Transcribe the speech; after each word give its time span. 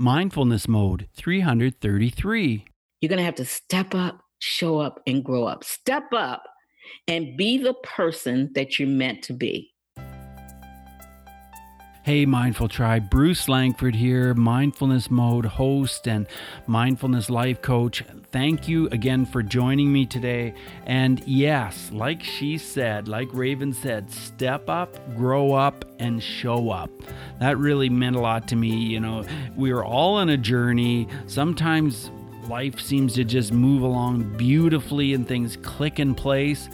Mindfulness 0.00 0.68
Mode 0.68 1.08
333. 1.16 2.64
You're 3.00 3.08
going 3.08 3.18
to 3.18 3.24
have 3.24 3.34
to 3.34 3.44
step 3.44 3.96
up, 3.96 4.20
show 4.38 4.78
up, 4.78 5.00
and 5.08 5.24
grow 5.24 5.44
up. 5.44 5.64
Step 5.64 6.12
up 6.12 6.44
and 7.08 7.36
be 7.36 7.58
the 7.58 7.74
person 7.82 8.52
that 8.54 8.78
you're 8.78 8.86
meant 8.86 9.24
to 9.24 9.32
be. 9.32 9.72
Hey, 12.08 12.24
Mindful 12.24 12.68
Tribe, 12.68 13.10
Bruce 13.10 13.50
Langford 13.50 13.94
here, 13.94 14.32
Mindfulness 14.32 15.10
Mode 15.10 15.44
host 15.44 16.08
and 16.08 16.26
Mindfulness 16.66 17.28
Life 17.28 17.60
Coach. 17.60 18.02
Thank 18.32 18.66
you 18.66 18.88
again 18.88 19.26
for 19.26 19.42
joining 19.42 19.92
me 19.92 20.06
today. 20.06 20.54
And 20.86 21.22
yes, 21.26 21.90
like 21.92 22.22
she 22.24 22.56
said, 22.56 23.08
like 23.08 23.28
Raven 23.34 23.74
said, 23.74 24.10
step 24.10 24.70
up, 24.70 24.96
grow 25.18 25.52
up, 25.52 25.84
and 25.98 26.22
show 26.22 26.70
up. 26.70 26.88
That 27.40 27.58
really 27.58 27.90
meant 27.90 28.16
a 28.16 28.20
lot 28.20 28.48
to 28.48 28.56
me. 28.56 28.70
You 28.70 29.00
know, 29.00 29.26
we 29.54 29.70
are 29.70 29.84
all 29.84 30.14
on 30.14 30.30
a 30.30 30.38
journey. 30.38 31.08
Sometimes 31.26 32.10
life 32.48 32.80
seems 32.80 33.12
to 33.16 33.24
just 33.24 33.52
move 33.52 33.82
along 33.82 34.34
beautifully 34.38 35.12
and 35.12 35.28
things 35.28 35.58
click 35.58 36.00
in 36.00 36.14
place 36.14 36.70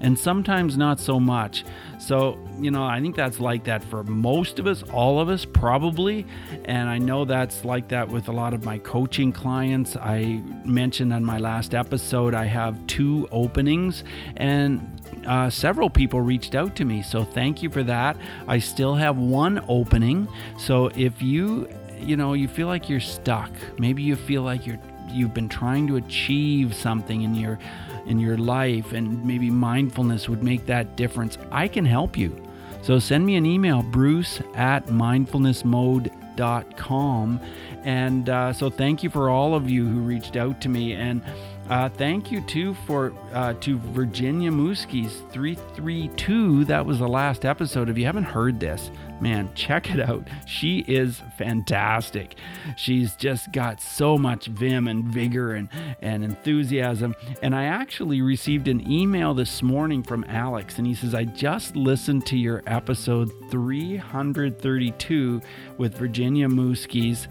and 0.00 0.18
sometimes 0.18 0.76
not 0.76 1.00
so 1.00 1.18
much. 1.18 1.64
So, 1.98 2.38
you 2.58 2.70
know, 2.70 2.84
I 2.84 3.00
think 3.00 3.16
that's 3.16 3.40
like 3.40 3.64
that 3.64 3.82
for 3.82 4.04
most 4.04 4.58
of 4.58 4.66
us, 4.66 4.82
all 4.92 5.20
of 5.20 5.28
us, 5.28 5.44
probably. 5.44 6.26
And 6.64 6.88
I 6.88 6.98
know 6.98 7.24
that's 7.24 7.64
like 7.64 7.88
that 7.88 8.08
with 8.08 8.28
a 8.28 8.32
lot 8.32 8.54
of 8.54 8.64
my 8.64 8.78
coaching 8.78 9.32
clients. 9.32 9.96
I 9.96 10.42
mentioned 10.64 11.12
on 11.12 11.24
my 11.24 11.38
last 11.38 11.74
episode, 11.74 12.34
I 12.34 12.44
have 12.44 12.86
two 12.86 13.28
openings, 13.30 14.04
and 14.36 15.00
uh, 15.26 15.50
several 15.50 15.90
people 15.90 16.20
reached 16.20 16.54
out 16.54 16.76
to 16.76 16.84
me. 16.84 17.02
So, 17.02 17.24
thank 17.24 17.62
you 17.62 17.70
for 17.70 17.82
that. 17.84 18.16
I 18.46 18.58
still 18.58 18.94
have 18.94 19.16
one 19.16 19.64
opening. 19.68 20.28
So, 20.58 20.86
if 20.94 21.22
you 21.22 21.68
you 21.98 22.16
know 22.16 22.34
you 22.34 22.46
feel 22.46 22.66
like 22.66 22.90
you're 22.90 23.00
stuck 23.00 23.50
maybe 23.78 24.02
you 24.02 24.16
feel 24.16 24.42
like 24.42 24.66
you're 24.66 24.78
you've 25.10 25.32
been 25.32 25.48
trying 25.48 25.86
to 25.86 25.96
achieve 25.96 26.74
something 26.74 27.22
in 27.22 27.34
your 27.34 27.58
in 28.06 28.18
your 28.18 28.36
life 28.36 28.92
and 28.92 29.24
maybe 29.24 29.48
mindfulness 29.50 30.28
would 30.28 30.42
make 30.42 30.66
that 30.66 30.96
difference, 30.96 31.38
I 31.50 31.68
can 31.68 31.84
help 31.84 32.16
you. 32.16 32.42
So 32.82 32.98
send 32.98 33.24
me 33.26 33.36
an 33.36 33.46
email, 33.46 33.82
bruce 33.82 34.40
at 34.54 34.86
mindfulnessmode.com. 34.86 37.40
And 37.86 38.28
uh, 38.28 38.52
so 38.52 38.68
thank 38.68 39.04
you 39.04 39.10
for 39.10 39.30
all 39.30 39.54
of 39.54 39.70
you 39.70 39.86
who 39.86 40.00
reached 40.00 40.34
out 40.34 40.60
to 40.62 40.68
me. 40.68 40.94
And 40.94 41.22
uh, 41.70 41.88
thank 41.88 42.32
you 42.32 42.40
too 42.40 42.74
for 42.86 43.12
uh, 43.32 43.54
to 43.54 43.78
Virginia 43.78 44.50
Mooskies 44.50 45.12
332. 45.30 46.64
That 46.64 46.84
was 46.84 46.98
the 46.98 47.06
last 47.06 47.44
episode. 47.44 47.88
If 47.88 47.96
you 47.96 48.04
haven't 48.04 48.24
heard 48.24 48.58
this, 48.58 48.90
man, 49.20 49.48
check 49.54 49.88
it 49.90 50.00
out. 50.00 50.26
She 50.46 50.80
is 50.88 51.22
fantastic. 51.38 52.34
She's 52.76 53.14
just 53.14 53.52
got 53.52 53.80
so 53.80 54.18
much 54.18 54.46
vim 54.46 54.88
and 54.88 55.04
vigor 55.04 55.54
and, 55.54 55.68
and 56.02 56.24
enthusiasm. 56.24 57.14
And 57.40 57.54
I 57.54 57.66
actually 57.66 58.20
received 58.20 58.66
an 58.66 58.90
email 58.90 59.32
this 59.32 59.62
morning 59.62 60.02
from 60.02 60.24
Alex, 60.24 60.78
and 60.78 60.88
he 60.88 60.94
says, 60.94 61.14
I 61.14 61.24
just 61.24 61.76
listened 61.76 62.26
to 62.26 62.36
your 62.36 62.64
episode 62.66 63.30
332 63.52 65.40
with 65.78 65.96
Virginia 65.96 66.48
Mooskies. 66.48 67.28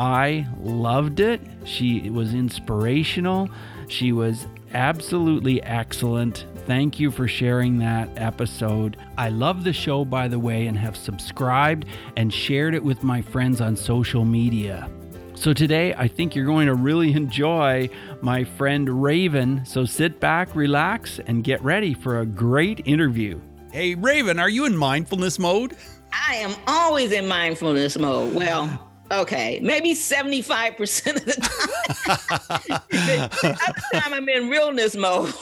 I 0.00 0.46
loved 0.62 1.20
it. 1.20 1.42
She 1.66 2.08
was 2.08 2.32
inspirational. 2.32 3.50
She 3.86 4.12
was 4.12 4.46
absolutely 4.72 5.62
excellent. 5.62 6.46
Thank 6.64 6.98
you 6.98 7.10
for 7.10 7.28
sharing 7.28 7.76
that 7.80 8.08
episode. 8.16 8.96
I 9.18 9.28
love 9.28 9.62
the 9.62 9.74
show, 9.74 10.06
by 10.06 10.26
the 10.26 10.38
way, 10.38 10.68
and 10.68 10.78
have 10.78 10.96
subscribed 10.96 11.84
and 12.16 12.32
shared 12.32 12.74
it 12.74 12.82
with 12.82 13.02
my 13.02 13.20
friends 13.20 13.60
on 13.60 13.76
social 13.76 14.24
media. 14.24 14.88
So 15.34 15.52
today, 15.52 15.92
I 15.92 16.08
think 16.08 16.34
you're 16.34 16.46
going 16.46 16.68
to 16.68 16.74
really 16.74 17.12
enjoy 17.14 17.90
my 18.22 18.44
friend 18.44 19.02
Raven. 19.02 19.66
So 19.66 19.84
sit 19.84 20.18
back, 20.18 20.56
relax, 20.56 21.20
and 21.26 21.44
get 21.44 21.62
ready 21.62 21.92
for 21.92 22.20
a 22.20 22.26
great 22.26 22.80
interview. 22.86 23.38
Hey, 23.70 23.96
Raven, 23.96 24.38
are 24.38 24.48
you 24.48 24.64
in 24.64 24.74
mindfulness 24.74 25.38
mode? 25.38 25.76
I 26.10 26.36
am 26.36 26.54
always 26.66 27.12
in 27.12 27.28
mindfulness 27.28 27.98
mode. 27.98 28.34
Well, 28.34 28.89
Okay, 29.10 29.58
maybe 29.60 29.92
75% 29.94 31.16
of 31.16 31.24
the 31.24 31.32
time. 31.32 32.80
the 32.90 33.58
other 33.66 34.00
time 34.00 34.14
I'm 34.14 34.28
in 34.28 34.48
realness 34.48 34.94
mode. 34.94 35.34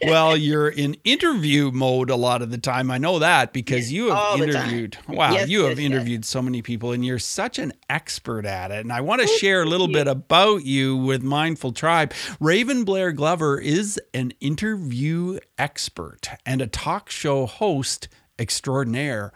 well, 0.04 0.36
you're 0.36 0.68
in 0.68 0.94
interview 1.02 1.72
mode 1.72 2.10
a 2.10 2.16
lot 2.16 2.42
of 2.42 2.52
the 2.52 2.58
time. 2.58 2.92
I 2.92 2.98
know 2.98 3.18
that 3.18 3.52
because 3.52 3.92
you 3.92 4.14
have 4.14 4.40
interviewed. 4.40 4.98
Wow, 5.08 5.32
yes, 5.32 5.48
you 5.48 5.64
have 5.64 5.80
yes, 5.80 5.86
interviewed 5.86 6.20
yes. 6.20 6.28
so 6.28 6.40
many 6.40 6.62
people 6.62 6.92
and 6.92 7.04
you're 7.04 7.18
such 7.18 7.58
an 7.58 7.72
expert 7.90 8.46
at 8.46 8.70
it. 8.70 8.80
And 8.80 8.92
I 8.92 9.00
want 9.00 9.20
to 9.22 9.26
share 9.26 9.62
a 9.62 9.66
little 9.66 9.88
bit 9.88 10.06
about 10.06 10.64
you 10.64 10.96
with 10.96 11.24
Mindful 11.24 11.72
Tribe. 11.72 12.14
Raven 12.38 12.84
Blair 12.84 13.10
Glover 13.10 13.58
is 13.60 14.00
an 14.14 14.32
interview 14.40 15.40
expert 15.58 16.28
and 16.44 16.60
a 16.60 16.68
talk 16.68 17.10
show 17.10 17.46
host 17.46 18.08
extraordinaire. 18.38 19.32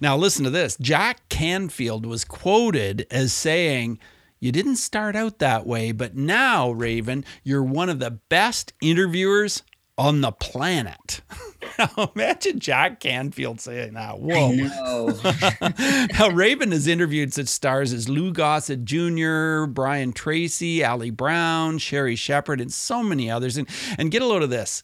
Now, 0.00 0.16
listen 0.16 0.44
to 0.44 0.50
this 0.50 0.76
Jack 0.80 1.28
Canfield 1.28 2.06
was 2.06 2.24
quoted 2.24 3.06
as 3.10 3.32
saying, 3.32 3.98
You 4.40 4.52
didn't 4.52 4.76
start 4.76 5.16
out 5.16 5.38
that 5.38 5.66
way, 5.66 5.92
but 5.92 6.16
now, 6.16 6.70
Raven, 6.70 7.24
you're 7.42 7.62
one 7.62 7.88
of 7.88 7.98
the 7.98 8.10
best 8.10 8.72
interviewers 8.80 9.62
on 9.98 10.20
the 10.22 10.32
planet. 10.32 11.20
now, 11.78 12.10
imagine 12.14 12.58
Jack 12.58 13.00
Canfield 13.00 13.60
saying 13.60 13.94
that. 13.94 14.18
Whoa. 14.18 14.52
now, 16.18 16.34
Raven 16.34 16.72
has 16.72 16.86
interviewed 16.86 17.32
such 17.32 17.48
stars 17.48 17.92
as 17.92 18.08
Lou 18.08 18.32
Gossett 18.32 18.84
Jr., 18.84 19.66
Brian 19.66 20.12
Tracy, 20.12 20.84
Ali 20.84 21.10
Brown, 21.10 21.78
Sherri 21.78 22.16
Shepherd, 22.16 22.60
and 22.60 22.72
so 22.72 23.02
many 23.02 23.30
others. 23.30 23.56
And, 23.56 23.68
and 23.98 24.10
get 24.10 24.22
a 24.22 24.26
load 24.26 24.42
of 24.42 24.50
this. 24.50 24.82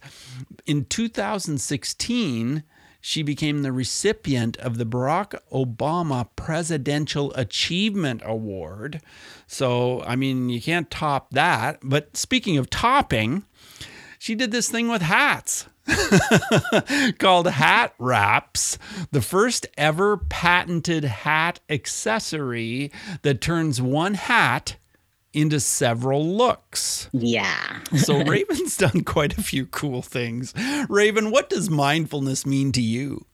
In 0.66 0.84
2016, 0.84 2.62
she 3.00 3.22
became 3.22 3.62
the 3.62 3.72
recipient 3.72 4.56
of 4.58 4.76
the 4.76 4.84
Barack 4.84 5.38
Obama 5.52 6.28
Presidential 6.36 7.32
Achievement 7.34 8.22
Award. 8.24 9.00
So, 9.46 10.02
I 10.02 10.16
mean, 10.16 10.48
you 10.48 10.60
can't 10.60 10.90
top 10.90 11.30
that. 11.30 11.78
But 11.82 12.16
speaking 12.16 12.58
of 12.58 12.70
topping, 12.70 13.44
she 14.18 14.34
did 14.34 14.50
this 14.50 14.68
thing 14.68 14.88
with 14.88 15.02
hats. 15.02 15.66
called 17.18 17.46
Hat 17.46 17.94
Wraps, 17.98 18.78
the 19.10 19.22
first 19.22 19.66
ever 19.78 20.18
patented 20.18 21.04
hat 21.04 21.60
accessory 21.70 22.92
that 23.22 23.40
turns 23.40 23.80
one 23.80 24.14
hat 24.14 24.76
into 25.32 25.60
several 25.60 26.26
looks. 26.26 27.08
Yeah. 27.12 27.80
so 27.96 28.22
Raven's 28.24 28.76
done 28.76 29.04
quite 29.04 29.36
a 29.36 29.42
few 29.42 29.66
cool 29.66 30.02
things. 30.02 30.54
Raven, 30.88 31.30
what 31.30 31.50
does 31.50 31.70
mindfulness 31.70 32.46
mean 32.46 32.72
to 32.72 32.82
you? 32.82 33.26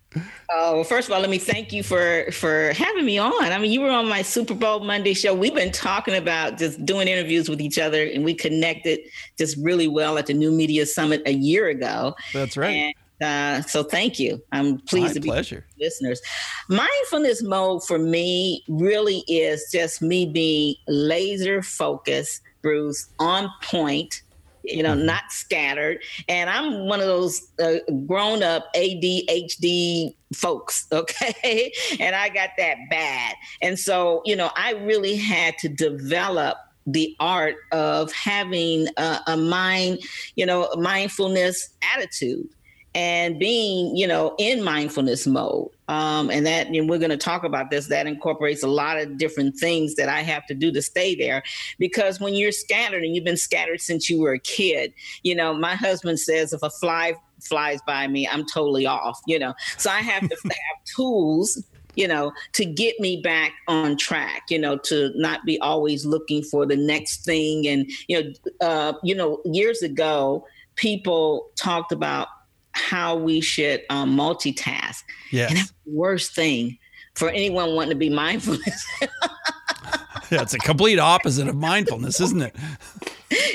Oh, 0.51 0.75
well, 0.77 0.85
first 0.85 1.09
of 1.09 1.15
all, 1.15 1.21
let 1.21 1.31
me 1.31 1.39
thank 1.39 1.73
you 1.73 1.83
for 1.83 2.31
for 2.31 2.73
having 2.73 3.05
me 3.05 3.19
on. 3.19 3.33
I 3.33 3.59
mean, 3.59 3.73
you 3.73 3.81
were 3.81 3.91
on 3.91 4.09
my 4.09 4.23
Super 4.23 4.55
Bowl 4.55 4.81
Monday 4.81 5.15
show. 5.15 5.35
We've 5.35 5.55
been 5.55 5.73
talking 5.73 6.15
about 6.15 6.57
just 6.57 6.85
doing 6.87 7.09
interviews 7.09 7.49
with 7.49 7.61
each 7.61 7.79
other, 7.79 8.05
and 8.05 8.25
we 8.25 8.35
connected 8.35 9.01
just 9.37 9.57
really 9.61 9.89
well 9.89 10.17
at 10.17 10.27
the 10.27 10.35
New 10.35 10.53
Media 10.53 10.87
Summit 10.87 11.23
a 11.27 11.33
year 11.33 11.69
ago. 11.69 12.15
That's 12.33 12.57
right. 12.57 12.71
And 12.71 12.95
uh, 13.25 13.63
so 13.63 13.83
thank 13.83 14.19
you. 14.19 14.43
I'm 14.53 14.79
pleased 14.81 15.09
My 15.09 15.13
to 15.15 15.21
be 15.21 15.29
pleasure. 15.29 15.67
listeners. 15.81 16.21
Mindfulness 16.69 17.43
mode 17.43 17.85
for 17.85 17.99
me 17.99 18.63
really 18.69 19.25
is 19.27 19.67
just 19.73 20.03
me 20.03 20.27
being 20.27 20.77
laser 20.87 21.63
focused, 21.63 22.43
Bruce, 22.63 23.09
on 23.19 23.51
point, 23.63 24.23
you 24.63 24.83
know, 24.83 24.95
mm-hmm. 24.95 25.07
not 25.07 25.25
scattered. 25.31 26.03
And 26.29 26.51
I'm 26.51 26.87
one 26.87 27.01
of 27.01 27.07
those 27.07 27.49
uh, 27.63 27.77
grown 28.07 28.43
up 28.43 28.67
ADHD 28.75 30.15
folks, 30.35 30.87
okay? 30.93 31.73
and 31.99 32.15
I 32.15 32.29
got 32.29 32.51
that 32.59 32.77
bad. 32.91 33.35
And 33.63 33.79
so, 33.79 34.23
you 34.25 34.37
know, 34.37 34.51
I 34.57 34.73
really 34.73 35.17
had 35.17 35.57
to 35.59 35.69
develop 35.69 36.59
the 36.87 37.17
art 37.19 37.57
of 37.73 38.13
having 38.13 38.89
a, 38.99 39.21
a 39.29 39.37
mind, 39.39 40.01
you 40.37 40.45
know, 40.45 40.69
mindfulness 40.77 41.71
attitude 41.95 42.47
and 42.95 43.39
being, 43.39 43.97
you 43.97 44.07
know, 44.07 44.35
in 44.39 44.63
mindfulness 44.63 45.27
mode. 45.27 45.69
Um, 45.89 46.31
and 46.31 46.47
that, 46.47 46.69
and 46.69 46.89
we're 46.89 46.99
going 46.99 47.11
to 47.11 47.17
talk 47.17 47.45
about 47.45 47.71
this, 47.71 47.89
that 47.89 48.07
incorporates 48.07 48.63
a 48.63 48.69
lot 48.69 48.99
of 48.99 49.19
different 49.19 49.57
things 49.57 49.97
that 49.97 50.09
I 50.09 50.21
have 50.21 50.47
to 50.47 50.55
do 50.55 50.71
to 50.73 50.81
stay 50.81 51.15
there. 51.15 51.43
Because 51.79 52.21
when 52.21 52.35
you're 52.35 52.53
scattered 52.53 53.03
and 53.03 53.15
you've 53.15 53.25
been 53.25 53.37
scattered 53.37 53.81
since 53.81 54.09
you 54.09 54.21
were 54.21 54.33
a 54.33 54.39
kid, 54.39 54.95
you 55.23 55.35
know, 55.35 55.53
my 55.53 55.75
husband 55.75 56.21
says 56.21 56.53
if 56.53 56.63
a 56.63 56.71
fly 56.71 57.15
flies 57.43 57.81
by 57.87 58.07
me, 58.07 58.27
I'm 58.27 58.47
totally 58.47 58.87
off, 58.87 59.21
you 59.27 59.39
know. 59.39 59.55
So 59.77 59.91
I 59.91 60.01
have 60.01 60.29
to 60.29 60.37
have 60.45 60.85
tools 60.85 61.63
you 61.97 62.09
know, 62.09 62.33
to 62.51 62.65
get 62.65 62.99
me 62.99 63.21
back 63.23 63.53
on 63.69 63.97
track, 63.97 64.43
you 64.51 64.59
know, 64.59 64.77
to 64.77 65.13
not 65.15 65.45
be 65.45 65.61
always 65.61 66.05
looking 66.05 66.43
for 66.43 66.67
the 66.67 66.77
next 66.77 67.25
thing. 67.25 67.69
And, 67.69 67.89
you 68.09 68.21
know, 68.21 68.67
uh, 68.67 68.93
you 69.05 69.15
know, 69.15 69.41
years 69.45 69.81
ago, 69.83 70.45
people 70.75 71.51
talked 71.55 71.93
about 71.93 72.27
how 72.75 73.17
we 73.17 73.41
should 73.41 73.83
um, 73.91 74.17
multitask. 74.17 75.03
Yes. 75.31 75.51
And 75.51 75.59
that's 75.59 75.73
the 75.85 75.93
worst 75.93 76.35
thing 76.35 76.79
for 77.15 77.31
anyone 77.31 77.75
wanting 77.75 77.91
to 77.91 77.97
be 77.97 78.11
mindfulness. 78.11 78.87
yeah, 79.01 80.43
it's 80.43 80.55
a 80.55 80.59
complete 80.59 80.99
opposite 80.99 81.49
of 81.49 81.57
mindfulness, 81.57 82.21
isn't 82.21 82.43
it? 82.43 82.57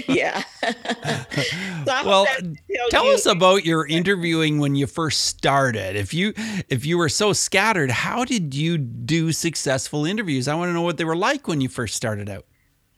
yeah. 0.08 0.44
so 0.64 2.06
well, 2.06 2.26
tell 2.90 3.06
you. 3.06 3.14
us 3.14 3.26
about 3.26 3.66
your 3.66 3.86
interviewing 3.88 4.60
when 4.60 4.76
you 4.76 4.88
first 4.88 5.26
started. 5.26 5.96
If 5.96 6.14
you 6.14 6.34
if 6.70 6.86
you 6.86 6.98
were 6.98 7.10
so 7.10 7.34
scattered, 7.34 7.92
how 7.92 8.26
did 8.26 8.54
you 8.54 8.78
do 8.78 9.32
successful 9.32 10.06
interviews? 10.06 10.48
I 10.48 10.56
want 10.56 10.70
to 10.70 10.74
know 10.74 10.82
what 10.82 10.98
they 10.98 11.06
were 11.06 11.16
like 11.16 11.48
when 11.48 11.62
you 11.62 11.70
first 11.70 11.96
started 11.96 12.30
out. 12.30 12.46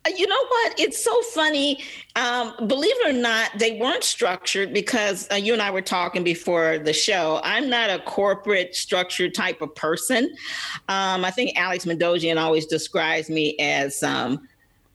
You 0.07 0.25
know 0.25 0.45
what? 0.47 0.79
It's 0.79 1.03
so 1.03 1.21
funny. 1.33 1.83
Um, 2.15 2.53
believe 2.67 2.95
it 3.01 3.15
or 3.15 3.17
not, 3.17 3.51
they 3.59 3.77
weren't 3.79 4.03
structured 4.03 4.73
because 4.73 5.27
uh, 5.31 5.35
you 5.35 5.53
and 5.53 5.61
I 5.61 5.69
were 5.69 5.81
talking 5.81 6.23
before 6.23 6.79
the 6.79 6.91
show. 6.91 7.39
I'm 7.43 7.69
not 7.69 7.91
a 7.91 7.99
corporate 7.99 8.75
structured 8.75 9.35
type 9.35 9.61
of 9.61 9.75
person. 9.75 10.33
Um, 10.89 11.23
I 11.23 11.29
think 11.29 11.55
Alex 11.55 11.85
Mandossian 11.85 12.41
always 12.41 12.65
describes 12.65 13.29
me 13.29 13.55
as 13.59 14.01
um, 14.01 14.47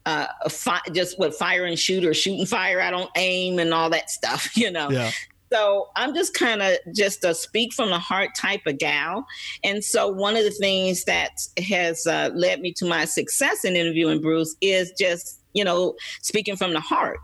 uh, 0.07 0.27
fi- 0.49 0.83
just 0.93 1.19
what 1.21 1.35
fire 1.35 1.67
and 1.67 1.79
shoot 1.79 2.05
or 2.05 2.13
shoot 2.13 2.39
and 2.41 2.49
fire. 2.49 2.81
I 2.81 2.91
don't 2.91 3.11
aim 3.17 3.61
and 3.61 3.73
all 3.73 3.91
that 3.91 4.11
stuff, 4.11 4.57
you 4.57 4.73
know. 4.73 4.91
Yeah. 4.91 5.13
So 5.53 5.89
I'm 5.97 6.15
just 6.15 6.35
kind 6.35 6.63
of 6.63 6.77
just 6.93 7.25
a 7.25 7.35
speak 7.35 7.73
from 7.73 7.91
the 7.91 7.99
heart 7.99 8.31
type 8.37 8.63
of 8.67 8.79
gal. 8.79 9.27
And 9.65 9.85
so 9.85 10.09
one 10.09 10.37
of 10.37 10.45
the 10.45 10.51
things 10.51 11.05
that 11.05 11.33
has 11.69 12.07
uh, 12.07 12.31
led 12.35 12.61
me 12.61 12.73
to 12.75 12.85
my 12.85 13.05
success 13.05 13.65
in 13.65 13.77
interviewing 13.77 14.21
Bruce 14.21 14.57
is 14.61 14.93
just, 14.99 15.41
you 15.53 15.65
know, 15.65 15.95
speaking 16.23 16.57
from 16.57 16.73
the 16.73 16.81
heart. 16.81 17.19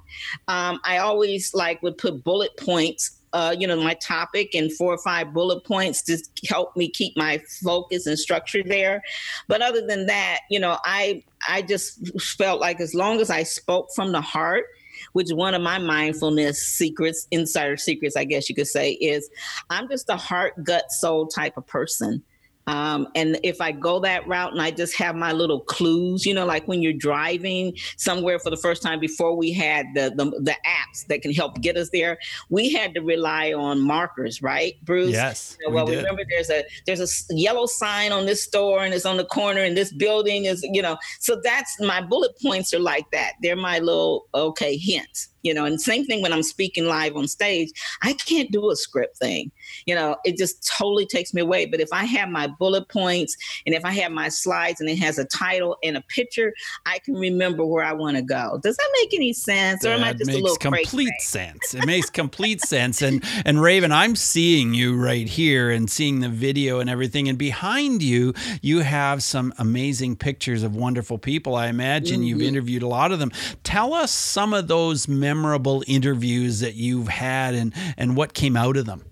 Um, 0.48 0.80
I 0.84 0.98
always 0.98 1.52
like 1.54 1.82
would 1.82 1.98
put 1.98 2.22
bullet 2.22 2.56
points 2.56 3.18
uh, 3.32 3.54
you 3.58 3.66
know, 3.66 3.76
my 3.76 3.94
topic 3.94 4.54
and 4.54 4.72
four 4.72 4.92
or 4.92 4.98
five 4.98 5.32
bullet 5.32 5.64
points 5.64 6.02
to 6.02 6.18
help 6.48 6.76
me 6.76 6.88
keep 6.88 7.16
my 7.16 7.42
focus 7.64 8.06
and 8.06 8.18
structure 8.18 8.62
there. 8.62 9.02
But 9.48 9.62
other 9.62 9.86
than 9.86 10.06
that, 10.06 10.40
you 10.50 10.60
know, 10.60 10.78
I 10.84 11.24
I 11.48 11.62
just 11.62 12.20
felt 12.20 12.60
like 12.60 12.80
as 12.80 12.94
long 12.94 13.20
as 13.20 13.30
I 13.30 13.42
spoke 13.42 13.88
from 13.94 14.12
the 14.12 14.20
heart 14.20 14.66
which 15.12 15.30
one 15.30 15.54
of 15.54 15.62
my 15.62 15.78
mindfulness 15.78 16.62
secrets, 16.62 17.26
insider 17.30 17.76
secrets, 17.76 18.16
I 18.16 18.24
guess 18.24 18.48
you 18.48 18.54
could 18.54 18.66
say, 18.66 18.92
is 18.92 19.30
I'm 19.70 19.88
just 19.88 20.08
a 20.08 20.16
heart, 20.16 20.62
gut, 20.64 20.90
soul 20.90 21.26
type 21.26 21.56
of 21.56 21.66
person. 21.66 22.22
Um, 22.66 23.08
and 23.14 23.38
if 23.42 23.60
I 23.60 23.72
go 23.72 23.98
that 24.00 24.26
route 24.28 24.52
and 24.52 24.62
I 24.62 24.70
just 24.70 24.96
have 24.96 25.16
my 25.16 25.32
little 25.32 25.60
clues, 25.60 26.24
you 26.24 26.34
know, 26.34 26.46
like 26.46 26.68
when 26.68 26.82
you're 26.82 26.92
driving 26.92 27.76
somewhere 27.96 28.38
for 28.38 28.50
the 28.50 28.56
first 28.56 28.82
time 28.82 29.00
before 29.00 29.36
we 29.36 29.52
had 29.52 29.86
the, 29.94 30.12
the, 30.14 30.24
the 30.40 30.56
apps 30.66 31.06
that 31.08 31.22
can 31.22 31.32
help 31.32 31.60
get 31.60 31.76
us 31.76 31.90
there, 31.90 32.18
we 32.50 32.72
had 32.72 32.94
to 32.94 33.00
rely 33.00 33.52
on 33.52 33.80
markers, 33.80 34.42
right, 34.42 34.74
Bruce? 34.84 35.12
Yes. 35.12 35.56
You 35.60 35.68
know, 35.68 35.74
well, 35.74 35.86
we 35.86 35.96
remember 35.96 36.22
there's 36.28 36.50
a 36.50 36.64
there's 36.86 37.00
a 37.00 37.34
yellow 37.34 37.66
sign 37.66 38.12
on 38.12 38.26
this 38.26 38.42
store 38.42 38.84
and 38.84 38.94
it's 38.94 39.06
on 39.06 39.16
the 39.16 39.24
corner 39.24 39.60
and 39.60 39.76
this 39.76 39.92
building 39.92 40.44
is, 40.44 40.62
you 40.62 40.82
know, 40.82 40.96
so 41.20 41.40
that's 41.42 41.80
my 41.80 42.00
bullet 42.00 42.32
points 42.40 42.72
are 42.72 42.80
like 42.80 43.10
that. 43.10 43.32
They're 43.42 43.56
my 43.56 43.80
little 43.80 44.28
okay 44.34 44.76
hints 44.76 45.28
you 45.42 45.52
know 45.52 45.64
and 45.64 45.80
same 45.80 46.04
thing 46.04 46.22
when 46.22 46.32
i'm 46.32 46.42
speaking 46.42 46.86
live 46.86 47.16
on 47.16 47.28
stage 47.28 47.70
i 48.02 48.12
can't 48.14 48.50
do 48.50 48.70
a 48.70 48.76
script 48.76 49.18
thing 49.18 49.50
you 49.86 49.94
know 49.94 50.16
it 50.24 50.36
just 50.36 50.66
totally 50.78 51.06
takes 51.06 51.34
me 51.34 51.42
away 51.42 51.66
but 51.66 51.80
if 51.80 51.88
i 51.92 52.04
have 52.04 52.28
my 52.28 52.48
bullet 52.58 52.88
points 52.88 53.36
and 53.66 53.74
if 53.74 53.84
i 53.84 53.90
have 53.90 54.12
my 54.12 54.28
slides 54.28 54.80
and 54.80 54.88
it 54.88 54.98
has 54.98 55.18
a 55.18 55.24
title 55.26 55.76
and 55.82 55.96
a 55.96 56.00
picture 56.02 56.52
i 56.86 56.98
can 57.00 57.14
remember 57.14 57.64
where 57.64 57.84
i 57.84 57.92
want 57.92 58.16
to 58.16 58.22
go. 58.22 58.58
Does 58.62 58.76
that 58.76 58.90
make 59.00 59.14
any 59.14 59.32
sense 59.32 59.84
or 59.84 59.90
am 59.90 60.04
i 60.04 60.12
just 60.12 60.30
a 60.30 60.34
little 60.34 60.56
complete 60.56 61.20
sense. 61.20 61.74
It 61.74 61.86
makes 61.86 62.10
complete 62.10 62.60
sense 62.60 63.02
and 63.02 63.24
and 63.44 63.60
raven 63.60 63.92
i'm 63.92 64.16
seeing 64.16 64.74
you 64.74 64.96
right 64.96 65.28
here 65.28 65.70
and 65.70 65.90
seeing 65.90 66.20
the 66.20 66.28
video 66.28 66.80
and 66.80 66.88
everything 66.88 67.28
and 67.28 67.38
behind 67.38 68.02
you 68.02 68.34
you 68.60 68.80
have 68.80 69.22
some 69.22 69.52
amazing 69.58 70.16
pictures 70.16 70.62
of 70.62 70.76
wonderful 70.76 71.18
people. 71.18 71.54
I 71.54 71.68
imagine 71.68 72.20
mm-hmm. 72.20 72.24
you've 72.24 72.42
interviewed 72.42 72.82
a 72.82 72.88
lot 72.88 73.12
of 73.12 73.18
them. 73.18 73.32
Tell 73.64 73.94
us 73.94 74.10
some 74.10 74.52
of 74.54 74.68
those 74.68 75.08
memorable 75.08 75.82
interviews 75.86 76.60
that 76.60 76.74
you've 76.74 77.08
had 77.08 77.54
and 77.54 77.72
and 77.96 78.16
what 78.16 78.34
came 78.34 78.56
out 78.56 78.76
of 78.76 78.86
them? 78.86 79.04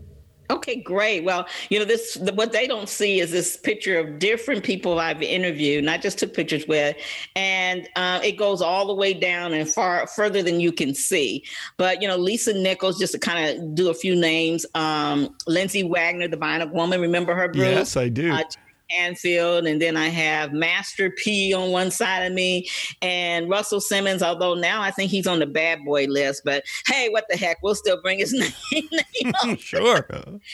Okay, 0.51 0.77
great. 0.77 1.23
Well, 1.23 1.47
you 1.69 1.79
know, 1.79 1.85
this 1.85 2.15
the, 2.15 2.33
what 2.35 2.53
they 2.53 2.67
don't 2.67 2.89
see 2.89 3.21
is 3.21 3.31
this 3.31 3.57
picture 3.57 3.99
of 3.99 4.19
different 4.19 4.65
people 4.65 4.99
I've 4.99 5.23
interviewed, 5.23 5.79
and 5.79 5.91
I 5.91 5.97
just 5.97 6.19
took 6.19 6.35
pictures 6.35 6.67
with, 6.67 6.97
and 7.37 7.89
uh, 7.95 8.21
it 8.23 8.33
goes 8.33 8.61
all 8.61 8.87
the 8.89 8.95
way 8.95 9.15
down 9.15 9.55
and 9.55 9.69
far 9.69 10.09
further 10.09 10.43
than 10.43 10.59
you 10.59 10.73
can 10.73 10.95
see. 10.95 11.45
But 11.77 12.03
you 12.03 12.09
know, 12.09 12.17
Lisa 12.17 12.53
Nichols, 12.53 12.99
just 12.99 13.13
to 13.13 13.19
kind 13.19 13.59
of 13.59 13.75
do 13.77 13.91
a 13.91 13.95
few 13.95 14.17
names, 14.17 14.67
um, 14.75 15.37
Lindsay 15.47 15.85
Wagner, 15.85 16.27
the 16.27 16.37
Bionic 16.37 16.73
Woman, 16.73 17.01
remember 17.01 17.35
her? 17.35 17.49
Bruce? 17.49 17.63
Yes, 17.63 17.97
I 17.97 18.09
do. 18.09 18.33
Uh, 18.33 18.43
Canfield, 18.91 19.67
and 19.67 19.81
then 19.81 19.97
I 19.97 20.09
have 20.09 20.53
Master 20.53 21.11
P 21.11 21.55
on 21.55 21.71
one 21.71 21.91
side 21.91 22.25
of 22.25 22.33
me, 22.33 22.69
and 23.03 23.49
Russell 23.49 23.81
Simmons. 23.81 24.23
Although 24.23 24.55
now 24.55 24.83
I 24.83 24.91
think 24.91 25.11
he's 25.11 25.27
on 25.27 25.39
the 25.39 25.47
bad 25.47 25.85
boy 25.85 26.07
list, 26.07 26.43
but 26.45 26.65
hey, 26.87 27.09
what 27.09 27.25
the 27.29 27.37
heck? 27.37 27.59
We'll 27.63 27.75
still 27.75 28.01
bring 28.03 28.19
his 28.19 28.33
name. 28.73 29.57
sure. 29.59 30.07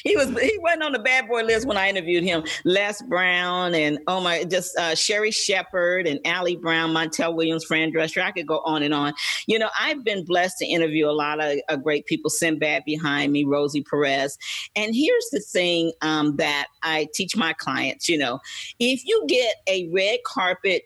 He 0.04 0.16
was 0.16 0.28
he 0.40 0.58
wasn't 0.60 0.84
on 0.84 0.92
the 0.92 0.98
bad 0.98 1.28
boy 1.28 1.42
list 1.42 1.66
when 1.66 1.76
I 1.76 1.88
interviewed 1.88 2.24
him. 2.24 2.44
Les 2.64 3.00
Brown 3.02 3.74
and 3.74 3.98
oh 4.06 4.20
my, 4.20 4.44
just 4.44 4.76
uh, 4.78 4.94
Sherri 4.94 5.30
Shepherd 5.30 6.06
and 6.06 6.20
Ali 6.26 6.56
Brown, 6.56 6.90
Montel 6.90 7.34
Williams, 7.34 7.64
Fran 7.64 7.92
Drescher. 7.92 8.22
I 8.22 8.32
could 8.32 8.46
go 8.46 8.60
on 8.64 8.82
and 8.82 8.94
on. 8.94 9.14
You 9.46 9.58
know, 9.58 9.70
I've 9.80 10.04
been 10.04 10.24
blessed 10.24 10.58
to 10.58 10.66
interview 10.66 11.08
a 11.08 11.12
lot 11.12 11.42
of 11.42 11.58
uh, 11.68 11.76
great 11.76 12.06
people. 12.06 12.30
Sinbad 12.30 12.82
behind 12.84 13.32
me, 13.32 13.44
Rosie 13.44 13.82
Perez, 13.82 14.38
and 14.74 14.94
here's 14.94 15.28
the 15.30 15.40
thing 15.40 15.92
um, 16.02 16.36
that 16.36 16.66
I 16.82 17.08
teach 17.14 17.36
my 17.36 17.52
clients. 17.52 18.08
You 18.08 18.18
know 18.18 18.25
know, 18.26 18.40
if 18.78 19.04
you 19.04 19.24
get 19.28 19.54
a 19.68 19.88
red 19.92 20.18
carpet 20.24 20.82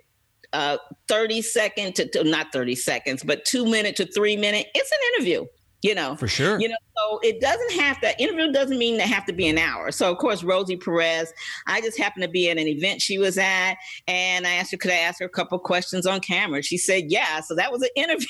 uh, 0.52 0.78
30 1.08 1.42
second 1.42 1.94
to, 1.96 2.08
to, 2.10 2.24
not 2.24 2.52
30 2.52 2.74
seconds, 2.74 3.22
but 3.22 3.44
two 3.44 3.64
minute 3.64 3.96
to 3.96 4.06
three 4.06 4.36
minute, 4.36 4.66
it's 4.74 4.90
an 4.90 4.98
interview, 5.14 5.46
you 5.82 5.94
know. 5.94 6.16
For 6.16 6.28
sure. 6.28 6.60
You 6.60 6.68
know, 6.68 6.76
so 6.96 7.20
it 7.22 7.40
doesn't 7.40 7.80
have 7.80 8.00
to, 8.00 8.20
interview 8.20 8.52
doesn't 8.52 8.78
mean 8.78 8.98
to 8.98 9.06
have 9.06 9.24
to 9.26 9.32
be 9.32 9.46
an 9.48 9.58
hour. 9.58 9.90
So, 9.92 10.10
of 10.10 10.18
course, 10.18 10.42
Rosie 10.42 10.76
Perez, 10.76 11.32
I 11.66 11.80
just 11.80 11.98
happened 11.98 12.22
to 12.24 12.28
be 12.28 12.50
at 12.50 12.58
an 12.58 12.66
event 12.66 13.00
she 13.00 13.18
was 13.18 13.38
at, 13.38 13.74
and 14.08 14.46
I 14.46 14.54
asked 14.54 14.72
her, 14.72 14.76
could 14.76 14.90
I 14.90 14.96
ask 14.96 15.20
her 15.20 15.26
a 15.26 15.30
couple 15.30 15.58
questions 15.58 16.06
on 16.06 16.20
camera? 16.20 16.62
She 16.62 16.78
said, 16.78 17.04
yeah. 17.08 17.40
So 17.40 17.54
that 17.54 17.70
was 17.70 17.82
an 17.82 17.90
interview. 17.96 18.26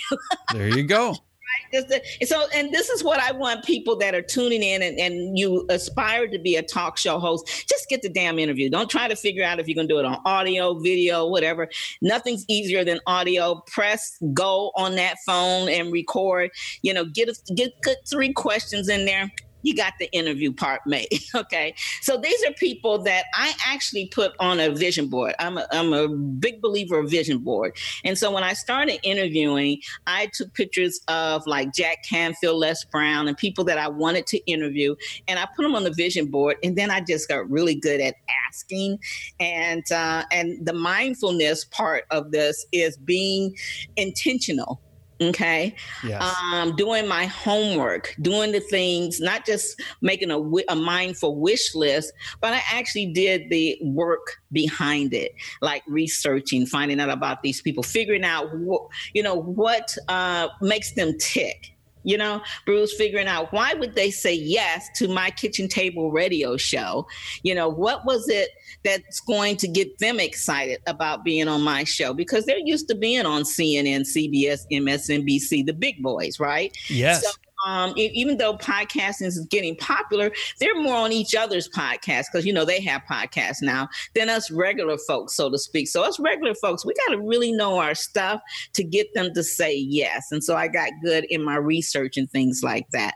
there 0.53 0.69
you 0.69 0.85
go. 0.85 1.15
So, 2.25 2.47
and 2.55 2.73
this 2.73 2.89
is 2.89 3.05
what 3.05 3.21
I 3.21 3.33
want 3.33 3.65
people 3.65 3.97
that 3.99 4.15
are 4.15 4.23
tuning 4.23 4.63
in 4.63 4.83
and, 4.83 4.99
and 4.99 5.39
you 5.39 5.67
aspire 5.69 6.27
to 6.29 6.39
be 6.39 6.57
a 6.57 6.63
talk 6.63 6.99
show 6.99 7.19
host, 7.19 7.69
just 7.69 7.89
get 7.89 8.03
the 8.03 8.09
damn 8.09 8.39
interview. 8.39 8.69
Don't 8.69 8.91
try 8.91 9.09
to 9.09 9.17
figure 9.17 9.45
out 9.45 9.61
if 9.61 9.69
you're 9.69 9.75
going 9.75 9.89
to 9.89 9.95
do 9.95 9.99
it 9.99 10.05
on 10.05 10.21
audio, 10.25 10.79
video, 10.79 11.27
whatever. 11.27 11.69
Nothing's 12.03 12.45
easier 12.49 12.85
than 12.85 13.01
audio. 13.07 13.63
Press 13.67 14.19
go 14.35 14.73
on 14.77 14.97
that 14.97 15.17
phone 15.25 15.69
and 15.69 15.93
record. 15.93 16.51
You 16.83 16.95
know, 16.95 17.05
get 17.05 17.29
a, 17.29 17.55
get 17.55 17.73
good 17.83 17.99
three 18.09 18.33
questions 18.33 18.89
in 18.89 19.05
there 19.05 19.31
you 19.63 19.75
got 19.75 19.95
the 19.99 20.11
interview 20.13 20.53
part 20.53 20.83
made. 20.87 21.09
okay. 21.35 21.75
So 22.03 22.17
these 22.17 22.43
are 22.45 22.53
people 22.53 22.99
that 23.05 23.25
I 23.35 23.53
actually 23.67 24.07
put 24.07 24.33
on 24.41 24.61
a 24.61 24.71
vision 24.71 25.09
board. 25.09 25.35
I'm 25.39 25.59
a, 25.59 25.67
I'm 25.73 25.93
a 25.93 26.09
big 26.09 26.61
believer 26.61 26.99
of 26.99 27.11
vision 27.11 27.39
board. 27.39 27.77
And 28.05 28.17
so 28.17 28.31
when 28.31 28.43
I 28.43 28.53
started 28.53 28.99
interviewing, 29.03 29.81
I 30.07 30.31
took 30.33 30.53
pictures 30.55 31.01
of 31.09 31.47
like 31.47 31.73
Jack 31.75 32.05
Canfield, 32.09 32.59
Les 32.59 32.85
Brown, 32.85 33.29
and 33.29 33.37
people 33.37 33.65
that 33.65 33.79
I 33.79 33.89
wanted 33.89 34.27
to 34.29 34.39
interview. 34.51 34.95
And 35.29 35.39
I 35.39 35.47
put 35.57 35.63
them 35.63 35.75
on 35.75 35.85
the 35.85 35.93
vision 35.93 36.27
board. 36.27 36.57
And 36.63 36.77
then 36.77 36.91
I 36.91 37.01
just 37.01 37.29
got 37.29 37.49
really 37.51 37.75
good 37.75 38.01
at 38.01 38.15
asking. 38.49 38.99
And, 39.39 39.85
uh, 39.93 40.25
and 40.31 40.65
the 40.65 40.73
mindfulness 40.73 41.65
part 41.65 42.05
of 42.11 42.31
this 42.33 42.67
is 42.73 42.97
being 42.97 43.57
intentional 43.97 44.81
okay 45.21 45.75
yes. 46.03 46.23
um 46.23 46.75
doing 46.77 47.07
my 47.07 47.27
homework 47.27 48.15
doing 48.23 48.53
the 48.53 48.61
things 48.61 49.21
not 49.21 49.45
just 49.45 49.81
making 50.01 50.31
a, 50.31 50.39
a 50.69 50.77
mindful 50.77 51.37
wish 51.37 51.75
list 51.75 52.13
but 52.41 52.53
i 52.53 52.61
actually 52.73 53.07
did 53.07 53.49
the 53.51 53.79
work 53.83 54.41
behind 54.53 55.13
it 55.13 55.33
like 55.61 55.83
researching 55.87 56.65
finding 56.65 57.01
out 57.01 57.11
about 57.11 57.43
these 57.43 57.61
people 57.61 57.83
figuring 57.83 58.25
out 58.25 58.47
what 58.59 58.83
you 59.15 59.23
know 59.23 59.35
what 59.35 59.97
uh 60.09 60.49
makes 60.61 60.93
them 60.93 61.17
tick 61.19 61.75
you 62.03 62.17
know 62.17 62.41
bruce 62.67 62.95
figuring 62.95 63.27
out 63.27 63.53
why 63.53 63.75
would 63.75 63.95
they 63.95 64.11
say 64.11 64.35
yes 64.35 64.89
to 64.97 65.09
my 65.09 65.31
kitchen 65.31 65.69
table 65.69 66.11
radio 66.11 66.57
show? 66.57 67.07
You 67.43 67.55
know 67.55 67.69
what 67.69 68.05
was 68.05 68.29
it 68.29 68.51
that's 68.85 69.21
going 69.21 69.57
to 69.59 69.69
get 69.69 69.99
them 69.99 70.21
excited 70.21 70.81
about 70.87 71.25
being 71.25 71.49
on 71.49 71.63
my 71.63 71.85
show? 71.85 72.15
Because 72.15 72.47
they're 72.47 72.59
used 72.59 72.89
to 72.89 72.95
being 72.95 73.27
on 73.27 73.43
cnn 73.43 74.01
cbs 74.01 74.61
msnbc 74.73 75.67
the 75.67 75.73
big 75.73 76.03
boys 76.03 76.41
right? 76.41 76.77
Yes. 76.89 77.23
So 77.23 77.31
um, 77.67 77.93
even 77.97 78.37
though 78.37 78.57
podcasting 78.57 79.27
is 79.27 79.47
getting 79.51 79.77
popular, 79.77 80.31
they're 80.59 80.81
more 80.81 80.97
on 80.97 81.13
each 81.13 81.35
other's 81.35 81.69
podcasts 81.69 82.27
because 82.33 82.47
you 82.47 82.53
know 82.53 82.65
they 82.65 82.81
have 82.81 83.03
podcasts 83.11 83.63
now 83.63 83.89
than 84.15 84.29
us 84.29 84.51
regular 84.51 84.97
folks, 84.99 85.35
so 85.35 85.51
to 85.51 85.59
speak. 85.59 85.89
So 85.89 86.03
us 86.03 86.19
regular 86.19 86.55
folks, 86.55 86.85
we 86.85 86.95
got 87.07 87.15
to 87.15 87.21
really 87.21 87.53
know 87.53 87.79
our 87.79 87.95
stuff 87.95 88.41
to 88.75 88.85
get 88.85 89.13
them 89.15 89.33
to 89.35 89.43
say 89.43 89.75
yes. 89.75 90.29
And 90.31 90.43
so 90.43 90.57
I 90.57 90.69
got 90.69 90.91
good 91.03 91.25
in 91.25 91.45
my 91.45 91.57
research 91.57 92.17
and 92.17 92.31
things 92.31 92.63
like 92.63 92.89
that. 92.93 93.15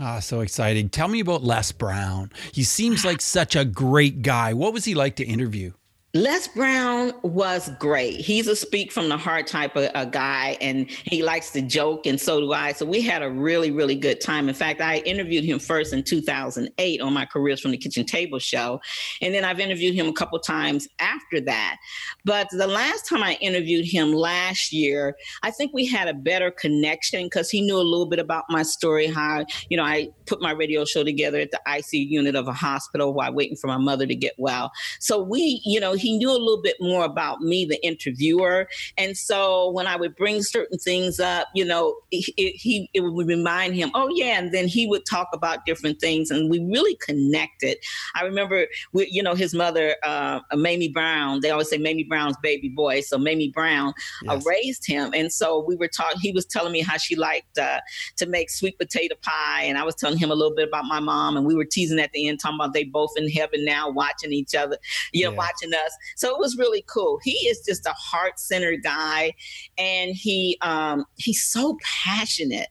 Ah, 0.00 0.18
so 0.18 0.40
exciting. 0.40 0.88
Tell 0.88 1.06
me 1.06 1.20
about 1.20 1.44
Les 1.44 1.70
Brown. 1.70 2.32
He 2.52 2.64
seems 2.64 3.04
like 3.04 3.20
such 3.20 3.54
a 3.54 3.64
great 3.64 4.22
guy. 4.22 4.52
What 4.52 4.72
was 4.72 4.84
he 4.84 4.94
like 4.94 5.16
to 5.16 5.24
interview? 5.24 5.72
Les 6.16 6.46
Brown 6.46 7.12
was 7.22 7.70
great. 7.80 8.20
He's 8.20 8.46
a 8.46 8.54
speak 8.54 8.92
from 8.92 9.08
the 9.08 9.16
heart 9.16 9.48
type 9.48 9.74
of 9.74 9.90
a 9.96 10.06
guy, 10.06 10.56
and 10.60 10.88
he 10.88 11.24
likes 11.24 11.50
to 11.50 11.60
joke, 11.60 12.06
and 12.06 12.20
so 12.20 12.38
do 12.38 12.52
I. 12.52 12.72
So 12.72 12.86
we 12.86 13.00
had 13.00 13.20
a 13.20 13.28
really, 13.28 13.72
really 13.72 13.96
good 13.96 14.20
time. 14.20 14.48
In 14.48 14.54
fact, 14.54 14.80
I 14.80 14.98
interviewed 14.98 15.42
him 15.42 15.58
first 15.58 15.92
in 15.92 16.04
2008 16.04 17.00
on 17.00 17.12
my 17.12 17.26
Careers 17.26 17.60
from 17.60 17.72
the 17.72 17.76
Kitchen 17.76 18.06
Table 18.06 18.38
show, 18.38 18.80
and 19.22 19.34
then 19.34 19.44
I've 19.44 19.58
interviewed 19.58 19.96
him 19.96 20.06
a 20.06 20.12
couple 20.12 20.38
times 20.38 20.86
after 21.00 21.40
that. 21.40 21.78
But 22.24 22.48
the 22.52 22.68
last 22.68 23.08
time 23.08 23.24
I 23.24 23.36
interviewed 23.40 23.84
him 23.84 24.12
last 24.12 24.72
year, 24.72 25.16
I 25.42 25.50
think 25.50 25.72
we 25.74 25.84
had 25.84 26.06
a 26.06 26.14
better 26.14 26.52
connection 26.52 27.24
because 27.24 27.50
he 27.50 27.60
knew 27.60 27.76
a 27.76 27.82
little 27.82 28.06
bit 28.06 28.20
about 28.20 28.44
my 28.48 28.62
story. 28.62 29.08
How 29.08 29.44
you 29.68 29.76
know 29.76 29.82
I 29.82 30.10
put 30.26 30.40
my 30.40 30.52
radio 30.52 30.84
show 30.84 31.02
together 31.02 31.40
at 31.40 31.50
the 31.50 31.60
ICU 31.66 32.08
unit 32.08 32.36
of 32.36 32.46
a 32.46 32.52
hospital 32.52 33.12
while 33.14 33.34
waiting 33.34 33.56
for 33.56 33.66
my 33.66 33.78
mother 33.78 34.06
to 34.06 34.14
get 34.14 34.34
well. 34.38 34.70
So 35.00 35.20
we, 35.20 35.60
you 35.64 35.80
know 35.80 35.94
he 36.04 36.18
knew 36.18 36.30
a 36.30 36.32
little 36.32 36.60
bit 36.62 36.76
more 36.80 37.04
about 37.04 37.40
me, 37.40 37.64
the 37.64 37.82
interviewer. 37.84 38.68
And 38.98 39.16
so 39.16 39.70
when 39.70 39.86
I 39.86 39.96
would 39.96 40.14
bring 40.16 40.42
certain 40.42 40.78
things 40.78 41.18
up, 41.18 41.48
you 41.54 41.64
know, 41.64 41.96
it, 42.10 42.56
he 42.56 42.90
it 42.92 43.00
would 43.00 43.26
remind 43.26 43.74
him, 43.74 43.90
oh 43.94 44.10
yeah, 44.14 44.38
and 44.38 44.52
then 44.52 44.68
he 44.68 44.86
would 44.86 45.06
talk 45.06 45.28
about 45.32 45.64
different 45.64 46.00
things, 46.00 46.30
and 46.30 46.50
we 46.50 46.58
really 46.60 46.96
connected. 46.96 47.78
I 48.14 48.22
remember, 48.24 48.66
we, 48.92 49.08
you 49.10 49.22
know, 49.22 49.34
his 49.34 49.54
mother, 49.54 49.96
uh, 50.04 50.40
Mamie 50.52 50.88
Brown. 50.88 51.40
They 51.40 51.50
always 51.50 51.70
say 51.70 51.78
Mamie 51.78 52.04
Brown's 52.04 52.36
baby 52.42 52.68
boy, 52.68 53.00
so 53.00 53.18
Mamie 53.18 53.50
Brown 53.50 53.94
uh, 54.28 54.34
yes. 54.34 54.46
uh, 54.46 54.48
raised 54.48 54.86
him, 54.86 55.12
and 55.14 55.32
so 55.32 55.64
we 55.66 55.76
were 55.76 55.88
talking. 55.88 56.20
He 56.20 56.32
was 56.32 56.44
telling 56.44 56.72
me 56.72 56.82
how 56.82 56.98
she 56.98 57.16
liked 57.16 57.58
uh, 57.58 57.80
to 58.16 58.26
make 58.26 58.50
sweet 58.50 58.78
potato 58.78 59.14
pie, 59.22 59.62
and 59.62 59.78
I 59.78 59.84
was 59.84 59.94
telling 59.94 60.18
him 60.18 60.30
a 60.30 60.34
little 60.34 60.54
bit 60.54 60.68
about 60.68 60.84
my 60.84 61.00
mom, 61.00 61.36
and 61.36 61.46
we 61.46 61.54
were 61.54 61.64
teasing 61.64 61.98
at 61.98 62.12
the 62.12 62.28
end, 62.28 62.40
talking 62.40 62.58
about 62.60 62.74
they 62.74 62.84
both 62.84 63.12
in 63.16 63.28
heaven 63.30 63.64
now, 63.64 63.90
watching 63.90 64.32
each 64.32 64.54
other, 64.54 64.76
you 65.12 65.24
know, 65.24 65.30
yeah. 65.30 65.36
watching 65.36 65.72
us. 65.72 65.93
So 66.16 66.30
it 66.30 66.38
was 66.38 66.56
really 66.56 66.84
cool. 66.86 67.18
He 67.22 67.32
is 67.48 67.62
just 67.66 67.86
a 67.86 67.94
heart 67.96 68.38
centered 68.38 68.82
guy, 68.82 69.34
and 69.78 70.12
he 70.14 70.58
um, 70.60 71.04
he's 71.16 71.42
so 71.42 71.76
passionate 72.04 72.68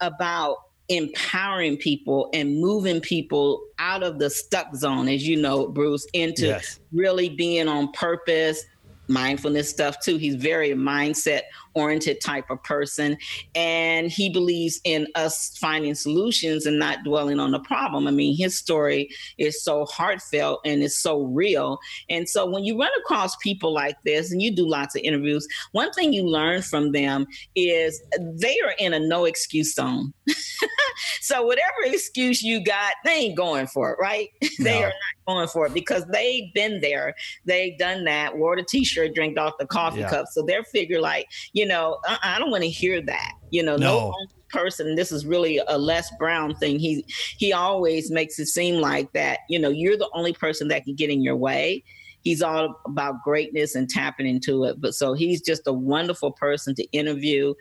about 0.00 0.58
empowering 0.88 1.76
people 1.76 2.28
and 2.32 2.60
moving 2.60 3.00
people 3.00 3.62
out 3.78 4.02
of 4.02 4.18
the 4.18 4.30
stuck 4.30 4.74
zone, 4.76 5.08
as 5.08 5.26
you 5.26 5.36
know, 5.36 5.68
Bruce, 5.68 6.06
into 6.12 6.46
yes. 6.46 6.78
really 6.92 7.28
being 7.28 7.66
on 7.66 7.90
purpose, 7.92 8.64
mindfulness 9.08 9.68
stuff 9.68 9.98
too. 10.00 10.16
He's 10.16 10.36
very 10.36 10.70
mindset 10.70 11.42
oriented 11.76 12.20
type 12.20 12.50
of 12.50 12.62
person. 12.64 13.16
And 13.54 14.10
he 14.10 14.30
believes 14.30 14.80
in 14.84 15.06
us 15.14 15.56
finding 15.58 15.94
solutions 15.94 16.66
and 16.66 16.78
not 16.78 17.04
dwelling 17.04 17.38
on 17.38 17.52
the 17.52 17.60
problem. 17.60 18.08
I 18.08 18.10
mean, 18.10 18.36
his 18.36 18.58
story 18.58 19.10
is 19.38 19.62
so 19.62 19.84
heartfelt 19.84 20.60
and 20.64 20.82
it's 20.82 20.98
so 20.98 21.22
real. 21.22 21.78
And 22.08 22.28
so 22.28 22.46
when 22.46 22.64
you 22.64 22.78
run 22.78 22.90
across 22.98 23.36
people 23.36 23.72
like 23.72 23.96
this 24.04 24.32
and 24.32 24.42
you 24.42 24.54
do 24.54 24.66
lots 24.66 24.96
of 24.96 25.02
interviews, 25.02 25.46
one 25.72 25.92
thing 25.92 26.12
you 26.12 26.24
learn 26.24 26.62
from 26.62 26.92
them 26.92 27.26
is 27.54 28.02
they 28.18 28.56
are 28.64 28.74
in 28.78 28.94
a 28.94 28.98
no 28.98 29.26
excuse 29.26 29.74
zone. 29.74 30.12
so 31.20 31.42
whatever 31.42 31.74
excuse 31.84 32.42
you 32.42 32.64
got, 32.64 32.94
they 33.04 33.12
ain't 33.12 33.36
going 33.36 33.66
for 33.66 33.92
it, 33.92 33.98
right? 34.00 34.28
No. 34.58 34.64
they 34.64 34.82
are 34.82 34.88
not 34.88 35.26
going 35.26 35.48
for 35.48 35.66
it 35.66 35.74
because 35.74 36.06
they've 36.06 36.52
been 36.54 36.80
there. 36.80 37.14
They've 37.44 37.76
done 37.76 38.04
that, 38.04 38.38
wore 38.38 38.56
the 38.56 38.62
t-shirt, 38.62 39.14
drank 39.14 39.38
off 39.38 39.52
the 39.58 39.66
coffee 39.66 40.00
yeah. 40.00 40.08
cup. 40.08 40.26
So 40.30 40.42
they're 40.42 40.64
figure 40.64 40.98
like, 40.98 41.26
you 41.52 41.65
you 41.66 41.72
know, 41.72 41.98
I, 42.06 42.18
I 42.22 42.38
don't 42.38 42.52
want 42.52 42.62
to 42.62 42.70
hear 42.70 43.00
that. 43.02 43.32
You 43.50 43.64
know, 43.64 43.76
no, 43.76 44.10
no 44.10 44.14
person 44.48 44.94
this 44.94 45.10
is 45.10 45.26
really 45.26 45.60
a 45.66 45.76
Les 45.76 46.08
Brown 46.20 46.54
thing 46.54 46.78
he 46.78 47.04
he 47.36 47.52
always 47.52 48.12
makes 48.12 48.38
it 48.38 48.46
seem 48.46 48.80
like 48.80 49.12
that 49.12 49.40
you 49.48 49.58
know 49.58 49.68
you're 49.68 49.96
the 49.96 50.08
only 50.14 50.32
person 50.32 50.68
that 50.68 50.84
can 50.84 50.94
get 50.94 51.10
in 51.10 51.20
your 51.20 51.34
way 51.34 51.82
he's 52.26 52.42
all 52.42 52.74
about 52.86 53.22
greatness 53.22 53.76
and 53.76 53.88
tapping 53.88 54.26
into 54.26 54.64
it. 54.64 54.80
But 54.80 54.96
so 54.96 55.12
he's 55.12 55.40
just 55.40 55.64
a 55.64 55.72
wonderful 55.72 56.32
person 56.32 56.74
to 56.74 56.82
interview. 56.90 57.54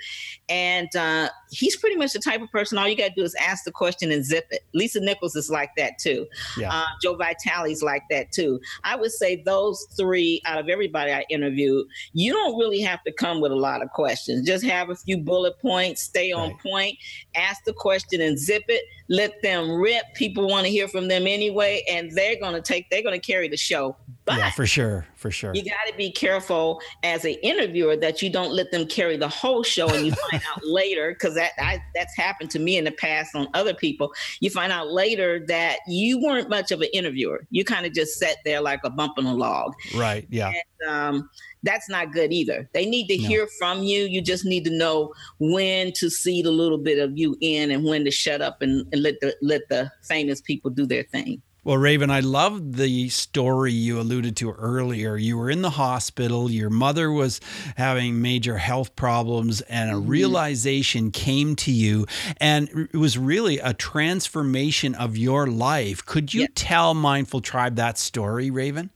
And 0.50 0.88
uh, 0.96 1.30
he's 1.52 1.76
pretty 1.78 1.98
much 1.98 2.14
the 2.14 2.20
type 2.20 2.42
of 2.42 2.50
person, 2.50 2.80
all 2.80 2.88
you 2.88 2.98
got 2.98 3.10
to 3.10 3.14
do 3.16 3.22
is 3.22 3.36
ask 3.36 3.64
the 3.64 3.72
question 3.72 4.12
and 4.12 4.26
zip 4.26 4.48
it. 4.50 4.64
Lisa 4.74 5.00
Nichols 5.02 5.36
is 5.36 5.52
like 5.52 5.70
that 5.78 6.00
too. 6.00 6.26
Yeah. 6.58 6.74
Uh, 6.74 6.86
Joe 7.04 7.16
Vitale's 7.16 7.84
like 7.84 8.02
that 8.10 8.32
too. 8.32 8.60
I 8.84 8.96
would 8.96 9.12
say 9.12 9.44
those 9.44 9.86
three 9.96 10.42
out 10.48 10.58
of 10.58 10.68
everybody 10.68 11.12
I 11.12 11.26
interviewed, 11.30 11.86
you 12.14 12.34
don't 12.34 12.58
really 12.58 12.82
have 12.82 13.04
to 13.04 13.12
come 13.12 13.42
with 13.42 13.52
a 13.52 13.56
lot 13.56 13.84
of 13.84 13.92
questions. 13.92 14.48
Just 14.48 14.66
have 14.66 14.90
a 14.90 14.96
few 14.96 15.20
bullet 15.20 15.60
points, 15.60 16.02
stay 16.02 16.32
on 16.32 16.50
right. 16.50 16.60
point, 16.60 16.98
ask 17.36 17.64
the 17.66 17.74
question 17.74 18.20
and 18.20 18.40
zip 18.40 18.64
it, 18.68 18.84
let 19.08 19.42
them 19.42 19.72
rip. 19.72 20.04
People 20.16 20.48
want 20.48 20.66
to 20.66 20.72
hear 20.72 20.88
from 20.88 21.08
them 21.08 21.28
anyway, 21.28 21.84
and 21.90 22.12
they're 22.12 22.40
going 22.40 22.54
to 22.54 22.62
take, 22.62 22.90
they're 22.90 23.04
going 23.04 23.20
to 23.20 23.26
carry 23.26 23.48
the 23.48 23.58
show. 23.58 23.96
But 24.26 24.40
yeah, 24.40 24.50
for 24.52 24.66
sure, 24.66 25.06
for 25.16 25.30
sure. 25.30 25.54
You 25.54 25.64
got 25.64 25.86
to 25.88 25.96
be 25.96 26.12
careful 26.12 26.82
as 27.04 27.26
an 27.26 27.36
interviewer 27.44 27.96
that 27.98 28.24
you 28.24 28.32
don't 28.32 28.52
let 28.52 28.72
them 28.72 28.88
carry 28.88 29.18
the 29.18 29.30
whole 29.30 29.62
show, 29.62 29.88
and 29.88 30.06
you 30.06 30.12
find 30.32 30.42
out 30.52 30.66
later 30.66 31.12
because 31.12 31.36
that 31.36 31.52
I, 31.60 31.80
that's 31.94 32.16
happened 32.18 32.50
to 32.52 32.60
me 32.60 32.78
in 32.78 32.86
the 32.86 32.92
past 32.92 33.36
on 33.36 33.48
other 33.54 33.74
people. 33.74 34.12
You 34.40 34.50
find 34.50 34.72
out 34.72 34.92
later 34.92 35.46
that 35.48 35.80
you 35.88 36.20
weren't 36.20 36.50
much 36.50 36.72
of 36.72 36.82
an 36.82 36.90
interviewer. 36.94 37.46
You 37.52 37.64
kind 37.64 37.86
of 37.86 37.94
just 37.94 38.18
sat 38.18 38.38
there 38.44 38.62
like 38.62 38.82
a 38.84 38.90
bump 38.90 39.14
on 39.18 39.26
a 39.26 39.34
log. 39.34 39.74
Right. 39.96 40.26
Yeah. 40.30 40.54
And, 40.82 40.90
um, 40.90 41.30
that's 41.66 41.90
not 41.90 42.14
good 42.14 42.32
either. 42.32 42.70
They 42.74 42.86
need 42.86 43.08
to 43.08 43.18
no. 43.18 43.28
hear 43.28 43.48
from 43.60 43.84
you. 43.84 44.04
You 44.04 44.22
just 44.22 44.46
need 44.46 44.64
to 44.66 44.72
know 44.72 45.14
when 45.40 45.92
to 45.94 46.10
seed 46.10 46.46
a 46.46 46.52
little 46.52 46.78
bit 46.78 47.00
of 47.00 47.18
you 47.18 47.36
in 47.42 47.72
and 47.72 47.84
when 47.84 48.06
to 48.06 48.12
shut 48.12 48.42
up 48.42 48.62
and, 48.62 48.88
and 48.94 49.04
let 49.04 49.20
the 49.20 49.36
let 49.42 49.68
the 49.70 49.92
famous 50.04 50.40
people 50.42 50.72
do 50.72 50.86
their 50.86 51.04
thing. 51.04 51.42
Well, 51.66 51.78
Raven, 51.78 52.12
I 52.12 52.20
love 52.20 52.74
the 52.74 53.10
story 53.10 53.72
you 53.72 54.00
alluded 54.00 54.38
to 54.38 54.52
earlier. 54.52 55.18
You 55.18 55.36
were 55.36 55.50
in 55.50 55.64
the 55.64 55.72
hospital, 55.72 56.52
your 56.52 56.70
mother 56.70 57.12
was 57.12 57.42
having 57.76 58.22
major 58.22 58.60
health 58.60 58.96
problems, 58.96 59.62
and 59.62 59.90
a 59.90 59.96
mm-hmm. 59.96 60.08
realization 60.08 61.10
came 61.10 61.56
to 61.56 61.72
you, 61.72 62.06
and 62.40 62.88
it 62.94 62.98
was 62.98 63.18
really 63.18 63.58
a 63.58 63.74
transformation 63.74 64.94
of 64.94 65.18
your 65.18 65.48
life. 65.48 66.06
Could 66.06 66.36
you 66.36 66.42
yeah. 66.42 66.48
tell 66.54 66.94
Mindful 66.94 67.42
Tribe 67.42 67.78
that 67.78 67.98
story, 67.98 68.52
Raven? 68.52 68.92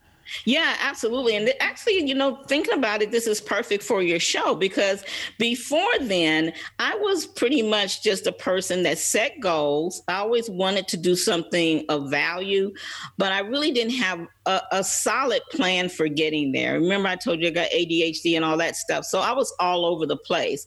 Yeah, 0.45 0.75
absolutely. 0.79 1.35
And 1.35 1.51
actually, 1.59 2.05
you 2.07 2.15
know, 2.15 2.43
thinking 2.47 2.73
about 2.73 3.01
it, 3.01 3.11
this 3.11 3.27
is 3.27 3.41
perfect 3.41 3.83
for 3.83 4.01
your 4.01 4.19
show 4.19 4.55
because 4.55 5.03
before 5.37 5.99
then, 6.01 6.53
I 6.79 6.95
was 6.95 7.25
pretty 7.25 7.61
much 7.61 8.03
just 8.03 8.27
a 8.27 8.31
person 8.31 8.83
that 8.83 8.97
set 8.97 9.39
goals. 9.39 10.01
I 10.07 10.15
always 10.15 10.49
wanted 10.49 10.87
to 10.89 10.97
do 10.97 11.15
something 11.15 11.85
of 11.89 12.09
value, 12.09 12.73
but 13.17 13.31
I 13.31 13.39
really 13.39 13.71
didn't 13.71 13.95
have 13.95 14.27
a, 14.45 14.61
a 14.71 14.83
solid 14.83 15.41
plan 15.51 15.89
for 15.89 16.07
getting 16.07 16.51
there. 16.51 16.79
Remember, 16.79 17.09
I 17.09 17.15
told 17.15 17.41
you 17.41 17.47
I 17.47 17.51
got 17.51 17.69
ADHD 17.71 18.35
and 18.35 18.45
all 18.45 18.57
that 18.57 18.75
stuff. 18.75 19.05
So 19.05 19.19
I 19.19 19.31
was 19.31 19.53
all 19.59 19.85
over 19.85 20.05
the 20.05 20.17
place. 20.17 20.65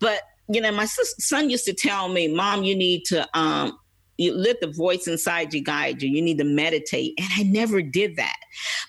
But 0.00 0.20
you 0.48 0.60
know, 0.60 0.72
my 0.72 0.84
son 0.84 1.48
used 1.48 1.64
to 1.64 1.72
tell 1.72 2.10
me, 2.10 2.28
"Mom, 2.28 2.64
you 2.64 2.76
need 2.76 3.06
to 3.06 3.26
um, 3.32 3.78
you 4.16 4.34
let 4.34 4.60
the 4.60 4.68
voice 4.68 5.06
inside 5.06 5.52
you 5.52 5.62
guide 5.62 6.02
you. 6.02 6.08
You 6.08 6.22
need 6.22 6.38
to 6.38 6.44
meditate. 6.44 7.14
And 7.18 7.28
I 7.36 7.42
never 7.42 7.82
did 7.82 8.16
that. 8.16 8.36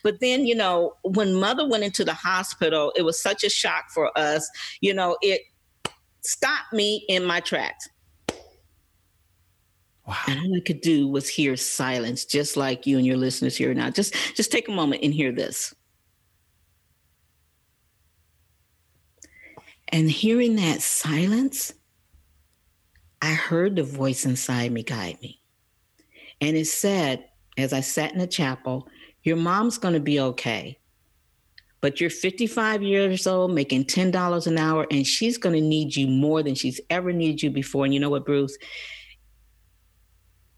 But 0.04 0.20
then, 0.20 0.46
you 0.46 0.56
know, 0.56 0.94
when 1.04 1.34
mother 1.34 1.68
went 1.68 1.84
into 1.84 2.06
the 2.06 2.14
hospital, 2.14 2.94
it 2.96 3.02
was 3.02 3.22
such 3.22 3.44
a 3.44 3.50
shock 3.50 3.86
for 3.94 4.16
us. 4.18 4.50
You 4.82 4.94
know, 4.94 5.18
it 5.22 5.42
stopped 6.22 6.74
me 6.74 7.06
in 7.10 7.26
my 7.26 7.40
tracks. 7.40 7.90
Wow. 10.08 10.18
And 10.28 10.40
all 10.40 10.56
I 10.56 10.60
could 10.60 10.82
do 10.82 11.08
was 11.08 11.28
hear 11.28 11.56
silence, 11.58 12.26
just 12.26 12.56
like 12.56 12.86
you 12.86 12.98
and 12.98 13.08
your 13.08 13.18
listeners 13.18 13.58
here 13.58 13.74
now. 13.74 13.90
Just 13.90 14.14
just 14.36 14.52
take 14.52 14.68
a 14.68 14.72
moment 14.72 15.04
and 15.04 15.12
hear 15.14 15.32
this. 15.32 15.74
And 19.88 20.10
hearing 20.10 20.58
that 20.58 20.82
silence, 20.82 21.74
I 23.22 23.34
heard 23.34 23.76
the 23.76 23.84
voice 23.84 24.26
inside 24.26 24.72
me 24.72 24.84
guide 24.84 25.20
me. 25.22 25.40
And 26.42 26.56
it 26.58 26.68
said, 26.68 27.26
as 27.58 27.74
I 27.74 27.82
sat 27.82 28.12
in 28.12 28.20
the 28.20 28.28
chapel, 28.28 28.88
Your 29.24 29.38
mom's 29.38 29.80
going 29.80 29.96
to 29.96 30.00
be 30.00 30.20
okay. 30.20 30.78
But 31.82 32.00
you're 32.00 32.10
55 32.10 32.84
years 32.84 33.28
old, 33.28 33.52
making 33.52 33.86
$10 33.86 34.48
an 34.48 34.58
hour, 34.58 34.88
and 34.92 35.06
she's 35.06 35.38
going 35.38 35.56
to 35.56 35.62
need 35.62 35.96
you 35.96 36.08
more 36.08 36.44
than 36.44 36.56
she's 36.56 36.80
ever 36.90 37.12
needed 37.12 37.44
you 37.44 37.50
before. 37.50 37.86
And 37.86 37.94
you 37.94 38.00
know 38.00 38.10
what, 38.10 38.26
Bruce? 38.26 38.58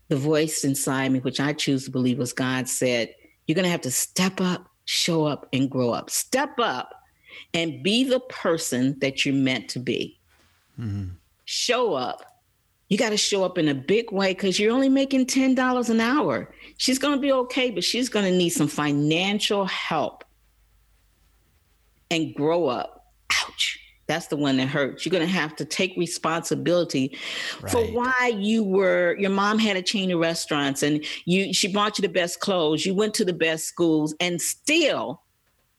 The 0.10 0.18
voice 0.18 0.64
inside 0.64 1.12
me, 1.12 1.20
which 1.20 1.40
I 1.40 1.54
choose 1.54 1.86
to 1.86 1.92
believe 1.92 2.18
was 2.18 2.34
God, 2.34 2.68
said, 2.68 3.14
You're 3.46 3.56
going 3.56 3.64
to 3.66 3.72
have 3.72 3.82
to 3.82 3.92
step 3.92 4.40
up, 4.40 4.68
show 4.86 5.26
up, 5.26 5.48
and 5.52 5.70
grow 5.70 5.92
up. 5.92 6.10
Step 6.10 6.60
up 6.60 6.94
and 7.54 7.84
be 7.84 8.04
the 8.04 8.20
person 8.22 8.98
that 9.00 9.26
you're 9.26 9.36
meant 9.36 9.70
to 9.70 9.80
be. 9.80 10.20
Mm-hmm. 10.80 11.10
Show 11.46 11.94
up 11.94 12.37
you 12.90 12.98
got 12.98 13.10
to 13.10 13.18
show 13.18 13.44
up 13.44 13.58
in 13.58 13.68
a 13.68 13.76
big 13.76 14.12
way 14.12 14.34
because 14.34 14.60
you're 14.60 14.72
only 14.72 14.90
making 14.90 15.26
$10 15.26 15.90
an 15.90 16.00
hour. 16.00 16.54
She's 16.78 17.00
going 17.00 17.16
to 17.16 17.22
be 17.22 17.32
okay, 17.32 17.70
but 17.70 17.84
she's 17.84 18.08
going 18.08 18.26
to 18.26 18.38
need 18.38 18.50
some 18.50 18.68
financial 18.68 19.66
help 19.66 20.24
and 22.10 22.34
grow 22.34 22.68
up. 22.68 23.12
Ouch. 23.32 23.80
That's 24.08 24.28
the 24.28 24.38
one 24.38 24.56
that 24.58 24.70
hurts. 24.70 25.06
You're 25.06 25.12
going 25.12 25.28
to 25.28 25.34
have 25.34 25.54
to 25.58 25.66
take 25.66 25.98
responsibility 25.98 27.18
right. 27.62 27.72
for 27.72 27.84
why 27.88 28.34
you 28.34 28.64
were. 28.64 29.18
Your 29.20 29.32
mom 29.32 29.60
had 29.60 29.76
a 29.76 29.82
chain 29.82 30.10
of 30.12 30.20
restaurants, 30.20 30.82
and 30.82 31.04
you 31.26 31.54
she 31.54 31.68
bought 31.68 31.98
you 31.98 32.04
the 32.04 32.14
best 32.14 32.40
clothes. 32.40 32.86
You 32.86 32.96
went 32.96 33.14
to 33.16 33.26
the 33.26 33.34
best 33.34 33.66
schools, 33.66 34.16
and 34.22 34.42
still, 34.42 35.24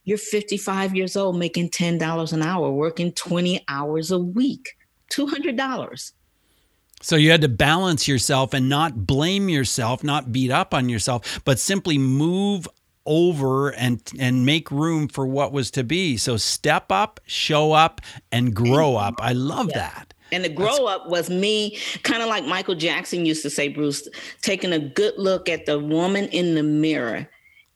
you're 0.05 0.19
55 0.19 0.95
years 0.95 1.17
old, 1.17 1.39
making 1.39 1.71
ten 1.71 1.97
dollars 1.97 2.35
an 2.35 2.43
hour, 2.43 2.71
working 2.71 3.13
20 3.13 3.65
hours 3.67 4.11
a 4.11 4.19
week, 4.19 4.77
two 5.09 5.27
hundred 5.27 5.57
dollars. 5.57 6.13
So 7.01 7.17
you 7.17 7.31
had 7.31 7.43
to 7.43 7.49
balance 7.49 8.09
yourself 8.09 8.53
and 8.53 8.69
not 8.69 9.07
blame 9.07 9.49
yourself, 9.49 10.03
not 10.03 10.33
beat 10.33 10.51
up 10.51 10.75
on 10.75 10.89
yourself, 10.89 11.41
but 11.45 11.59
simply 11.59 11.99
move 11.99 12.69
over 13.07 13.71
and 13.71 14.03
and 14.19 14.45
make 14.45 14.71
room 14.71 15.09
for 15.09 15.27
what 15.27 15.53
was 15.53 15.71
to 15.73 15.85
be. 15.85 16.17
So 16.17 16.37
step 16.37 16.93
up, 16.93 17.21
show 17.27 17.73
up, 17.73 18.01
and 18.31 18.55
grow 18.55 18.97
up. 18.97 19.15
I 19.21 19.33
love 19.33 19.69
yeah. 19.71 19.79
that. 19.79 20.15
And 20.31 20.45
the 20.45 20.51
grow 20.51 20.67
That's- 20.67 20.89
up 20.91 21.09
was 21.09 21.31
me, 21.31 21.79
kind 22.03 22.23
of 22.23 22.29
like 22.29 22.45
Michael 22.45 22.75
Jackson 22.75 23.25
used 23.25 23.43
to 23.43 23.51
say, 23.51 23.69
Bruce, 23.69 24.07
taking 24.43 24.73
a 24.73 24.79
good 24.79 25.15
look 25.17 25.49
at 25.49 25.65
the 25.65 25.79
woman 25.79 26.27
in 26.27 26.55
the 26.55 26.63
mirror 26.63 27.27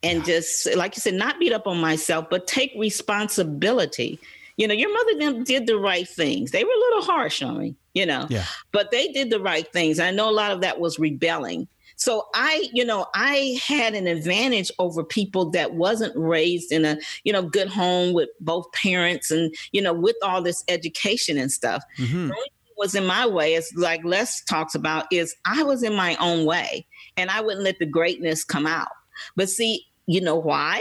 and 0.02 0.18
yeah. 0.18 0.24
just, 0.24 0.74
like 0.76 0.94
you 0.96 1.00
said, 1.00 1.14
not 1.14 1.38
beat 1.38 1.52
up 1.52 1.66
on 1.66 1.78
myself, 1.78 2.26
but 2.28 2.46
take 2.46 2.72
responsibility. 2.76 4.18
You 4.56 4.68
know, 4.68 4.75
your 4.75 4.92
mother 4.92 5.18
them 5.18 5.44
did 5.44 5.66
the 5.66 5.78
right 5.78 6.09
things. 6.09 6.50
They 6.50 6.64
were 6.64 6.71
a 6.71 6.78
little 6.78 7.02
harsh 7.02 7.42
on 7.42 7.59
me, 7.59 7.75
you 7.94 8.06
know, 8.06 8.26
yeah. 8.28 8.44
but 8.73 8.90
they 8.90 9.09
did 9.09 9.30
the 9.30 9.40
right 9.40 9.71
things. 9.73 9.99
I 9.99 10.11
know 10.11 10.28
a 10.28 10.32
lot 10.32 10.52
of 10.52 10.61
that 10.61 10.78
was 10.78 10.99
rebelling. 10.99 11.68
So 11.97 12.26
I, 12.35 12.68
you 12.73 12.85
know, 12.85 13.06
I 13.14 13.61
had 13.64 13.94
an 13.94 14.06
advantage 14.06 14.73
over 14.78 15.04
people 15.04 15.50
that 15.50 15.75
wasn't 15.75 16.16
raised 16.16 16.73
in 16.73 16.85
a, 16.85 16.99
you 17.23 17.32
know, 17.32 17.42
good 17.42 17.68
home 17.68 18.12
with 18.12 18.28
both 18.40 18.71
parents 18.73 19.30
and, 19.30 19.54
you 19.71 19.80
know, 19.80 19.92
with 19.92 20.16
all 20.23 20.42
this 20.42 20.64
education 20.68 21.38
and 21.38 21.52
stuff. 21.52 21.85
Mm-hmm. 21.99 22.30
was 22.76 22.94
in 22.97 23.06
my 23.06 23.26
way, 23.26 23.54
as 23.54 23.73
like 23.76 24.02
Les 24.04 24.42
talks 24.44 24.75
about, 24.75 25.06
is 25.12 25.37
I 25.44 25.62
was 25.62 25.85
in 25.85 25.94
my 25.94 26.16
own 26.16 26.44
way 26.44 26.87
and 27.16 27.30
I 27.30 27.40
wouldn't 27.40 27.62
let 27.62 27.78
the 27.78 27.87
greatness 27.87 28.42
come 28.42 28.66
out. 28.66 28.88
But 29.37 29.49
see, 29.49 29.87
you 30.06 30.21
know 30.21 30.37
why? 30.37 30.80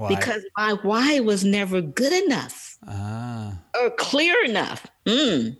Why? 0.00 0.08
Because 0.08 0.42
my 0.56 0.72
why 0.82 1.20
was 1.20 1.44
never 1.44 1.82
good 1.82 2.24
enough 2.24 2.78
ah. 2.88 3.52
or 3.78 3.90
clear 3.90 4.42
enough. 4.44 4.86
Mm. 5.04 5.58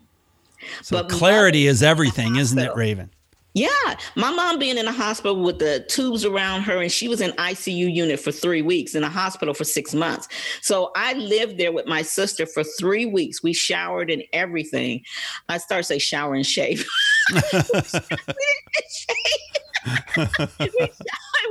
So 0.80 0.96
but 0.96 1.10
clarity 1.10 1.66
is 1.66 1.82
everything, 1.82 2.36
isn't 2.36 2.58
it, 2.58 2.74
Raven? 2.74 3.10
Yeah, 3.52 3.68
my 4.14 4.30
mom 4.30 4.58
being 4.58 4.78
in 4.78 4.86
the 4.86 4.92
hospital 4.92 5.42
with 5.42 5.58
the 5.58 5.84
tubes 5.88 6.24
around 6.24 6.62
her, 6.62 6.80
and 6.80 6.90
she 6.90 7.06
was 7.06 7.20
in 7.20 7.32
ICU 7.32 7.92
unit 7.92 8.18
for 8.18 8.32
three 8.32 8.62
weeks, 8.62 8.94
in 8.94 9.04
a 9.04 9.10
hospital 9.10 9.52
for 9.52 9.64
six 9.64 9.92
months. 9.92 10.26
So 10.62 10.90
I 10.96 11.12
lived 11.14 11.58
there 11.58 11.72
with 11.72 11.86
my 11.86 12.00
sister 12.00 12.46
for 12.46 12.64
three 12.64 13.04
weeks. 13.04 13.42
We 13.42 13.52
showered 13.52 14.10
and 14.10 14.22
everything. 14.32 15.02
I 15.50 15.58
started 15.58 15.82
to 15.82 15.88
say 15.88 15.98
shower 15.98 16.34
and 16.34 16.46
shave. 16.46 16.88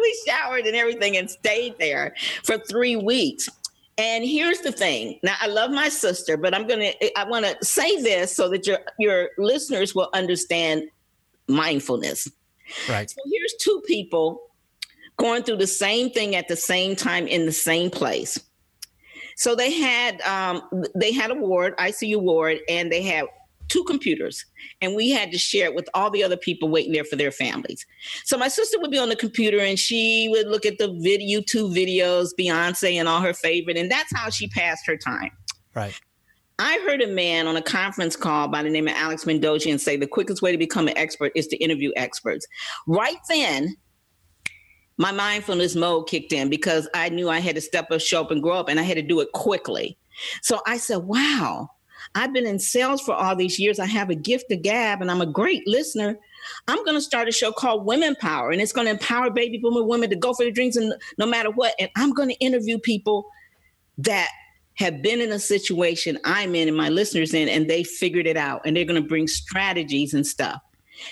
we 0.01 0.23
showered 0.27 0.65
and 0.65 0.75
everything 0.75 1.17
and 1.17 1.29
stayed 1.29 1.77
there 1.79 2.15
for 2.43 2.57
three 2.57 2.95
weeks. 2.95 3.49
And 3.97 4.23
here's 4.23 4.61
the 4.61 4.71
thing. 4.71 5.19
Now 5.23 5.35
I 5.41 5.47
love 5.47 5.71
my 5.71 5.89
sister, 5.89 6.37
but 6.37 6.53
I'm 6.53 6.67
gonna 6.67 6.91
I 7.17 7.25
want 7.25 7.45
to 7.45 7.65
say 7.65 8.01
this 8.01 8.33
so 8.33 8.47
that 8.49 8.65
your 8.65 8.79
your 8.97 9.29
listeners 9.37 9.93
will 9.93 10.09
understand 10.13 10.83
mindfulness. 11.47 12.29
Right. 12.87 13.09
So 13.09 13.21
here's 13.29 13.53
two 13.59 13.81
people 13.85 14.41
going 15.17 15.43
through 15.43 15.57
the 15.57 15.67
same 15.67 16.09
thing 16.11 16.35
at 16.35 16.47
the 16.47 16.55
same 16.55 16.95
time 16.95 17.27
in 17.27 17.45
the 17.45 17.51
same 17.51 17.89
place. 17.89 18.39
So 19.35 19.53
they 19.53 19.71
had 19.71 20.21
um, 20.21 20.61
they 20.95 21.11
had 21.11 21.31
a 21.31 21.35
ward, 21.35 21.75
ICU 21.77 22.21
ward, 22.21 22.59
and 22.69 22.91
they 22.91 23.01
had 23.01 23.25
two 23.69 23.83
computers, 23.85 24.45
and 24.81 24.95
we 24.95 25.09
had 25.09 25.31
to 25.31 25.37
share 25.37 25.65
it 25.65 25.75
with 25.75 25.87
all 25.93 26.09
the 26.09 26.23
other 26.23 26.37
people 26.37 26.69
waiting 26.69 26.91
there 26.91 27.03
for 27.03 27.15
their 27.15 27.31
families. 27.31 27.85
So 28.25 28.37
my 28.37 28.47
sister 28.47 28.79
would 28.79 28.91
be 28.91 28.97
on 28.97 29.09
the 29.09 29.15
computer, 29.15 29.59
and 29.59 29.79
she 29.79 30.27
would 30.29 30.47
look 30.47 30.65
at 30.65 30.77
the 30.77 30.91
video, 30.99 31.39
YouTube 31.39 31.75
videos, 31.75 32.29
Beyonce, 32.39 32.95
and 32.95 33.07
all 33.07 33.21
her 33.21 33.33
favorite, 33.33 33.77
and 33.77 33.89
that's 33.89 34.13
how 34.15 34.29
she 34.29 34.47
passed 34.49 34.85
her 34.85 34.97
time. 34.97 35.31
Right. 35.75 35.99
I 36.61 36.77
heard 36.85 37.01
a 37.01 37.07
man 37.07 37.47
on 37.47 37.55
a 37.55 37.61
conference 37.61 38.17
call 38.17 38.49
by 38.49 38.63
the 38.63 38.69
name 38.69 38.87
of 38.87 38.93
Alex 38.93 39.23
Mandossian 39.23 39.79
say 39.79 39.95
the 39.95 40.05
quickest 40.05 40.41
way 40.41 40.51
to 40.51 40.57
become 40.57 40.89
an 40.89 40.97
expert 40.97 41.31
is 41.33 41.47
to 41.47 41.57
interview 41.57 41.91
experts. 41.95 42.45
Right 42.85 43.15
then, 43.29 43.77
my 44.97 45.13
mindfulness 45.13 45.75
mode 45.75 46.09
kicked 46.09 46.33
in 46.33 46.49
because 46.49 46.89
I 46.93 47.07
knew 47.07 47.29
I 47.29 47.39
had 47.39 47.55
to 47.55 47.61
step 47.61 47.89
up, 47.91 48.01
show 48.01 48.19
up, 48.19 48.31
and 48.31 48.43
grow 48.43 48.55
up, 48.55 48.67
and 48.67 48.77
I 48.77 48.83
had 48.83 48.97
to 48.97 49.01
do 49.01 49.21
it 49.21 49.31
quickly. 49.31 49.97
So 50.41 50.59
I 50.67 50.77
said, 50.77 50.97
wow, 50.97 51.69
I've 52.15 52.33
been 52.33 52.45
in 52.45 52.59
sales 52.59 53.01
for 53.01 53.13
all 53.13 53.35
these 53.35 53.59
years. 53.59 53.79
I 53.79 53.85
have 53.85 54.09
a 54.09 54.15
gift 54.15 54.51
of 54.51 54.61
gab, 54.61 55.01
and 55.01 55.09
I'm 55.09 55.21
a 55.21 55.25
great 55.25 55.67
listener. 55.67 56.17
I'm 56.67 56.83
going 56.85 56.95
to 56.95 57.01
start 57.01 57.27
a 57.27 57.31
show 57.31 57.51
called 57.51 57.85
Women 57.85 58.15
Power, 58.15 58.51
and 58.51 58.61
it's 58.61 58.71
going 58.71 58.85
to 58.85 58.91
empower 58.91 59.29
baby 59.29 59.57
boomer 59.57 59.83
women 59.83 60.09
to 60.09 60.15
go 60.15 60.33
for 60.33 60.43
their 60.43 60.51
dreams 60.51 60.77
and 60.77 60.93
no 61.17 61.25
matter 61.25 61.51
what. 61.51 61.73
And 61.79 61.89
I'm 61.97 62.13
going 62.13 62.29
to 62.29 62.35
interview 62.35 62.79
people 62.79 63.25
that 63.99 64.29
have 64.75 65.01
been 65.01 65.19
in 65.19 65.31
a 65.31 65.39
situation 65.39 66.17
I'm 66.23 66.55
in 66.55 66.69
and 66.69 66.77
my 66.77 66.89
listeners 66.89 67.33
in, 67.33 67.49
and 67.49 67.69
they 67.69 67.83
figured 67.83 68.25
it 68.25 68.37
out 68.37 68.61
and 68.65 68.75
they're 68.75 68.85
going 68.85 69.01
to 69.01 69.07
bring 69.07 69.27
strategies 69.27 70.13
and 70.13 70.25
stuff. 70.25 70.61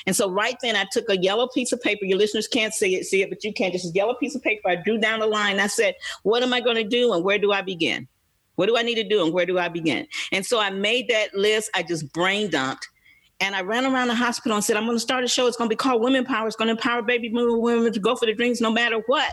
And 0.06 0.16
so 0.16 0.30
right 0.30 0.56
then 0.62 0.76
I 0.76 0.86
took 0.92 1.10
a 1.10 1.18
yellow 1.18 1.48
piece 1.48 1.72
of 1.72 1.82
paper. 1.82 2.06
Your 2.06 2.18
listeners 2.18 2.48
can't 2.48 2.74
see 2.74 2.96
it, 2.96 3.06
see 3.06 3.22
it, 3.22 3.30
but 3.30 3.44
you 3.44 3.54
can't. 3.54 3.74
Just 3.74 3.86
a 3.86 3.94
yellow 3.94 4.14
piece 4.16 4.36
of 4.36 4.42
paper. 4.42 4.70
I 4.70 4.76
drew 4.76 4.98
down 4.98 5.22
a 5.22 5.26
line. 5.26 5.60
I 5.60 5.68
said, 5.68 5.96
what 6.24 6.44
am 6.44 6.54
I 6.54 6.62
going 6.62 6.78
to 6.78 6.84
do 6.84 7.14
and 7.14 7.24
where 7.24 7.40
do 7.40 7.52
I 7.52 7.62
begin? 7.62 8.08
What 8.58 8.66
do 8.66 8.76
I 8.76 8.82
need 8.82 8.96
to 8.96 9.08
do 9.08 9.24
and 9.24 9.32
where 9.34 9.46
do 9.46 9.58
I 9.58 9.70
begin? 9.70 10.08
And 10.32 10.46
so 10.46 10.60
I 10.60 10.72
made 10.72 11.08
that 11.10 11.34
list. 11.34 11.70
I 11.74 11.84
just 11.84 12.12
brain 12.12 12.50
dumped. 12.50 12.90
And 13.40 13.56
I 13.56 13.62
ran 13.62 13.86
around 13.86 14.08
the 14.08 14.16
hospital 14.16 14.56
and 14.56 14.66
said, 14.66 14.78
I'm 14.78 14.86
going 14.86 14.98
to 14.98 15.00
start 15.00 15.24
a 15.24 15.28
show. 15.28 15.46
It's 15.46 15.58
going 15.58 15.70
to 15.70 15.74
be 15.74 15.78
called 15.78 16.02
Women 16.02 16.26
Power. 16.26 16.48
It's 16.48 16.56
going 16.56 16.68
to 16.68 16.72
empower 16.72 17.04
baby 17.04 17.30
women 17.32 17.94
to 17.94 18.00
go 18.00 18.16
for 18.16 18.26
their 18.26 18.34
dreams 18.34 18.60
no 18.60 18.72
matter 18.72 19.00
what. 19.06 19.32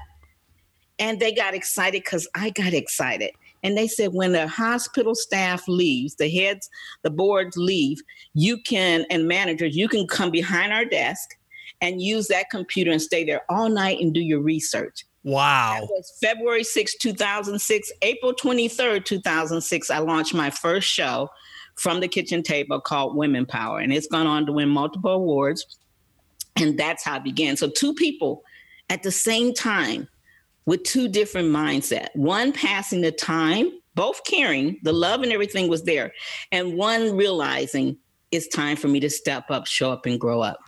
And 0.99 1.19
they 1.19 1.33
got 1.33 1.55
excited 1.55 2.05
because 2.05 2.29
I 2.35 2.51
got 2.51 2.75
excited. 2.75 3.31
And 3.63 3.79
they 3.79 3.89
said 3.89 4.13
when 4.13 4.33
the 4.33 4.47
hospital 4.47 5.15
staff 5.15 5.67
leaves, 5.67 6.17
the 6.17 6.29
heads, 6.29 6.69
the 7.03 7.11
boards 7.11 7.57
leave, 7.57 7.99
you 8.35 8.59
can, 8.59 9.07
and 9.09 9.27
managers, 9.27 9.75
you 9.75 9.89
can 9.89 10.07
come 10.07 10.31
behind 10.31 10.71
our 10.71 10.85
desk 10.85 11.31
and 11.81 12.03
use 12.03 12.29
that 12.29 12.51
computer 12.51 12.91
and 12.91 13.01
stay 13.01 13.25
there 13.25 13.41
all 13.49 13.71
night 13.71 14.01
and 14.01 14.13
do 14.13 14.21
your 14.21 14.41
research. 14.41 15.07
Wow. 15.25 15.81
That 15.81 15.89
was 15.91 16.13
February 16.21 16.65
6, 16.65 16.97
2006. 16.97 17.93
April 18.03 18.35
23rd, 18.35 19.05
2006, 19.05 19.91
I 19.91 19.99
launched 19.99 20.35
my 20.35 20.51
first 20.51 20.87
show 20.87 21.31
from 21.75 22.01
the 22.01 22.09
kitchen 22.09 22.43
table 22.43 22.81
called 22.81 23.17
Women 23.17 23.47
Power. 23.47 23.81
And 23.81 23.93
it's 23.93 24.07
gone 24.07 24.27
on 24.27 24.47
to 24.47 24.53
win 24.53 24.69
multiple 24.69 25.13
awards. 25.13 25.79
And 26.57 26.79
that's 26.79 27.03
how 27.05 27.17
it 27.17 27.25
began. 27.25 27.57
So, 27.57 27.69
two 27.69 27.95
people 27.95 28.45
at 28.91 29.03
the 29.03 29.11
same 29.11 29.55
time 29.55 30.09
with 30.67 30.83
two 30.85 31.09
different 31.09 31.49
mindset. 31.49 32.09
One 32.15 32.53
passing 32.53 33.01
the 33.01 33.11
time, 33.11 33.71
both 33.95 34.25
caring, 34.25 34.79
the 34.83 34.93
love 34.93 35.23
and 35.23 35.33
everything 35.33 35.69
was 35.69 35.83
there, 35.83 36.13
and 36.53 36.77
one 36.77 37.17
realizing 37.17 37.97
it's 38.31 38.49
time 38.49 38.77
for 38.77 38.89
me 38.89 39.01
to 39.01 39.11
step 39.11 39.51
up, 39.51 39.67
show 39.67 39.91
up, 39.91 40.07
and 40.07 40.21
grow 40.21 40.41
up. 40.41 40.59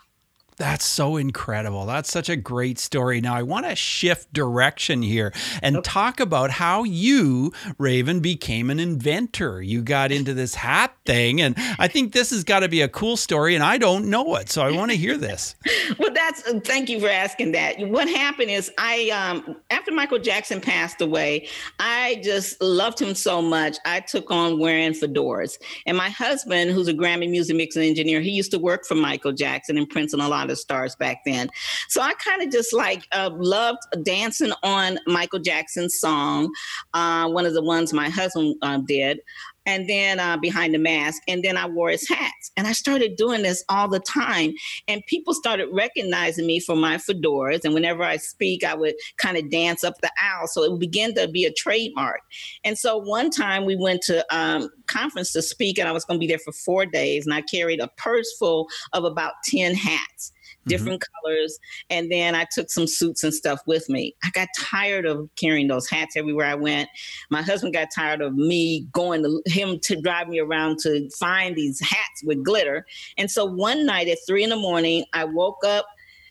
That's 0.58 0.86
so 0.86 1.18
incredible. 1.18 1.84
That's 1.84 2.10
such 2.10 2.30
a 2.30 2.36
great 2.36 2.78
story. 2.78 3.20
Now, 3.20 3.34
I 3.34 3.42
want 3.42 3.66
to 3.66 3.76
shift 3.76 4.32
direction 4.32 5.02
here 5.02 5.34
and 5.62 5.84
talk 5.84 6.18
about 6.18 6.50
how 6.50 6.84
you, 6.84 7.52
Raven, 7.76 8.20
became 8.20 8.70
an 8.70 8.80
inventor. 8.80 9.60
You 9.60 9.82
got 9.82 10.12
into 10.12 10.32
this 10.32 10.54
hat 10.54 10.96
thing, 11.04 11.42
and 11.42 11.54
I 11.78 11.88
think 11.88 12.14
this 12.14 12.30
has 12.30 12.42
got 12.42 12.60
to 12.60 12.70
be 12.70 12.80
a 12.80 12.88
cool 12.88 13.18
story, 13.18 13.54
and 13.54 13.62
I 13.62 13.76
don't 13.76 14.08
know 14.08 14.36
it. 14.36 14.48
So 14.48 14.62
I 14.62 14.70
want 14.70 14.90
to 14.92 14.96
hear 14.96 15.18
this. 15.18 15.56
well, 15.98 16.10
that's 16.14 16.40
thank 16.60 16.88
you 16.88 17.00
for 17.00 17.10
asking 17.10 17.52
that. 17.52 17.78
What 17.78 18.08
happened 18.08 18.48
is, 18.48 18.72
I, 18.78 19.10
um, 19.10 19.56
after 19.70 19.92
Michael 19.92 20.20
Jackson 20.20 20.62
passed 20.62 21.02
away, 21.02 21.48
I 21.80 22.18
just 22.24 22.62
loved 22.62 22.98
him 22.98 23.14
so 23.14 23.42
much. 23.42 23.76
I 23.84 24.00
took 24.00 24.30
on 24.30 24.58
wearing 24.58 24.92
fedoras. 24.92 25.58
And 25.84 25.98
my 25.98 26.08
husband, 26.08 26.70
who's 26.70 26.88
a 26.88 26.94
Grammy 26.94 27.28
music 27.28 27.56
mixing 27.58 27.82
engineer, 27.82 28.22
he 28.22 28.30
used 28.30 28.52
to 28.52 28.58
work 28.58 28.86
for 28.86 28.94
Michael 28.94 29.32
Jackson 29.32 29.76
and 29.76 29.86
Prince 29.86 30.14
and 30.14 30.22
a 30.22 30.28
lot 30.28 30.45
of 30.50 30.58
stars 30.58 30.96
back 30.96 31.18
then. 31.24 31.48
So 31.88 32.00
I 32.00 32.12
kind 32.14 32.42
of 32.42 32.50
just 32.50 32.72
like 32.72 33.06
uh, 33.12 33.30
loved 33.32 33.80
dancing 34.02 34.52
on 34.62 34.98
Michael 35.06 35.40
Jackson's 35.40 35.98
song, 35.98 36.52
uh, 36.94 37.28
one 37.28 37.46
of 37.46 37.54
the 37.54 37.62
ones 37.62 37.92
my 37.92 38.08
husband 38.08 38.56
uh, 38.62 38.78
did 38.78 39.20
and 39.66 39.88
then 39.88 40.20
uh, 40.20 40.36
behind 40.36 40.72
the 40.72 40.78
mask, 40.78 41.22
and 41.26 41.42
then 41.42 41.56
I 41.56 41.66
wore 41.66 41.90
his 41.90 42.08
hats. 42.08 42.52
And 42.56 42.66
I 42.66 42.72
started 42.72 43.16
doing 43.16 43.42
this 43.42 43.64
all 43.68 43.88
the 43.88 44.00
time, 44.00 44.54
and 44.88 45.04
people 45.06 45.34
started 45.34 45.68
recognizing 45.72 46.46
me 46.46 46.60
for 46.60 46.76
my 46.76 46.96
fedoras. 46.96 47.64
And 47.64 47.74
whenever 47.74 48.02
I 48.04 48.16
speak, 48.16 48.64
I 48.64 48.74
would 48.74 48.94
kind 49.18 49.36
of 49.36 49.50
dance 49.50 49.84
up 49.84 50.00
the 50.00 50.10
aisle, 50.22 50.46
so 50.46 50.62
it 50.62 50.78
began 50.78 51.14
to 51.14 51.28
be 51.28 51.44
a 51.44 51.52
trademark. 51.52 52.20
And 52.64 52.78
so 52.78 52.96
one 52.96 53.30
time 53.30 53.64
we 53.64 53.76
went 53.76 54.02
to 54.02 54.24
um, 54.34 54.70
conference 54.86 55.32
to 55.32 55.42
speak, 55.42 55.78
and 55.78 55.88
I 55.88 55.92
was 55.92 56.04
going 56.04 56.18
to 56.18 56.24
be 56.24 56.28
there 56.28 56.38
for 56.38 56.52
four 56.52 56.86
days, 56.86 57.26
and 57.26 57.34
I 57.34 57.42
carried 57.42 57.80
a 57.80 57.88
purse 57.96 58.32
full 58.38 58.68
of 58.92 59.04
about 59.04 59.34
ten 59.44 59.74
hats 59.74 60.32
different 60.66 61.00
mm-hmm. 61.00 61.26
colors. 61.26 61.58
And 61.90 62.10
then 62.10 62.34
I 62.34 62.46
took 62.52 62.70
some 62.70 62.86
suits 62.86 63.24
and 63.24 63.32
stuff 63.32 63.60
with 63.66 63.88
me. 63.88 64.14
I 64.24 64.30
got 64.30 64.48
tired 64.58 65.06
of 65.06 65.28
carrying 65.36 65.68
those 65.68 65.88
hats 65.88 66.16
everywhere 66.16 66.46
I 66.46 66.54
went. 66.54 66.88
My 67.30 67.42
husband 67.42 67.74
got 67.74 67.88
tired 67.94 68.20
of 68.20 68.34
me 68.34 68.86
going 68.92 69.22
to 69.22 69.42
him 69.50 69.78
to 69.80 70.00
drive 70.00 70.28
me 70.28 70.38
around 70.38 70.78
to 70.80 71.08
find 71.18 71.56
these 71.56 71.80
hats 71.80 72.22
with 72.24 72.44
glitter. 72.44 72.86
And 73.16 73.30
so 73.30 73.44
one 73.44 73.86
night 73.86 74.08
at 74.08 74.18
three 74.26 74.44
in 74.44 74.50
the 74.50 74.56
morning, 74.56 75.04
I 75.12 75.24
woke 75.24 75.64
up 75.64 75.86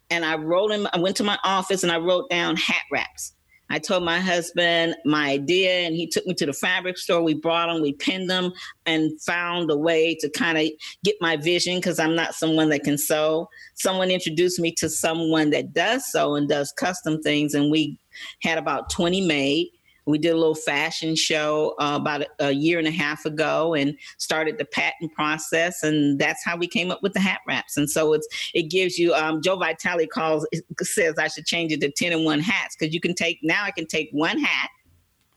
and 0.09 0.23
I 0.23 0.35
wrote 0.35 0.71
him, 0.71 0.87
I 0.93 0.99
went 0.99 1.15
to 1.17 1.23
my 1.23 1.37
office 1.43 1.83
and 1.83 1.91
I 1.91 1.97
wrote 1.97 2.29
down 2.29 2.55
hat 2.55 2.83
wraps. 2.91 3.33
I 3.69 3.79
told 3.79 4.03
my 4.03 4.19
husband 4.19 4.95
my 5.05 5.31
idea, 5.31 5.71
and 5.71 5.95
he 5.95 6.07
took 6.07 6.25
me 6.25 6.33
to 6.35 6.45
the 6.45 6.53
fabric 6.53 6.97
store. 6.97 7.21
We 7.21 7.33
brought 7.33 7.67
them, 7.67 7.81
we 7.81 7.93
pinned 7.93 8.29
them, 8.29 8.53
and 8.85 9.19
found 9.21 9.71
a 9.71 9.77
way 9.77 10.15
to 10.15 10.29
kind 10.29 10.57
of 10.57 10.69
get 11.03 11.15
my 11.19 11.37
vision 11.37 11.77
because 11.77 11.99
I'm 11.99 12.15
not 12.15 12.35
someone 12.35 12.69
that 12.69 12.83
can 12.83 12.97
sew. 12.97 13.49
Someone 13.73 14.11
introduced 14.11 14.59
me 14.59 14.71
to 14.73 14.89
someone 14.89 15.49
that 15.49 15.73
does 15.73 16.11
sew 16.11 16.35
and 16.35 16.47
does 16.47 16.71
custom 16.73 17.21
things, 17.21 17.53
and 17.53 17.71
we 17.71 17.97
had 18.41 18.57
about 18.57 18.89
20 18.89 19.21
made. 19.21 19.69
We 20.05 20.17
did 20.17 20.33
a 20.33 20.37
little 20.37 20.55
fashion 20.55 21.15
show 21.15 21.75
uh, 21.79 21.97
about 21.99 22.21
a, 22.21 22.27
a, 22.39 22.51
year 22.51 22.79
and 22.79 22.87
a 22.87 22.91
half 22.91 23.25
ago 23.25 23.73
and 23.73 23.97
started 24.17 24.57
the 24.57 24.65
patent 24.65 25.13
process, 25.13 25.83
and 25.83 26.19
that's 26.19 26.43
how 26.43 26.57
we 26.57 26.67
came 26.67 26.91
up 26.91 27.01
with 27.01 27.13
the 27.13 27.19
hat 27.19 27.41
wraps. 27.47 27.77
And 27.77 27.89
so 27.89 28.13
it's 28.13 28.27
it 28.53 28.69
gives 28.69 28.97
you. 28.97 29.13
Um, 29.13 29.41
Joe 29.41 29.57
Vitale 29.57 30.07
calls 30.07 30.47
says 30.81 31.15
I 31.17 31.27
should 31.27 31.45
change 31.45 31.71
it 31.71 31.81
to 31.81 31.91
ten 31.91 32.13
and 32.13 32.25
one 32.25 32.39
hats 32.39 32.75
because 32.75 32.93
you 32.93 33.01
can 33.01 33.15
take 33.15 33.39
now. 33.43 33.63
I 33.63 33.71
can 33.71 33.87
take 33.87 34.09
one 34.11 34.39
hat. 34.39 34.69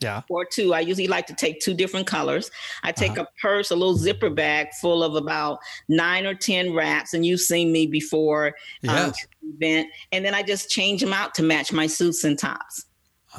Yeah. 0.00 0.22
Or 0.30 0.44
two. 0.44 0.74
I 0.74 0.80
usually 0.80 1.08
like 1.08 1.26
to 1.26 1.34
take 1.34 1.60
two 1.60 1.74
different 1.74 2.06
colors. 2.06 2.50
I 2.84 2.92
take 2.92 3.12
uh-huh. 3.12 3.22
a 3.24 3.40
purse, 3.40 3.70
a 3.70 3.76
little 3.76 3.96
zipper 3.96 4.30
bag 4.30 4.68
full 4.80 5.02
of 5.02 5.16
about 5.16 5.58
nine 5.88 6.24
or 6.24 6.34
10 6.34 6.72
wraps. 6.72 7.14
And 7.14 7.26
you've 7.26 7.40
seen 7.40 7.72
me 7.72 7.86
before. 7.86 8.54
Yes. 8.82 9.08
Um, 9.08 9.12
event. 9.54 9.88
And 10.12 10.24
then 10.24 10.34
I 10.34 10.42
just 10.42 10.70
change 10.70 11.00
them 11.00 11.12
out 11.12 11.34
to 11.34 11.42
match 11.42 11.72
my 11.72 11.86
suits 11.86 12.22
and 12.24 12.38
tops. 12.38 12.84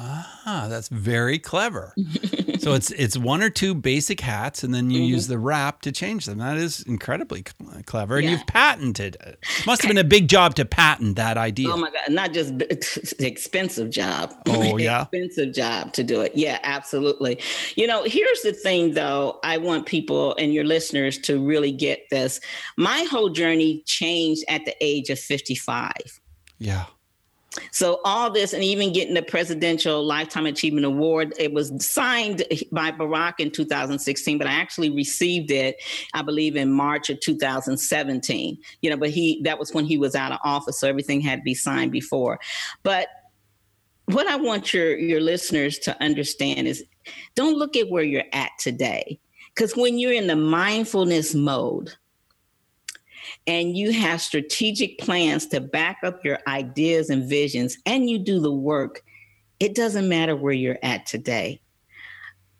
Ah, 0.02 0.66
that's 0.68 0.88
very 0.88 1.38
clever. 1.38 1.94
so 2.58 2.72
it's 2.72 2.90
it's 2.92 3.16
one 3.16 3.42
or 3.42 3.50
two 3.50 3.74
basic 3.74 4.20
hats, 4.20 4.64
and 4.64 4.74
then 4.74 4.90
you 4.90 5.00
mm-hmm. 5.00 5.10
use 5.10 5.26
the 5.26 5.38
wrap 5.38 5.82
to 5.82 5.92
change 5.92 6.24
them. 6.24 6.38
That 6.38 6.56
is 6.56 6.82
incredibly 6.82 7.44
clever, 7.84 8.16
and 8.16 8.24
yeah. 8.24 8.30
you've 8.32 8.46
patented 8.46 9.16
it. 9.20 9.44
Must 9.66 9.82
have 9.82 9.88
been 9.88 9.98
a 9.98 10.04
big 10.04 10.28
job 10.28 10.54
to 10.54 10.64
patent 10.64 11.16
that 11.16 11.36
idea. 11.36 11.70
Oh 11.70 11.76
my 11.76 11.90
god, 11.90 12.10
not 12.10 12.32
just 12.32 12.54
expensive 13.20 13.90
job. 13.90 14.34
Oh 14.52 14.76
yeah, 14.76 15.02
expensive 15.02 15.54
job 15.54 15.92
to 15.94 16.04
do 16.04 16.20
it. 16.20 16.32
Yeah, 16.34 16.58
absolutely. 16.62 17.40
You 17.76 17.86
know, 17.86 18.02
here's 18.04 18.42
the 18.42 18.52
thing, 18.52 18.94
though. 18.94 19.38
I 19.42 19.58
want 19.58 19.86
people 19.86 20.34
and 20.36 20.52
your 20.52 20.64
listeners 20.64 21.18
to 21.18 21.44
really 21.44 21.72
get 21.72 22.02
this. 22.10 22.40
My 22.76 23.06
whole 23.10 23.30
journey 23.30 23.82
changed 23.86 24.44
at 24.48 24.64
the 24.64 24.74
age 24.80 25.08
of 25.08 25.18
55. 25.18 25.92
Yeah. 26.58 26.84
So 27.72 28.00
all 28.04 28.30
this, 28.30 28.52
and 28.52 28.62
even 28.64 28.92
getting 28.92 29.14
the 29.14 29.22
Presidential 29.22 30.04
Lifetime 30.04 30.46
Achievement 30.46 30.86
Award, 30.86 31.34
it 31.38 31.52
was 31.52 31.72
signed 31.84 32.44
by 32.72 32.90
Barack 32.90 33.34
in 33.38 33.50
2016, 33.50 34.38
but 34.38 34.46
I 34.46 34.52
actually 34.52 34.90
received 34.90 35.50
it, 35.50 35.76
I 36.14 36.22
believe, 36.22 36.56
in 36.56 36.72
March 36.72 37.10
of 37.10 37.20
2017. 37.20 38.58
You 38.82 38.90
know, 38.90 38.96
but 38.96 39.10
he 39.10 39.40
that 39.44 39.58
was 39.58 39.72
when 39.72 39.84
he 39.84 39.98
was 39.98 40.14
out 40.14 40.32
of 40.32 40.38
office, 40.44 40.80
so 40.80 40.88
everything 40.88 41.20
had 41.20 41.40
to 41.40 41.42
be 41.42 41.54
signed 41.54 41.92
before. 41.92 42.38
But 42.82 43.08
what 44.06 44.26
I 44.26 44.36
want 44.36 44.74
your 44.74 44.98
your 44.98 45.20
listeners 45.20 45.78
to 45.80 46.02
understand 46.02 46.66
is, 46.66 46.84
don't 47.34 47.56
look 47.56 47.76
at 47.76 47.90
where 47.90 48.02
you're 48.02 48.24
at 48.32 48.50
today, 48.58 49.20
because 49.54 49.76
when 49.76 49.98
you're 49.98 50.12
in 50.12 50.26
the 50.26 50.36
mindfulness 50.36 51.34
mode 51.34 51.92
and 53.46 53.76
you 53.76 53.92
have 53.92 54.20
strategic 54.20 54.98
plans 54.98 55.46
to 55.48 55.60
back 55.60 55.98
up 56.04 56.24
your 56.24 56.38
ideas 56.46 57.10
and 57.10 57.28
visions 57.28 57.78
and 57.86 58.08
you 58.08 58.18
do 58.18 58.40
the 58.40 58.52
work, 58.52 59.02
it 59.58 59.74
doesn't 59.74 60.08
matter 60.08 60.36
where 60.36 60.52
you're 60.52 60.78
at 60.82 61.06
today. 61.06 61.60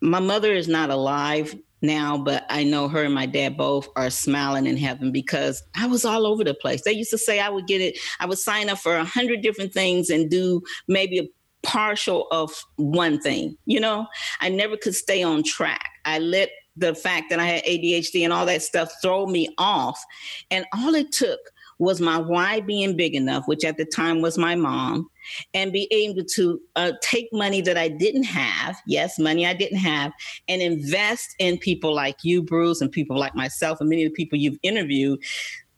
My 0.01 0.21
mother 0.21 0.53
is 0.53 0.69
not 0.69 0.91
alive 0.91 1.55
now, 1.83 2.19
but 2.19 2.45
I 2.49 2.65
know 2.65 2.89
her 2.89 3.05
and 3.05 3.15
my 3.15 3.27
dad 3.27 3.57
both 3.57 3.89
are 3.97 4.11
smiling 4.11 4.67
in 4.67 4.77
heaven 4.77 5.13
because 5.13 5.63
I 5.75 5.87
was 5.87 6.05
all 6.05 6.27
over 6.27 6.45
the 6.45 6.55
place. 6.55 6.83
They 6.83 6.93
used 6.93 7.11
to 7.11 7.19
say 7.19 7.41
I 7.41 7.49
would 7.49 7.67
get 7.67 7.81
it, 7.81 7.99
I 8.19 8.27
would 8.27 8.39
sign 8.39 8.69
up 8.69 8.79
for 8.79 8.97
a 8.97 9.05
hundred 9.05 9.43
different 9.43 9.73
things 9.73 10.11
and 10.11 10.31
do 10.31 10.63
maybe 10.89 11.19
a 11.19 11.29
partial 11.63 12.27
of 12.31 12.53
one 12.77 13.21
thing. 13.21 13.57
You 13.67 13.81
know, 13.81 14.07
I 14.41 14.49
never 14.49 14.77
could 14.77 14.95
stay 14.95 15.23
on 15.23 15.43
track. 15.43 15.91
I 16.05 16.19
let 16.19 16.51
the 16.81 16.95
fact 16.95 17.31
that 17.31 17.39
I 17.39 17.47
had 17.47 17.65
ADHD 17.65 18.25
and 18.25 18.33
all 18.33 18.47
that 18.47 18.63
stuff 18.63 18.93
throw 19.03 19.27
me 19.27 19.49
off. 19.59 20.03
And 20.51 20.65
all 20.75 20.95
it 20.95 21.13
took 21.13 21.41
was 21.79 22.01
my 22.01 22.19
why 22.19 22.61
being 22.61 22.97
big 22.97 23.15
enough, 23.15 23.45
which 23.47 23.65
at 23.65 23.79
the 23.79 23.87
time 23.87 24.21
was 24.21 24.37
my 24.37 24.55
mom, 24.55 25.09
and 25.55 25.73
be 25.73 25.89
able 25.91 26.25
to 26.35 26.61
uh, 26.77 26.93
take 27.01 27.29
money 27.33 27.63
that 27.63 27.79
I 27.79 27.89
didn't 27.89 28.25
have, 28.25 28.77
yes, 28.87 29.19
money 29.19 29.47
I 29.47 29.55
didn't 29.55 29.79
have, 29.79 30.13
and 30.47 30.61
invest 30.61 31.35
in 31.39 31.57
people 31.57 31.95
like 31.95 32.17
you, 32.23 32.43
Bruce, 32.43 32.83
and 32.83 32.93
people 32.93 33.19
like 33.19 33.35
myself, 33.35 33.81
and 33.81 33.89
many 33.89 34.05
of 34.05 34.11
the 34.11 34.15
people 34.15 34.39
you've 34.39 34.59
interviewed 34.63 35.21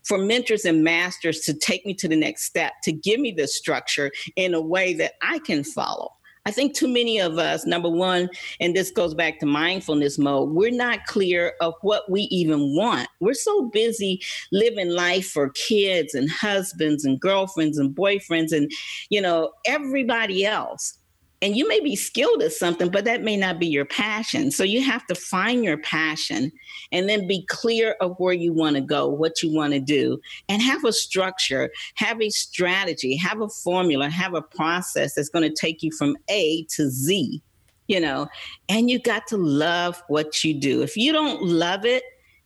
for 0.05 0.19
mentors 0.19 0.65
and 0.65 0.83
masters 0.83 1.41
to 1.41 1.55
take 1.55 1.87
me 1.87 1.95
to 1.95 2.09
the 2.09 2.17
next 2.17 2.43
step, 2.43 2.73
to 2.83 2.93
give 2.93 3.21
me 3.21 3.31
the 3.31 3.47
structure 3.47 4.11
in 4.35 4.55
a 4.55 4.61
way 4.61 4.95
that 4.95 5.13
I 5.23 5.39
can 5.39 5.63
follow. 5.63 6.11
I 6.45 6.51
think 6.51 6.75
too 6.75 6.89
many 6.89 7.21
of 7.21 7.39
us, 7.39 7.67
number 7.67 7.89
one, 7.89 8.29
and 8.61 8.75
this 8.75 8.91
goes 8.91 9.15
back 9.15 9.39
to 9.41 9.47
mindfulness 9.47 10.19
mode, 10.19 10.51
we're 10.51 10.73
not 10.73 11.07
clear 11.07 11.53
of 11.61 11.75
what 11.83 12.11
we 12.11 12.23
even 12.23 12.75
want. 12.75 13.09
We're 13.21 13.35
so 13.35 13.71
busy 13.71 14.21
living 14.51 14.91
life 14.91 15.31
for 15.31 15.51
kids 15.51 16.15
and 16.15 16.29
husbands 16.31 17.05
and 17.05 17.21
girlfriends 17.21 17.79
and 17.79 17.95
boyfriends 17.95 18.53
and, 18.53 18.71
you 19.09 19.21
know, 19.21 19.53
everybody 19.67 20.45
else 20.45 20.99
and 21.43 21.57
you 21.57 21.69
may 21.69 21.81
be 21.81 21.97
skilled 21.97 22.43
at 22.43 22.53
something 22.53 22.89
but 22.89 23.05
that 23.05 23.23
may 23.23 23.37
not 23.37 23.59
be 23.59 23.67
your 23.67 23.85
passion. 23.85 24.51
So 24.51 24.65
you 24.65 24.83
have 24.83 25.07
to 25.07 25.15
find 25.15 25.65
your 25.65 25.77
passion 25.79 26.53
and 26.93 27.09
then 27.09 27.27
be 27.27 27.45
clear 27.49 27.97
of 28.01 28.15
where 28.19 28.33
you 28.33 28.53
want 28.53 28.77
to 28.77 28.83
go 28.83 29.09
what 29.09 29.43
you 29.43 29.53
want 29.53 29.73
to 29.73 29.81
do 29.81 30.19
and 30.49 30.63
have 30.63 30.85
a 30.85 30.93
structure 30.93 31.71
have 31.97 32.23
a 32.23 32.31
strategy 32.31 33.17
have 33.17 33.41
a 33.41 33.49
formula 33.49 34.09
have 34.09 34.35
a 34.35 34.43
process 34.43 35.15
that's 35.15 35.29
going 35.29 35.49
to 35.49 35.55
take 35.55 35.83
you 35.83 35.91
from 35.91 36.17
a 36.31 36.65
to 36.71 36.89
z 36.89 37.43
you 37.89 38.01
know 38.01 38.29
and 38.69 38.89
you 38.89 38.99
got 38.99 39.27
to 39.27 39.37
love 39.37 40.03
what 40.09 40.45
you 40.45 40.55
do. 40.55 40.83
If 40.83 40.97
you 40.97 41.13
don't 41.13 41.43
love 41.43 41.85
it 41.85 42.05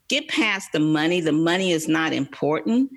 get 0.09 0.28
past 0.28 0.72
the 0.72 0.80
money. 0.80 1.20
The 1.20 1.32
money 1.32 1.72
is 1.72 1.88
not 1.88 2.12
important. 2.12 2.90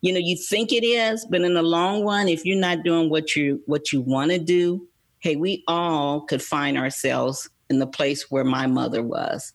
You 0.00 0.12
know 0.12 0.20
you 0.20 0.36
think 0.36 0.72
it 0.72 0.84
is 0.84 1.26
but 1.30 1.42
in 1.42 1.54
the 1.54 1.62
long 1.62 2.04
run 2.04 2.28
if 2.28 2.44
you're 2.44 2.58
not 2.58 2.82
doing 2.82 3.08
what 3.08 3.36
you 3.36 3.62
what 3.66 3.92
you 3.92 4.00
want 4.00 4.32
to 4.32 4.38
do 4.38 4.86
hey, 5.22 5.36
we 5.36 5.62
all 5.68 6.22
could 6.22 6.42
find 6.42 6.76
ourselves 6.76 7.48
in 7.70 7.78
the 7.78 7.86
place 7.86 8.30
where 8.30 8.44
my 8.44 8.66
mother 8.66 9.02
was. 9.02 9.52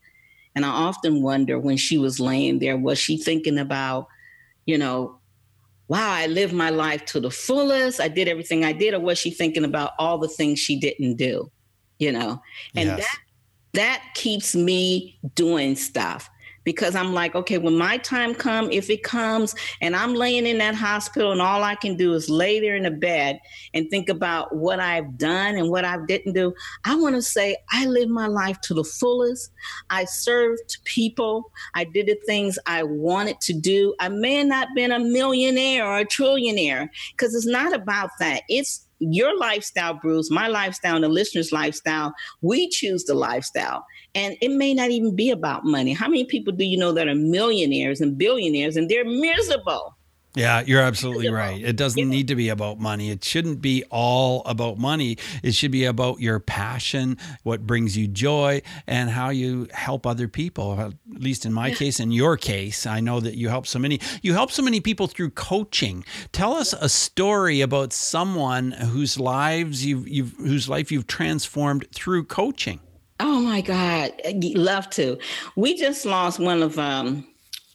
And 0.55 0.65
I 0.65 0.69
often 0.69 1.21
wonder 1.21 1.59
when 1.59 1.77
she 1.77 1.97
was 1.97 2.19
laying 2.19 2.59
there, 2.59 2.77
was 2.77 2.97
she 2.97 3.17
thinking 3.17 3.59
about, 3.59 4.07
you 4.65 4.77
know, 4.77 5.19
wow, 5.89 6.09
I 6.09 6.27
lived 6.27 6.53
my 6.53 6.69
life 6.69 7.05
to 7.07 7.19
the 7.19 7.29
fullest. 7.29 7.99
I 7.99 8.07
did 8.07 8.27
everything 8.27 8.63
I 8.63 8.71
did. 8.71 8.93
Or 8.93 8.99
was 8.99 9.19
she 9.19 9.29
thinking 9.29 9.65
about 9.65 9.91
all 9.99 10.17
the 10.17 10.29
things 10.29 10.57
she 10.57 10.79
didn't 10.79 11.15
do, 11.15 11.51
you 11.99 12.13
know? 12.13 12.41
And 12.75 12.87
yes. 12.87 12.99
that 12.99 13.17
that 13.73 14.03
keeps 14.15 14.55
me 14.55 15.19
doing 15.35 15.75
stuff 15.75 16.29
because 16.67 16.97
I'm 16.97 17.13
like, 17.13 17.33
okay, 17.33 17.57
when 17.57 17.77
my 17.77 17.95
time 17.95 18.35
come, 18.35 18.69
if 18.73 18.89
it 18.89 19.01
comes, 19.01 19.55
and 19.79 19.95
I'm 19.95 20.13
laying 20.13 20.45
in 20.45 20.57
that 20.57 20.75
hospital, 20.75 21.31
and 21.31 21.41
all 21.41 21.63
I 21.63 21.75
can 21.75 21.95
do 21.95 22.13
is 22.13 22.29
lay 22.29 22.59
there 22.59 22.75
in 22.75 22.85
a 22.85 22.91
bed 22.91 23.39
and 23.73 23.89
think 23.89 24.09
about 24.09 24.53
what 24.53 24.81
I've 24.81 25.17
done 25.17 25.55
and 25.55 25.69
what 25.69 25.85
I 25.85 25.97
didn't 26.07 26.33
do. 26.33 26.53
I 26.83 26.97
want 26.97 27.15
to 27.15 27.21
say 27.21 27.55
I 27.71 27.85
lived 27.85 28.11
my 28.11 28.27
life 28.27 28.59
to 28.63 28.73
the 28.73 28.83
fullest. 28.83 29.49
I 29.91 30.03
served 30.03 30.79
people. 30.83 31.53
I 31.73 31.85
did 31.85 32.07
the 32.07 32.19
things 32.25 32.59
I 32.65 32.83
wanted 32.83 33.39
to 33.41 33.53
do. 33.53 33.95
I 34.01 34.09
may 34.09 34.43
not 34.43 34.67
been 34.75 34.91
a 34.91 34.99
millionaire 34.99 35.87
or 35.87 35.99
a 35.99 36.05
trillionaire 36.05 36.89
because 37.11 37.33
it's 37.33 37.47
not 37.47 37.73
about 37.73 38.09
that. 38.19 38.43
It's 38.49 38.86
your 38.99 39.37
lifestyle, 39.37 39.93
Bruce, 39.95 40.31
my 40.31 40.47
lifestyle, 40.47 40.95
and 40.95 41.03
the 41.03 41.09
listener's 41.09 41.51
lifestyle, 41.51 42.13
we 42.41 42.69
choose 42.69 43.03
the 43.03 43.13
lifestyle. 43.13 43.85
And 44.15 44.35
it 44.41 44.51
may 44.51 44.73
not 44.73 44.91
even 44.91 45.15
be 45.15 45.29
about 45.29 45.65
money. 45.65 45.93
How 45.93 46.07
many 46.07 46.25
people 46.25 46.53
do 46.53 46.65
you 46.65 46.77
know 46.77 46.91
that 46.91 47.07
are 47.07 47.15
millionaires 47.15 48.01
and 48.01 48.17
billionaires 48.17 48.77
and 48.77 48.89
they're 48.89 49.05
miserable? 49.05 49.96
Yeah, 50.37 50.61
you're 50.65 50.81
absolutely 50.81 51.29
right. 51.29 51.59
It 51.63 51.75
doesn't 51.75 51.99
yeah. 51.99 52.05
need 52.05 52.27
to 52.27 52.35
be 52.35 52.49
about 52.49 52.79
money. 52.79 53.09
It 53.09 53.23
shouldn't 53.23 53.59
be 53.59 53.83
all 53.89 54.43
about 54.45 54.77
money. 54.77 55.17
It 55.41 55.55
should 55.55 55.71
be 55.71 55.85
about 55.85 56.19
your 56.19 56.39
passion, 56.39 57.17
what 57.41 57.65
brings 57.65 57.97
you 57.97 58.07
joy, 58.07 58.61
and 58.85 59.09
how 59.09 59.29
you 59.29 59.67
help 59.73 60.05
other 60.05 60.27
people. 60.27 60.79
At 60.79 60.93
least 61.07 61.45
in 61.45 61.53
my 61.53 61.69
yeah. 61.69 61.75
case, 61.75 61.99
in 61.99 62.11
your 62.11 62.37
case, 62.37 62.85
I 62.85 62.99
know 62.99 63.19
that 63.19 63.35
you 63.35 63.49
help 63.49 63.65
so 63.65 63.79
many. 63.79 63.99
You 64.21 64.33
help 64.33 64.51
so 64.51 64.61
many 64.61 64.79
people 64.79 65.07
through 65.07 65.31
coaching. 65.31 66.05
Tell 66.31 66.53
us 66.53 66.73
a 66.73 66.87
story 66.87 67.61
about 67.61 67.91
someone 67.91 68.71
whose 68.71 69.19
lives 69.19 69.85
you've, 69.85 70.07
you've 70.07 70.33
whose 70.37 70.69
life 70.69 70.91
you've 70.91 71.07
transformed 71.07 71.87
through 71.93 72.25
coaching. 72.25 72.79
Oh 73.19 73.41
my 73.41 73.61
God, 73.61 74.11
love 74.55 74.89
to. 74.91 75.17
We 75.55 75.75
just 75.75 76.05
lost 76.05 76.39
one 76.39 76.61
of 76.61 76.77
um 76.77 77.25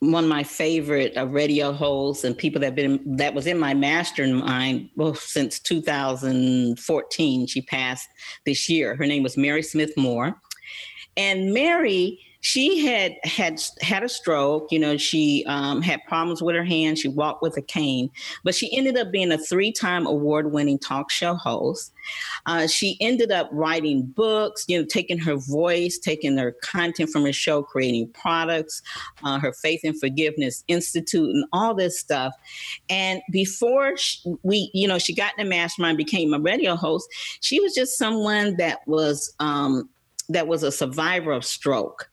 one 0.03 0.25
of 0.25 0.31
my 0.31 0.43
favorite 0.43 1.17
uh, 1.17 1.25
radio 1.29 1.73
hosts 1.73 2.25
and 2.25 2.37
people 2.37 2.61
that 2.61 2.75
been 2.75 3.01
that 3.17 3.35
was 3.35 3.47
in 3.47 3.57
my 3.57 3.73
mastermind 3.73 4.91
well, 4.97 5.15
since 5.15 5.61
2014. 5.61 7.47
She 7.47 7.63
passed 7.63 8.09
this 8.45 8.69
year. 8.69 8.97
Her 8.97 9.07
name 9.07 9.23
was 9.23 9.37
Mary 9.37 9.63
Smith 9.63 9.97
Moore, 9.97 10.41
and 11.17 11.55
Mary 11.55 12.19
she 12.43 12.85
had 12.85 13.15
had 13.23 13.63
had 13.81 14.03
a 14.03 14.09
stroke. 14.09 14.71
You 14.73 14.81
know, 14.81 14.97
she 14.97 15.45
um, 15.47 15.81
had 15.81 16.01
problems 16.09 16.43
with 16.43 16.57
her 16.57 16.65
hand. 16.65 16.99
She 16.99 17.07
walked 17.07 17.41
with 17.41 17.57
a 17.57 17.63
cane, 17.63 18.11
but 18.43 18.55
she 18.55 18.77
ended 18.77 18.99
up 18.99 19.13
being 19.13 19.31
a 19.31 19.39
three-time 19.39 20.07
award-winning 20.07 20.81
talk 20.81 21.09
show 21.09 21.35
host. 21.35 21.93
Uh, 22.47 22.67
she 22.67 22.97
ended 23.01 23.31
up 23.31 23.49
writing 23.53 24.03
books. 24.03 24.65
You 24.67 24.81
know, 24.81 24.85
taking 24.85 25.19
her 25.19 25.37
voice, 25.37 25.99
taking 25.99 26.37
her 26.37 26.57
content 26.63 27.11
from 27.11 27.25
her 27.25 27.33
show, 27.33 27.63
creating 27.63 28.09
products, 28.13 28.83
uh, 29.23 29.39
her 29.39 29.53
Faith 29.53 29.81
and 29.85 29.99
Forgiveness 29.99 30.65
Institute, 30.67 31.31
and 31.31 31.45
all 31.53 31.75
this 31.77 31.99
stuff. 31.99 32.35
And 32.91 33.23
before 33.31 33.97
she, 33.97 34.19
we, 34.43 34.69
you 34.75 34.89
know, 34.89 34.99
she 34.99 35.15
got 35.15 35.33
in 35.39 35.45
the 35.45 35.49
mastermind, 35.49 35.97
became 35.97 36.35
a 36.35 36.41
radio 36.41 36.75
host. 36.75 37.09
She 37.41 37.61
was 37.61 37.73
just 37.73 37.97
someone 37.97 38.57
that 38.57 38.81
was 38.89 39.33
um, 39.39 39.89
that 40.29 40.49
was 40.49 40.65
a 40.65 40.73
survivor 40.73 41.31
of 41.31 41.45
stroke 41.45 42.09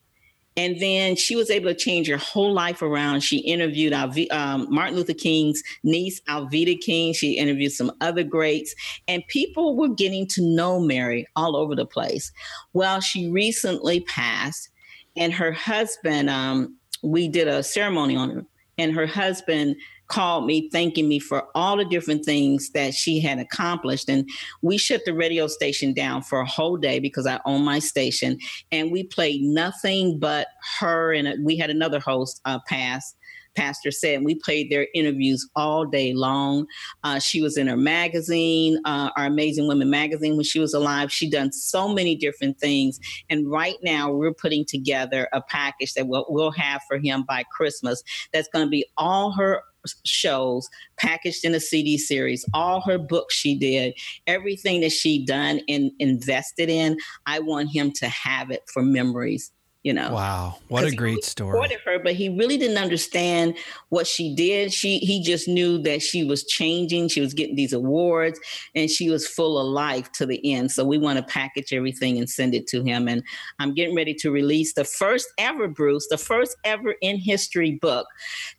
and 0.60 0.78
then 0.82 1.15
she 1.15 1.38
was 1.38 1.50
able 1.50 1.69
to 1.69 1.74
change 1.74 2.10
her 2.10 2.17
whole 2.17 2.52
life 2.52 2.82
around. 2.82 3.22
She 3.22 3.38
interviewed 3.38 3.93
um, 3.93 4.67
Martin 4.69 4.98
Luther 4.98 5.13
King's 5.13 5.63
niece, 5.84 6.19
Alveda 6.28 6.78
King. 6.82 7.13
She 7.13 7.38
interviewed 7.38 7.72
some 7.72 7.93
other 8.02 8.26
greats, 8.26 8.76
and 9.08 9.26
people 9.30 9.78
were 9.78 9.88
getting 9.88 10.28
to 10.28 10.41
know 10.41 10.78
Mary 10.78 11.26
all 11.38 11.56
over 11.56 11.76
the 11.76 11.86
place. 11.86 12.34
Well, 12.74 13.00
she 13.00 13.30
recently 13.30 14.02
passed, 14.02 14.67
and 15.15 15.32
her 15.32 15.54
husband, 15.54 16.30
um, 16.30 16.76
we 17.04 17.30
did 17.30 17.48
a 17.48 17.63
ceremony 17.63 18.17
on 18.17 18.30
her, 18.30 18.45
and 18.78 18.93
her 18.93 19.08
husband 19.08 19.78
called 20.10 20.45
me 20.45 20.69
thanking 20.72 21.08
me 21.08 21.19
for 21.19 21.48
all 21.56 21.78
the 21.78 21.86
different 21.86 22.26
things 22.26 22.72
that 22.72 22.93
she 22.93 23.19
had 23.19 23.39
accomplished. 23.39 24.10
And 24.10 24.30
we 24.62 24.78
shut 24.78 25.06
the 25.06 25.13
radio 25.13 25.48
station 25.48 25.93
down 25.93 26.24
for 26.24 26.39
a 26.41 26.45
whole 26.45 26.78
day 26.78 27.00
because 27.00 27.26
I 27.26 27.39
own 27.45 27.63
my 27.63 27.80
station. 27.80 28.38
And 28.72 28.91
we 28.91 29.04
played 29.04 29.41
nothing 29.41 30.19
but 30.19 30.48
her 30.80 31.13
and 31.13 31.45
we 31.45 31.58
had 31.58 31.69
another 31.69 32.00
host 32.00 32.41
uh, 32.45 32.60
pass 32.67 33.15
pastor 33.56 33.91
said. 33.91 34.15
And 34.17 34.26
we 34.26 34.36
played 34.36 34.72
their 34.72 34.88
interviews 34.93 35.48
all 35.56 35.86
day 35.86 36.13
long. 36.13 36.65
Uh, 37.04 37.19
she 37.19 37.41
was 37.41 37.58
in 37.58 37.67
her 37.67 37.78
magazine, 37.78 38.80
uh, 38.86 39.10
our 39.17 39.26
Amazing 39.26 39.67
Women 39.67 39.89
magazine, 39.89 40.36
when 40.36 40.45
she 40.45 40.60
was 40.60 40.74
alive. 40.74 41.12
She 41.12 41.30
done 41.30 41.52
so 41.52 41.93
many 41.93 42.15
different 42.15 42.60
things. 42.60 43.00
And 43.30 43.50
right 43.50 43.76
now, 43.84 44.12
we're 44.12 44.34
putting 44.34 44.65
together 44.65 45.28
a 45.34 45.41
package 45.41 45.93
that 45.93 46.08
we'll, 46.08 46.26
we'll 46.30 46.52
have 46.52 46.82
for 46.88 46.98
him 46.98 47.24
by 47.28 47.43
Christmas. 47.52 48.04
That's 48.32 48.48
going 48.54 48.65
to 48.65 48.69
be 48.69 48.86
all 48.98 49.32
her 49.32 49.62
shows 50.06 50.69
packaged 50.97 51.45
in 51.45 51.56
a 51.56 51.60
CD 51.60 51.97
series, 51.97 52.45
all 52.54 52.82
her 52.82 52.97
books 52.97 53.36
she 53.36 53.58
did, 53.58 53.93
everything 54.28 54.82
that 54.82 54.91
she 54.91 55.25
done 55.25 55.62
and 55.67 55.91
invested 55.99 56.69
in. 56.69 56.97
I 57.25 57.39
want 57.39 57.71
him 57.71 57.91
to 57.93 58.08
have 58.08 58.52
it 58.52 58.63
for 58.71 58.82
memories 58.82 59.52
you 59.84 59.94
know 59.94 60.12
wow 60.12 60.58
what 60.68 60.84
a 60.84 60.92
great 60.94 61.24
story. 61.24 61.54
supported 61.54 61.80
her 61.86 62.00
but 62.00 62.13
he 62.13 62.28
really 62.30 62.58
didn't 62.58 62.78
understand 62.78 63.56
what 63.89 64.06
she 64.06 64.36
did. 64.36 64.74
She 64.74 65.00
he 65.00 65.22
just 65.22 65.48
knew 65.48 65.78
that 65.80 66.02
she 66.02 66.24
was 66.24 66.46
changing 66.46 67.08
she 67.08 67.22
was 67.22 67.34
getting 67.34 67.56
these 67.56 67.74
awards 67.74 68.39
and 68.76 68.89
she 68.89 69.10
was 69.10 69.28
full 69.28 69.58
of 69.58 69.68
life 69.68 70.12
to 70.13 70.26
the 70.26 70.54
end. 70.54 70.72
So 70.72 70.86
we 70.86 70.98
want 70.98 71.18
to 71.18 71.24
package 71.24 71.72
everything 71.72 72.18
and 72.18 72.30
send 72.30 72.54
it 72.54 72.68
to 72.68 72.84
him 72.84 73.08
and 73.08 73.24
i'm 73.60 73.74
getting 73.74 73.96
ready 73.96 74.13
to 74.13 74.32
release 74.32 74.74
the 74.74 74.84
first 74.84 75.28
ever 75.38 75.68
bruce 75.68 76.08
the 76.10 76.18
first 76.18 76.56
ever 76.63 76.96
in 77.02 77.18
history 77.18 77.78
book 77.82 78.08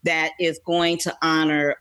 that 0.04 0.32
is 0.40 0.60
going 0.64 0.98
to 0.98 1.16
honor 1.22 1.76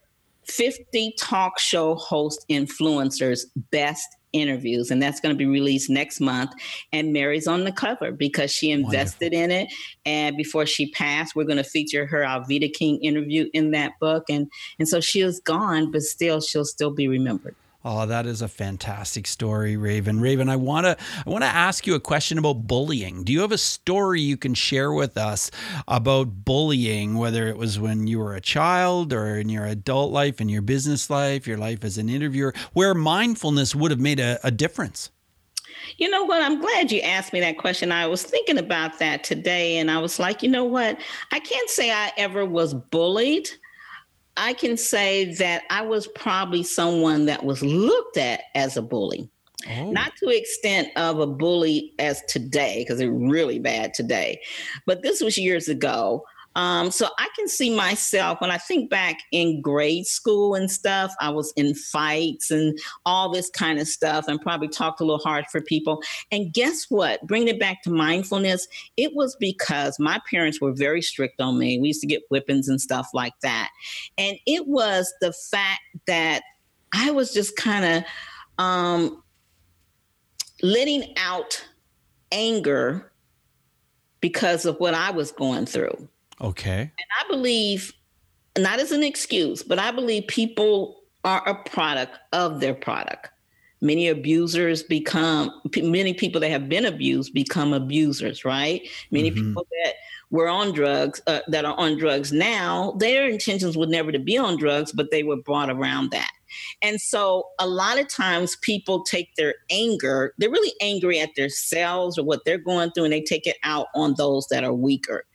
50 0.45 1.13
talk 1.19 1.59
show 1.59 1.95
host 1.95 2.45
influencers 2.49 3.41
best 3.71 4.07
interviews 4.33 4.91
and 4.91 5.01
that's 5.01 5.19
going 5.19 5.33
to 5.33 5.37
be 5.37 5.45
released 5.45 5.89
next 5.89 6.19
month 6.19 6.51
and 6.91 7.13
mary's 7.13 7.47
on 7.47 7.63
the 7.63 7.71
cover 7.71 8.11
because 8.11 8.51
she 8.51 8.71
invested 8.71 9.33
Wonderful. 9.33 9.43
in 9.43 9.51
it 9.51 9.73
and 10.05 10.37
before 10.37 10.65
she 10.65 10.91
passed 10.91 11.35
we're 11.35 11.45
going 11.45 11.57
to 11.57 11.63
feature 11.63 12.05
her 12.05 12.19
alveda 12.19 12.71
king 12.71 13.01
interview 13.03 13.49
in 13.53 13.71
that 13.71 13.93
book 13.99 14.23
and 14.29 14.47
and 14.77 14.87
so 14.87 14.99
she 14.99 15.21
is 15.21 15.39
gone 15.39 15.91
but 15.91 16.01
still 16.01 16.41
she'll 16.41 16.65
still 16.65 16.91
be 16.91 17.07
remembered 17.07 17.55
Oh, 17.83 18.05
that 18.05 18.25
is 18.25 18.41
a 18.41 18.49
fantastic 18.49 19.25
story, 19.25 19.77
Raven. 19.77 20.19
Raven, 20.19 20.49
I 20.49 20.57
want 20.57 20.85
to 20.85 20.97
I 21.25 21.29
want 21.29 21.43
to 21.43 21.49
ask 21.49 21.87
you 21.87 21.95
a 21.95 21.99
question 21.99 22.37
about 22.37 22.67
bullying. 22.67 23.23
Do 23.23 23.31
you 23.31 23.39
have 23.39 23.53
a 23.53 23.57
story 23.57 24.19
you 24.19 24.35
can 24.35 24.53
share 24.53 24.91
with 24.91 25.17
us 25.17 25.49
about 25.87 26.43
bullying, 26.43 27.17
whether 27.17 27.47
it 27.47 27.55
was 27.55 27.79
when 27.79 28.05
you 28.05 28.19
were 28.19 28.35
a 28.35 28.41
child 28.41 29.13
or 29.13 29.37
in 29.37 29.47
your 29.47 29.65
adult 29.65 30.11
life, 30.11 30.41
in 30.41 30.49
your 30.49 30.61
business 30.61 31.09
life, 31.09 31.47
your 31.47 31.57
life 31.57 31.85
as 31.85 31.97
an 31.97 32.09
interviewer, 32.09 32.53
where 32.73 32.93
mindfulness 32.93 33.73
would 33.73 33.91
have 33.91 33.99
made 33.99 34.19
a, 34.19 34.39
a 34.43 34.51
difference? 34.51 35.09
You 35.97 36.09
know 36.09 36.25
what? 36.25 36.41
I'm 36.41 36.59
glad 36.59 36.91
you 36.91 36.99
asked 36.99 37.31
me 37.31 37.39
that 37.39 37.57
question. 37.57 37.93
I 37.93 38.07
was 38.07 38.23
thinking 38.23 38.57
about 38.57 38.99
that 38.99 39.23
today 39.23 39.77
and 39.77 39.89
I 39.89 39.99
was 39.99 40.19
like, 40.19 40.43
you 40.43 40.49
know 40.49 40.65
what? 40.65 40.97
I 41.31 41.39
can't 41.39 41.69
say 41.69 41.91
I 41.91 42.11
ever 42.17 42.45
was 42.45 42.73
bullied. 42.73 43.49
I 44.39 44.53
can 44.53 44.77
say 44.77 45.33
that 45.35 45.63
I 45.69 45.81
was 45.81 46.07
probably 46.07 46.63
someone 46.63 47.25
that 47.25 47.43
was 47.43 47.61
looked 47.61 48.15
at 48.17 48.41
as 48.55 48.77
a 48.77 48.81
bully. 48.81 49.29
Oh. 49.69 49.91
Not 49.91 50.13
to 50.23 50.29
extent 50.29 50.87
of 50.95 51.19
a 51.19 51.27
bully 51.27 51.93
as 51.99 52.23
today, 52.29 52.79
because 52.79 52.99
they're 52.99 53.11
really 53.11 53.59
bad 53.59 53.93
today, 53.93 54.39
but 54.85 55.03
this 55.03 55.19
was 55.19 55.37
years 55.37 55.67
ago. 55.67 56.23
Um, 56.59 56.91
so 56.91 57.07
I 57.17 57.29
can 57.37 57.47
see 57.47 57.73
myself 57.73 58.41
when 58.41 58.51
I 58.51 58.57
think 58.57 58.89
back 58.89 59.21
in 59.31 59.61
grade 59.61 60.05
school 60.05 60.55
and 60.55 60.69
stuff, 60.69 61.13
I 61.21 61.29
was 61.29 61.53
in 61.55 61.73
fights 61.73 62.51
and 62.51 62.77
all 63.05 63.31
this 63.31 63.49
kind 63.49 63.79
of 63.79 63.87
stuff 63.87 64.27
and 64.27 64.41
probably 64.41 64.67
talked 64.67 64.99
a 64.99 65.05
little 65.05 65.23
hard 65.23 65.45
for 65.49 65.61
people. 65.61 66.03
And 66.33 66.53
guess 66.53 66.87
what? 66.89 67.25
Bringing 67.25 67.47
it 67.47 67.61
back 67.61 67.81
to 67.83 67.89
mindfulness, 67.89 68.67
it 68.97 69.15
was 69.15 69.37
because 69.39 69.97
my 69.99 70.19
parents 70.29 70.59
were 70.59 70.73
very 70.73 71.01
strict 71.01 71.39
on 71.39 71.57
me. 71.57 71.79
We 71.79 71.87
used 71.87 72.01
to 72.01 72.07
get 72.07 72.23
whippings 72.29 72.67
and 72.67 72.81
stuff 72.81 73.07
like 73.13 73.39
that. 73.41 73.69
And 74.17 74.35
it 74.45 74.67
was 74.67 75.13
the 75.21 75.31
fact 75.31 75.79
that 76.07 76.41
I 76.91 77.11
was 77.11 77.31
just 77.31 77.55
kind 77.55 77.85
of 77.85 78.03
um, 78.61 79.23
letting 80.61 81.13
out 81.15 81.65
anger 82.33 83.13
because 84.19 84.65
of 84.65 84.77
what 84.81 84.93
I 84.93 85.11
was 85.11 85.31
going 85.31 85.65
through. 85.65 86.09
Okay. 86.41 86.81
And 86.81 87.09
I 87.21 87.27
believe, 87.29 87.93
not 88.57 88.79
as 88.79 88.91
an 88.91 89.03
excuse, 89.03 89.63
but 89.63 89.79
I 89.79 89.91
believe 89.91 90.27
people 90.27 91.01
are 91.23 91.47
a 91.47 91.55
product 91.55 92.17
of 92.31 92.59
their 92.59 92.73
product. 92.73 93.29
Many 93.81 94.09
abusers 94.09 94.83
become, 94.83 95.51
many 95.77 96.13
people 96.13 96.41
that 96.41 96.49
have 96.51 96.67
been 96.67 96.85
abused 96.85 97.33
become 97.33 97.73
abusers, 97.73 98.43
right? 98.43 98.87
Many 99.11 99.31
mm-hmm. 99.31 99.49
people 99.49 99.67
that 99.83 99.93
were 100.31 100.47
on 100.47 100.73
drugs, 100.73 101.21
uh, 101.27 101.39
that 101.47 101.65
are 101.65 101.77
on 101.77 101.97
drugs 101.97 102.31
now, 102.31 102.91
their 102.99 103.27
intentions 103.27 103.77
were 103.77 103.87
never 103.87 104.11
to 104.11 104.19
be 104.19 104.37
on 104.37 104.57
drugs, 104.57 104.91
but 104.91 105.11
they 105.11 105.23
were 105.23 105.37
brought 105.37 105.69
around 105.69 106.11
that. 106.11 106.31
And 106.81 106.99
so 106.99 107.45
a 107.59 107.67
lot 107.67 107.99
of 107.99 108.07
times 108.07 108.57
people 108.61 109.03
take 109.03 109.29
their 109.35 109.55
anger, 109.69 110.33
they're 110.37 110.49
really 110.49 110.73
angry 110.81 111.19
at 111.19 111.35
themselves 111.35 112.17
or 112.17 112.25
what 112.25 112.41
they're 112.45 112.57
going 112.57 112.91
through, 112.91 113.05
and 113.05 113.13
they 113.13 113.21
take 113.21 113.47
it 113.47 113.57
out 113.63 113.87
on 113.95 114.15
those 114.17 114.47
that 114.47 114.63
are 114.63 114.73
weaker. 114.73 115.25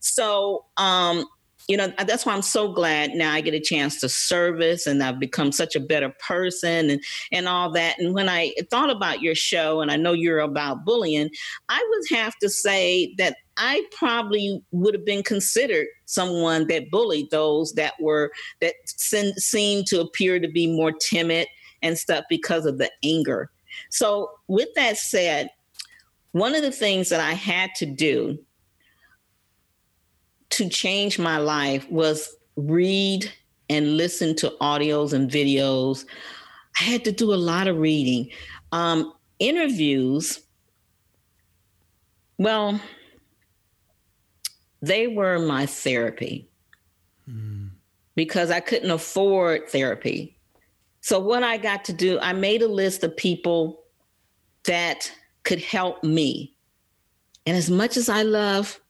So, 0.00 0.64
um, 0.76 1.24
you 1.68 1.76
know 1.76 1.90
that's 2.06 2.26
why 2.26 2.34
i'm 2.34 2.42
so 2.42 2.70
glad 2.70 3.12
now 3.12 3.32
i 3.32 3.40
get 3.40 3.54
a 3.54 3.60
chance 3.60 4.00
to 4.00 4.08
service 4.08 4.86
and 4.86 5.02
i've 5.02 5.18
become 5.18 5.50
such 5.50 5.74
a 5.74 5.80
better 5.80 6.12
person 6.26 6.90
and 6.90 7.02
and 7.32 7.48
all 7.48 7.70
that 7.70 7.98
and 7.98 8.14
when 8.14 8.28
i 8.28 8.52
thought 8.70 8.90
about 8.90 9.22
your 9.22 9.34
show 9.34 9.80
and 9.80 9.90
i 9.90 9.96
know 9.96 10.12
you're 10.12 10.40
about 10.40 10.84
bullying 10.84 11.30
i 11.68 11.82
would 11.90 12.18
have 12.18 12.34
to 12.36 12.48
say 12.48 13.14
that 13.16 13.36
i 13.56 13.84
probably 13.96 14.62
would 14.70 14.94
have 14.94 15.04
been 15.04 15.22
considered 15.22 15.86
someone 16.06 16.66
that 16.66 16.90
bullied 16.90 17.30
those 17.30 17.72
that 17.74 17.94
were 18.00 18.30
that 18.60 18.74
seemed 18.86 19.86
to 19.86 20.00
appear 20.00 20.38
to 20.38 20.48
be 20.48 20.66
more 20.66 20.92
timid 20.92 21.46
and 21.82 21.98
stuff 21.98 22.24
because 22.28 22.66
of 22.66 22.78
the 22.78 22.90
anger 23.02 23.50
so 23.90 24.30
with 24.48 24.68
that 24.74 24.96
said 24.96 25.48
one 26.32 26.54
of 26.54 26.62
the 26.62 26.72
things 26.72 27.08
that 27.08 27.20
i 27.20 27.32
had 27.32 27.70
to 27.74 27.86
do 27.86 28.38
to 30.50 30.68
change 30.68 31.18
my 31.18 31.38
life 31.38 31.88
was 31.90 32.36
read 32.56 33.30
and 33.68 33.96
listen 33.96 34.36
to 34.36 34.54
audios 34.60 35.12
and 35.12 35.30
videos. 35.30 36.04
I 36.80 36.84
had 36.84 37.04
to 37.04 37.12
do 37.12 37.32
a 37.32 37.36
lot 37.36 37.66
of 37.66 37.78
reading. 37.78 38.30
Um, 38.72 39.12
interviews, 39.38 40.40
well, 42.38 42.80
they 44.86 45.06
were 45.06 45.38
my 45.38 45.66
therapy 45.66 46.48
mm. 47.28 47.70
because 48.14 48.50
I 48.50 48.60
couldn't 48.60 48.90
afford 48.90 49.68
therapy. 49.68 50.36
So, 51.00 51.18
what 51.18 51.42
I 51.42 51.56
got 51.56 51.84
to 51.86 51.92
do, 51.92 52.18
I 52.20 52.32
made 52.32 52.62
a 52.62 52.68
list 52.68 53.04
of 53.04 53.16
people 53.16 53.82
that 54.64 55.10
could 55.42 55.60
help 55.60 56.02
me. 56.02 56.56
And 57.46 57.56
as 57.56 57.70
much 57.70 57.96
as 57.96 58.08
I 58.08 58.22
love 58.22 58.80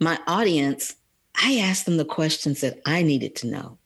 my 0.00 0.18
audience, 0.26 0.94
I 1.34 1.58
asked 1.58 1.86
them 1.86 1.96
the 1.96 2.04
questions 2.04 2.60
that 2.60 2.80
I 2.86 3.02
needed 3.02 3.34
to 3.36 3.48
know 3.48 3.78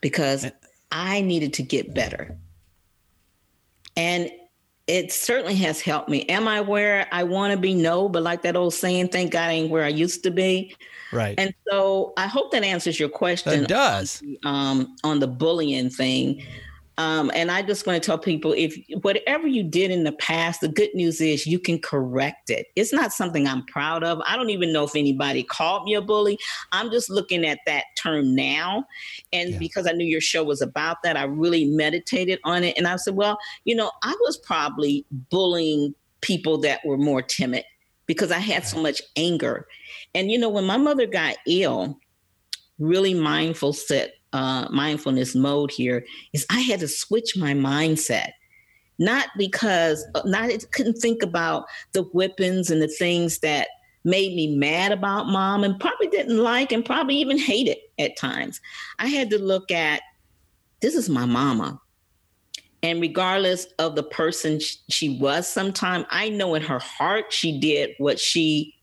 because 0.00 0.46
I 0.92 1.20
needed 1.22 1.54
to 1.54 1.62
get 1.62 1.94
better. 1.94 2.36
And 3.96 4.30
it 4.86 5.12
certainly 5.12 5.56
has 5.56 5.80
helped 5.80 6.08
me. 6.08 6.24
Am 6.26 6.46
I 6.46 6.60
where 6.60 7.08
I 7.10 7.24
want 7.24 7.52
to 7.52 7.58
be? 7.58 7.74
No, 7.74 8.08
but 8.08 8.22
like 8.22 8.42
that 8.42 8.56
old 8.56 8.74
saying, 8.74 9.08
thank 9.08 9.32
God 9.32 9.48
I 9.48 9.52
ain't 9.52 9.70
where 9.70 9.84
I 9.84 9.88
used 9.88 10.22
to 10.22 10.30
be. 10.30 10.76
Right. 11.12 11.34
And 11.38 11.52
so 11.68 12.12
I 12.16 12.26
hope 12.26 12.52
that 12.52 12.62
answers 12.62 12.98
your 12.98 13.08
question. 13.08 13.64
It 13.64 13.68
does. 13.68 14.22
Um, 14.44 14.96
on 15.02 15.18
the 15.18 15.26
bullying 15.26 15.90
thing. 15.90 16.42
Um, 16.98 17.30
and 17.34 17.50
I 17.50 17.60
just 17.60 17.86
want 17.86 18.02
to 18.02 18.06
tell 18.06 18.18
people 18.18 18.54
if 18.56 18.74
whatever 19.02 19.46
you 19.46 19.62
did 19.62 19.90
in 19.90 20.04
the 20.04 20.12
past, 20.12 20.62
the 20.62 20.68
good 20.68 20.94
news 20.94 21.20
is 21.20 21.46
you 21.46 21.58
can 21.58 21.78
correct 21.78 22.48
it. 22.48 22.68
It's 22.74 22.92
not 22.92 23.12
something 23.12 23.46
I'm 23.46 23.66
proud 23.66 24.02
of. 24.02 24.20
I 24.26 24.36
don't 24.36 24.50
even 24.50 24.72
know 24.72 24.84
if 24.84 24.96
anybody 24.96 25.42
called 25.42 25.84
me 25.84 25.94
a 25.94 26.00
bully. 26.00 26.38
I'm 26.72 26.90
just 26.90 27.10
looking 27.10 27.44
at 27.44 27.58
that 27.66 27.84
term 27.98 28.34
now. 28.34 28.86
And 29.32 29.50
yeah. 29.50 29.58
because 29.58 29.86
I 29.86 29.92
knew 29.92 30.06
your 30.06 30.22
show 30.22 30.42
was 30.42 30.62
about 30.62 31.02
that, 31.02 31.18
I 31.18 31.24
really 31.24 31.66
meditated 31.66 32.38
on 32.44 32.64
it. 32.64 32.78
And 32.78 32.86
I 32.86 32.96
said, 32.96 33.14
well, 33.14 33.36
you 33.64 33.74
know, 33.74 33.90
I 34.02 34.14
was 34.20 34.38
probably 34.38 35.04
bullying 35.30 35.94
people 36.22 36.58
that 36.58 36.80
were 36.84 36.96
more 36.96 37.20
timid 37.20 37.64
because 38.06 38.32
I 38.32 38.38
had 38.38 38.66
so 38.66 38.80
much 38.80 39.02
anger. 39.16 39.66
And, 40.14 40.30
you 40.30 40.38
know, 40.38 40.48
when 40.48 40.64
my 40.64 40.78
mother 40.78 41.06
got 41.06 41.36
ill, 41.46 41.98
really 42.78 43.14
mindful 43.14 43.72
set 43.72 44.14
uh, 44.32 44.68
mindfulness 44.70 45.34
mode 45.34 45.70
here 45.70 46.04
is 46.32 46.46
I 46.50 46.60
had 46.60 46.80
to 46.80 46.88
switch 46.88 47.36
my 47.36 47.52
mindset. 47.54 48.30
Not 48.98 49.28
because 49.36 50.06
uh, 50.14 50.22
not 50.24 50.44
I 50.44 50.58
couldn't 50.72 50.94
think 50.94 51.22
about 51.22 51.66
the 51.92 52.02
whippings 52.02 52.70
and 52.70 52.80
the 52.80 52.88
things 52.88 53.40
that 53.40 53.68
made 54.04 54.34
me 54.34 54.56
mad 54.56 54.92
about 54.92 55.26
mom 55.26 55.64
and 55.64 55.78
probably 55.78 56.06
didn't 56.06 56.38
like 56.38 56.72
and 56.72 56.84
probably 56.84 57.16
even 57.16 57.38
hate 57.38 57.66
it 57.66 57.90
at 57.98 58.16
times. 58.16 58.60
I 58.98 59.08
had 59.08 59.30
to 59.30 59.38
look 59.38 59.70
at 59.70 60.00
this 60.80 60.94
is 60.94 61.08
my 61.08 61.26
mama. 61.26 61.80
And 62.82 63.00
regardless 63.00 63.66
of 63.78 63.96
the 63.96 64.02
person 64.04 64.60
she 64.88 65.18
was 65.18 65.48
sometime, 65.48 66.06
I 66.10 66.28
know 66.28 66.54
in 66.54 66.62
her 66.62 66.78
heart 66.78 67.32
she 67.32 67.58
did 67.58 67.90
what 67.98 68.20
she 68.20 68.74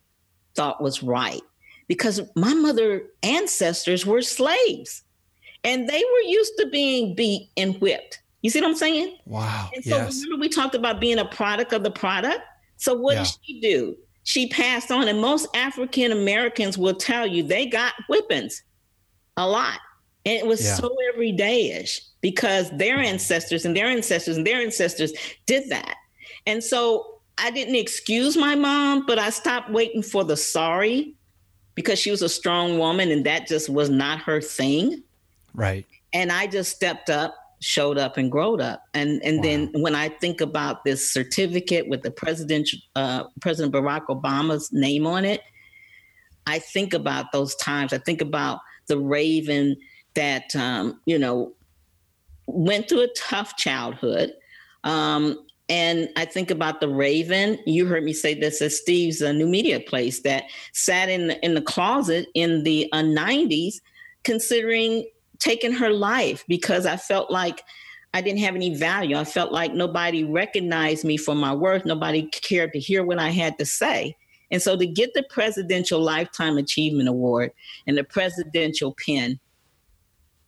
thought 0.55 0.81
was 0.81 1.01
right 1.01 1.41
because 1.87 2.21
my 2.35 2.53
mother 2.53 3.03
ancestors 3.23 4.05
were 4.05 4.21
slaves 4.21 5.02
and 5.63 5.87
they 5.87 6.03
were 6.13 6.21
used 6.27 6.53
to 6.59 6.67
being 6.67 7.15
beat 7.15 7.49
and 7.57 7.79
whipped. 7.79 8.21
You 8.41 8.49
see 8.49 8.59
what 8.59 8.69
I'm 8.69 8.75
saying? 8.75 9.17
Wow. 9.25 9.69
And 9.73 9.83
so 9.83 9.97
yes. 9.97 10.21
remember 10.23 10.41
we 10.41 10.49
talked 10.49 10.75
about 10.75 10.99
being 10.99 11.19
a 11.19 11.25
product 11.25 11.71
of 11.71 11.83
the 11.83 11.91
product. 11.91 12.41
So 12.77 12.93
what 12.93 13.15
yeah. 13.15 13.23
did 13.23 13.33
she 13.43 13.61
do? 13.61 13.97
She 14.25 14.47
passed 14.47 14.91
on, 14.91 15.07
and 15.07 15.19
most 15.19 15.47
African 15.55 16.11
Americans 16.11 16.77
will 16.77 16.93
tell 16.93 17.27
you 17.27 17.43
they 17.43 17.65
got 17.65 17.93
whippings 18.09 18.63
a 19.37 19.47
lot. 19.47 19.79
And 20.25 20.37
it 20.37 20.45
was 20.45 20.63
yeah. 20.63 20.75
so 20.75 20.95
everydayish 21.13 21.99
because 22.21 22.69
their 22.71 22.97
mm-hmm. 22.97 23.13
ancestors 23.13 23.65
and 23.65 23.75
their 23.75 23.87
ancestors 23.87 24.37
and 24.37 24.47
their 24.47 24.61
ancestors 24.61 25.11
did 25.45 25.69
that. 25.69 25.95
And 26.45 26.63
so 26.63 27.19
I 27.37 27.51
didn't 27.51 27.75
excuse 27.75 28.37
my 28.37 28.55
mom, 28.55 29.05
but 29.05 29.19
I 29.19 29.29
stopped 29.29 29.69
waiting 29.69 30.01
for 30.01 30.23
the 30.23 30.37
sorry 30.37 31.15
because 31.75 31.99
she 31.99 32.11
was 32.11 32.21
a 32.21 32.29
strong 32.29 32.77
woman 32.77 33.11
and 33.11 33.25
that 33.25 33.47
just 33.47 33.69
was 33.69 33.89
not 33.89 34.19
her 34.19 34.39
thing. 34.39 35.03
Right. 35.53 35.85
And 36.13 36.31
I 36.31 36.47
just 36.47 36.75
stepped 36.75 37.09
up, 37.09 37.35
showed 37.59 37.97
up, 37.97 38.17
and 38.17 38.31
growed 38.31 38.61
up. 38.61 38.83
And 38.93 39.21
and 39.23 39.37
wow. 39.37 39.43
then 39.43 39.69
when 39.73 39.95
I 39.95 40.09
think 40.09 40.41
about 40.41 40.83
this 40.83 41.11
certificate 41.11 41.87
with 41.87 42.01
the 42.01 42.11
president, 42.11 42.69
uh, 42.95 43.25
President 43.41 43.73
Barack 43.73 44.05
Obama's 44.07 44.71
name 44.71 45.07
on 45.07 45.25
it, 45.25 45.41
I 46.47 46.59
think 46.59 46.93
about 46.93 47.31
those 47.31 47.55
times. 47.55 47.93
I 47.93 47.97
think 47.97 48.21
about 48.21 48.59
the 48.87 48.97
Raven 48.97 49.77
that 50.15 50.55
um, 50.55 50.99
you 51.05 51.17
know 51.17 51.53
went 52.47 52.89
through 52.89 53.01
a 53.01 53.13
tough 53.15 53.55
childhood. 53.57 54.33
Um, 54.83 55.39
and 55.69 56.09
I 56.17 56.25
think 56.25 56.51
about 56.51 56.81
the 56.81 56.89
Raven. 56.89 57.57
You 57.65 57.85
heard 57.85 58.03
me 58.03 58.13
say 58.13 58.33
this 58.33 58.61
at 58.61 58.73
Steve's 58.73 59.21
uh, 59.21 59.31
new 59.31 59.47
media 59.47 59.79
place 59.79 60.21
that 60.21 60.43
sat 60.73 61.09
in 61.09 61.27
the, 61.27 61.45
in 61.45 61.53
the 61.53 61.61
closet 61.61 62.27
in 62.33 62.63
the 62.63 62.89
uh, 62.91 63.01
90s, 63.01 63.75
considering 64.23 65.05
taken 65.43 65.73
her 65.73 65.91
life 65.91 66.45
because 66.47 66.85
I 66.85 66.95
felt 66.95 67.29
like 67.29 67.61
I 68.13 68.21
didn't 68.21 68.39
have 68.39 68.55
any 68.55 68.75
value. 68.75 69.17
I 69.17 69.25
felt 69.25 69.51
like 69.51 69.73
nobody 69.73 70.23
recognized 70.23 71.03
me 71.03 71.17
for 71.17 71.35
my 71.35 71.53
worth. 71.53 71.83
Nobody 71.83 72.27
cared 72.27 72.71
to 72.73 72.79
hear 72.79 73.03
what 73.03 73.19
I 73.19 73.29
had 73.29 73.57
to 73.57 73.65
say. 73.65 74.15
And 74.51 74.61
so 74.61 74.77
to 74.77 74.85
get 74.85 75.13
the 75.13 75.25
Presidential 75.29 75.99
Lifetime 75.99 76.57
Achievement 76.57 77.09
Award 77.09 77.51
and 77.87 77.97
the 77.97 78.03
Presidential 78.03 78.93
Pin, 78.93 79.39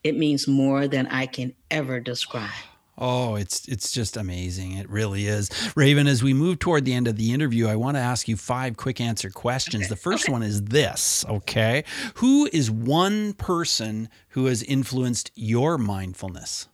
it 0.04 0.16
means 0.16 0.48
more 0.48 0.88
than 0.88 1.08
I 1.08 1.26
can 1.26 1.56
ever 1.72 2.00
describe. 2.00 2.52
Oh, 2.98 3.36
it's 3.36 3.68
it's 3.68 3.92
just 3.92 4.16
amazing. 4.16 4.74
It 4.74 4.90
really 4.90 5.28
is. 5.28 5.50
Raven, 5.76 6.08
as 6.08 6.24
we 6.24 6.34
move 6.34 6.60
toward 6.60 6.86
the 6.86 6.94
end 6.94 7.08
of 7.08 7.18
the 7.18 7.34
interview, 7.34 7.68
I 7.68 7.76
want 7.76 7.98
to 7.98 8.02
ask 8.02 8.28
you 8.28 8.38
five 8.38 8.78
quick 8.78 9.02
answer 9.02 9.30
questions. 9.30 9.84
Okay. 9.84 9.90
The 9.90 9.96
first 9.98 10.26
okay. 10.26 10.32
one 10.32 10.44
is 10.44 10.62
this, 10.64 11.26
okay? 11.28 11.84
Who 12.16 12.50
is 12.54 12.72
one 12.72 13.34
person 13.34 14.08
who 14.30 14.46
has 14.46 14.64
influenced 14.64 15.32
your 15.36 15.78
mindfulness? 15.78 16.70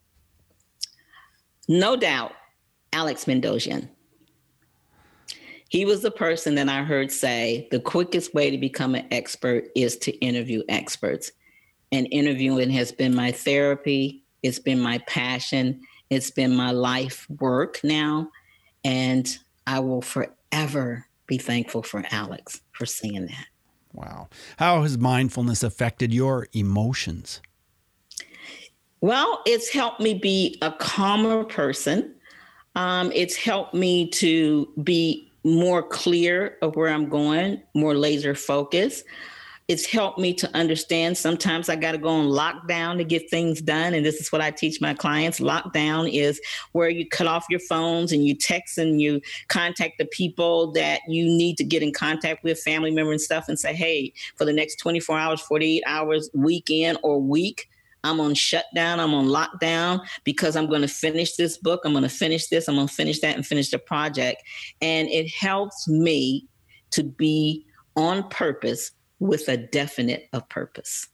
No 1.68 1.96
doubt, 1.96 2.34
Alex 2.94 3.26
Mandossian. 3.26 3.90
He 5.70 5.86
was 5.86 6.02
the 6.02 6.12
person 6.12 6.56
that 6.56 6.70
I 6.70 6.84
heard 6.84 7.12
say 7.12 7.68
the 7.72 7.80
quickest 7.80 8.34
way 8.36 8.52
to 8.52 8.58
become 8.58 8.94
an 8.94 9.08
expert 9.10 9.70
is 9.76 9.98
to 10.00 10.12
interview 10.20 10.62
experts. 10.70 11.32
And 11.94 12.08
interviewing 12.12 12.70
has 12.72 12.92
been 12.92 13.16
my 13.16 13.32
therapy, 13.32 14.24
it's 14.44 14.60
been 14.60 14.80
my 14.80 15.00
passion 15.08 15.82
it's 16.12 16.30
been 16.30 16.56
my 16.56 16.72
life 16.72 17.26
work 17.40 17.80
now. 17.84 18.30
And 18.84 19.36
I 19.66 19.80
will 19.80 20.02
forever 20.02 21.08
be 21.26 21.38
thankful 21.38 21.82
for 21.82 22.04
Alex 22.12 22.62
for 22.74 22.86
saying 22.86 23.28
that. 23.28 23.46
Wow. 23.94 24.30
How 24.58 24.84
has 24.84 24.98
mindfulness 24.98 25.64
affected 25.64 26.14
your 26.14 26.48
emotions? 26.54 27.42
Well, 29.00 29.42
it's 29.46 29.70
helped 29.70 30.02
me 30.02 30.14
be 30.14 30.58
a 30.62 30.72
calmer 30.72 31.44
person. 31.44 32.14
Um, 32.76 33.12
it's 33.16 33.36
helped 33.36 33.74
me 33.74 34.10
to 34.12 34.70
be 34.84 35.32
more 35.44 35.82
clear 35.82 36.58
of 36.62 36.76
where 36.76 36.90
I'm 36.90 37.10
going, 37.10 37.62
more 37.74 37.96
laser 37.96 38.36
focused 38.36 39.06
it's 39.72 39.86
helped 39.86 40.20
me 40.20 40.34
to 40.34 40.54
understand 40.54 41.18
sometimes 41.18 41.70
I 41.70 41.78
got 41.78 41.94
to 41.94 41.98
go 41.98 42.10
on 42.10 42.28
lockdown 42.28 42.98
to 42.98 43.06
get 43.06 43.30
things 43.30 43.62
done. 43.62 43.94
And 43.94 44.06
this 44.06 44.20
is 44.20 44.30
what 44.30 44.42
I 44.42 44.52
teach 44.52 44.82
my 44.82 44.94
clients. 44.94 45.40
Lockdown 45.40 46.12
is 46.12 46.42
where 46.74 46.90
you 46.90 47.08
cut 47.08 47.26
off 47.26 47.46
your 47.50 47.62
phones 47.62 48.12
and 48.12 48.26
you 48.26 48.36
text 48.36 48.78
and 48.78 49.00
you 49.00 49.22
contact 49.48 49.98
the 49.98 50.04
people 50.08 50.74
that 50.74 51.00
you 51.08 51.24
need 51.24 51.56
to 51.56 51.64
get 51.64 51.82
in 51.82 51.94
contact 51.94 52.44
with, 52.44 52.60
family 52.60 52.92
member 52.92 53.14
and 53.14 53.22
stuff, 53.22 53.48
and 53.48 53.58
say, 53.58 53.74
hey, 53.74 54.12
for 54.36 54.44
the 54.44 54.52
next 54.52 54.76
24 54.76 55.18
hours, 55.18 55.40
48 55.40 55.84
hours, 55.88 56.30
weekend 56.34 56.98
or 57.02 57.22
week, 57.22 57.70
I'm 58.04 58.20
on 58.20 58.34
shutdown, 58.34 59.00
I'm 59.00 59.14
on 59.14 59.28
lockdown 59.28 60.02
because 60.26 60.58
I'm 60.58 60.68
going 60.68 60.82
to 60.82 60.90
finish 60.90 61.38
this 61.38 61.58
book, 61.58 61.84
I'm 61.86 61.94
going 61.94 62.04
to 62.04 62.10
finish 62.10 62.48
this, 62.48 62.68
I'm 62.68 62.76
going 62.76 62.90
to 62.90 62.94
finish 62.94 63.22
that 63.22 63.38
and 63.38 63.48
finish 63.48 63.70
the 63.70 63.80
project. 63.80 64.44
And 64.82 65.08
it 65.08 65.30
helps 65.30 65.88
me 65.88 66.46
to 66.90 67.04
be 67.04 67.66
on 67.96 68.28
purpose 68.28 68.92
with 69.22 69.48
a 69.48 69.56
definite 69.56 70.28
of 70.34 70.50
purpose. 70.50 71.08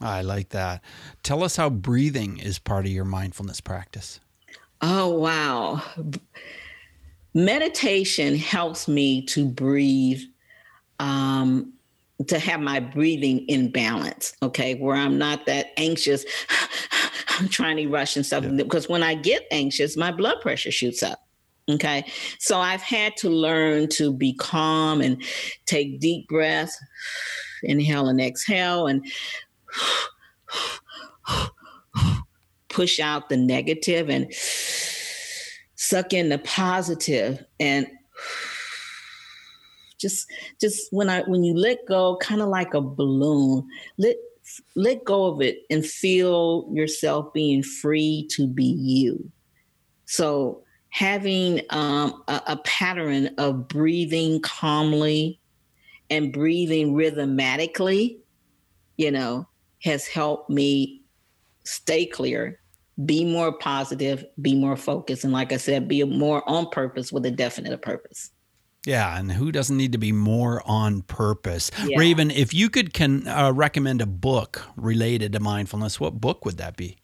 I 0.00 0.22
like 0.22 0.50
that. 0.50 0.82
Tell 1.22 1.44
us 1.44 1.56
how 1.56 1.70
breathing 1.70 2.38
is 2.38 2.58
part 2.58 2.84
of 2.84 2.92
your 2.92 3.04
mindfulness 3.04 3.60
practice. 3.60 4.18
Oh, 4.80 5.10
wow. 5.10 5.80
Meditation 7.34 8.36
helps 8.36 8.88
me 8.88 9.24
to 9.26 9.46
breathe, 9.46 10.20
um, 10.98 11.72
to 12.26 12.38
have 12.38 12.60
my 12.60 12.80
breathing 12.80 13.46
in 13.46 13.70
balance, 13.70 14.34
okay, 14.42 14.74
where 14.74 14.96
I'm 14.96 15.16
not 15.16 15.46
that 15.46 15.68
anxious, 15.76 16.24
I'm 17.38 17.48
trying 17.48 17.76
to 17.76 17.86
rush 17.86 18.16
and 18.16 18.26
stuff. 18.26 18.42
Yeah. 18.42 18.50
Because 18.50 18.88
when 18.88 19.04
I 19.04 19.14
get 19.14 19.46
anxious, 19.52 19.96
my 19.96 20.10
blood 20.10 20.40
pressure 20.40 20.72
shoots 20.72 21.02
up. 21.02 21.20
Okay. 21.70 22.04
So 22.40 22.58
I've 22.58 22.82
had 22.82 23.16
to 23.18 23.30
learn 23.30 23.88
to 23.90 24.12
be 24.12 24.34
calm 24.34 25.00
and 25.00 25.22
take 25.64 26.00
deep 26.00 26.26
breaths 26.26 26.76
inhale 27.62 28.08
and 28.08 28.20
exhale 28.20 28.86
and 28.86 29.04
push 32.68 33.00
out 33.00 33.28
the 33.28 33.36
negative 33.36 34.08
and 34.08 34.32
suck 35.74 36.12
in 36.12 36.28
the 36.28 36.38
positive 36.38 37.44
and 37.60 37.86
just 40.00 40.26
just 40.60 40.92
when 40.92 41.10
i 41.10 41.22
when 41.22 41.44
you 41.44 41.54
let 41.54 41.78
go 41.86 42.16
kind 42.16 42.40
of 42.40 42.48
like 42.48 42.72
a 42.74 42.80
balloon 42.80 43.66
let 43.98 44.16
let 44.74 45.04
go 45.04 45.26
of 45.26 45.40
it 45.40 45.62
and 45.70 45.84
feel 45.84 46.68
yourself 46.72 47.32
being 47.32 47.62
free 47.62 48.26
to 48.32 48.46
be 48.46 48.64
you. 48.64 49.30
So 50.06 50.62
having 50.90 51.60
um, 51.70 52.22
a, 52.28 52.42
a 52.48 52.56
pattern 52.58 53.30
of 53.38 53.68
breathing 53.68 54.40
calmly 54.40 55.40
and 56.12 56.30
breathing 56.30 56.92
rhythmatically, 56.92 58.18
you 58.98 59.10
know, 59.10 59.48
has 59.82 60.06
helped 60.06 60.50
me 60.50 61.02
stay 61.64 62.04
clear, 62.04 62.60
be 63.06 63.24
more 63.24 63.50
positive, 63.50 64.22
be 64.42 64.54
more 64.54 64.76
focused. 64.76 65.24
And 65.24 65.32
like 65.32 65.52
I 65.52 65.56
said, 65.56 65.88
be 65.88 66.04
more 66.04 66.46
on 66.48 66.68
purpose 66.68 67.10
with 67.10 67.24
a 67.24 67.30
definite 67.30 67.80
purpose. 67.80 68.30
Yeah, 68.84 69.18
and 69.18 69.32
who 69.32 69.52
doesn't 69.52 69.76
need 69.76 69.92
to 69.92 69.98
be 69.98 70.12
more 70.12 70.62
on 70.66 71.00
purpose? 71.02 71.70
Yeah. 71.86 71.98
Raven, 71.98 72.30
if 72.30 72.52
you 72.52 72.68
could 72.68 72.92
can 72.92 73.26
uh, 73.26 73.52
recommend 73.52 74.02
a 74.02 74.06
book 74.06 74.60
related 74.76 75.32
to 75.32 75.40
mindfulness, 75.40 75.98
what 75.98 76.20
book 76.20 76.44
would 76.44 76.58
that 76.58 76.76
be? 76.76 76.98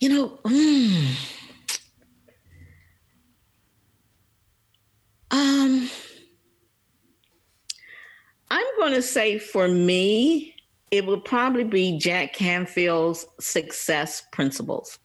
You 0.00 0.08
know, 0.08 0.28
mm, 0.44 1.14
um, 5.30 5.90
I'm 8.50 8.66
going 8.78 8.92
to 8.94 9.02
say 9.02 9.38
for 9.38 9.68
me, 9.68 10.54
it 10.90 11.06
would 11.06 11.24
probably 11.24 11.64
be 11.64 11.98
Jack 11.98 12.32
Canfield's 12.32 13.26
Success 13.38 14.22
Principles. 14.32 14.98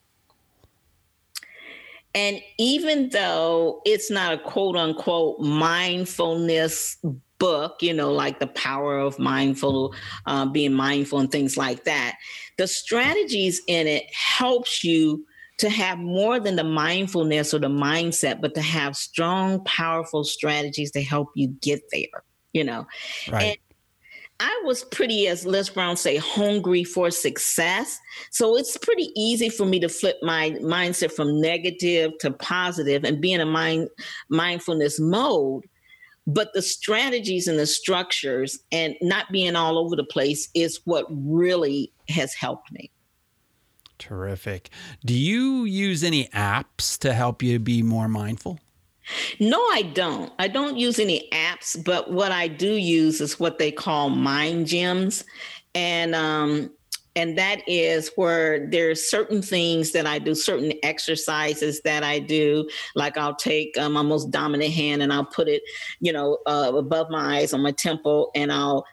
And 2.15 2.39
even 2.57 3.09
though 3.09 3.81
it's 3.85 4.09
not 4.09 4.33
a 4.33 4.37
quote 4.37 4.77
unquote 4.77 5.41
mindfulness 5.41 6.97
book, 7.37 7.75
you 7.81 7.93
know, 7.93 8.13
like 8.13 8.39
the 8.39 8.47
power 8.47 8.97
of 8.97 9.19
mindful, 9.19 9.93
uh, 10.25 10.45
being 10.45 10.73
mindful 10.73 11.19
and 11.19 11.29
things 11.29 11.57
like 11.57 11.83
that, 11.83 12.15
the 12.57 12.67
strategies 12.67 13.61
in 13.67 13.87
it 13.87 14.05
helps 14.13 14.83
you 14.83 15.25
to 15.57 15.69
have 15.69 15.99
more 15.99 16.39
than 16.39 16.55
the 16.55 16.63
mindfulness 16.63 17.53
or 17.53 17.59
the 17.59 17.67
mindset, 17.67 18.41
but 18.41 18.53
to 18.55 18.61
have 18.61 18.95
strong, 18.95 19.63
powerful 19.65 20.23
strategies 20.23 20.91
to 20.91 21.01
help 21.03 21.29
you 21.35 21.49
get 21.61 21.81
there, 21.91 22.23
you 22.55 22.63
know. 22.63 22.87
Right. 23.29 23.43
And 23.43 23.57
I 24.39 24.61
was 24.65 24.83
pretty, 24.85 25.27
as 25.27 25.45
Les 25.45 25.69
Brown 25.69 25.95
say, 25.95 26.17
hungry 26.17 26.83
for 26.83 27.11
success. 27.11 27.99
So 28.31 28.57
it's 28.57 28.77
pretty 28.77 29.11
easy 29.15 29.49
for 29.49 29.65
me 29.65 29.79
to 29.81 29.89
flip 29.89 30.17
my 30.23 30.51
mindset 30.61 31.11
from 31.11 31.39
negative 31.39 32.13
to 32.21 32.31
positive 32.31 33.03
and 33.03 33.21
be 33.21 33.33
in 33.33 33.41
a 33.41 33.45
mind 33.45 33.89
mindfulness 34.29 34.99
mode. 34.99 35.65
But 36.27 36.53
the 36.53 36.61
strategies 36.61 37.47
and 37.47 37.59
the 37.59 37.67
structures 37.67 38.57
and 38.71 38.95
not 39.01 39.31
being 39.31 39.55
all 39.55 39.77
over 39.77 39.95
the 39.95 40.03
place 40.03 40.49
is 40.55 40.81
what 40.85 41.05
really 41.09 41.93
has 42.09 42.33
helped 42.33 42.71
me. 42.71 42.89
Terrific. 43.99 44.69
Do 45.05 45.13
you 45.13 45.65
use 45.65 46.03
any 46.03 46.27
apps 46.29 46.97
to 46.99 47.13
help 47.13 47.43
you 47.43 47.59
be 47.59 47.83
more 47.83 48.09
mindful? 48.09 48.59
No, 49.39 49.59
I 49.71 49.83
don't. 49.93 50.31
I 50.39 50.47
don't 50.47 50.77
use 50.77 50.99
any 50.99 51.29
apps, 51.31 51.81
but 51.83 52.11
what 52.11 52.31
I 52.31 52.47
do 52.47 52.73
use 52.73 53.21
is 53.21 53.39
what 53.39 53.59
they 53.59 53.71
call 53.71 54.09
mind 54.09 54.65
gyms. 54.65 55.23
And 55.73 56.15
um, 56.15 56.71
and 57.15 57.37
that 57.37 57.61
is 57.67 58.11
where 58.15 58.67
there's 58.69 59.09
certain 59.09 59.41
things 59.41 59.93
that 59.93 60.05
I 60.05 60.19
do, 60.19 60.35
certain 60.35 60.73
exercises 60.83 61.81
that 61.81 62.03
I 62.03 62.19
do. 62.19 62.69
Like 62.95 63.17
I'll 63.17 63.35
take 63.35 63.77
um, 63.77 63.93
my 63.93 64.01
most 64.01 64.31
dominant 64.31 64.73
hand 64.73 65.01
and 65.01 65.13
I'll 65.13 65.25
put 65.25 65.47
it, 65.47 65.63
you 66.01 66.11
know, 66.11 66.39
uh, 66.45 66.71
above 66.75 67.09
my 67.09 67.37
eyes 67.37 67.53
on 67.53 67.61
my 67.61 67.71
temple, 67.71 68.31
and 68.35 68.51
I'll 68.51 68.85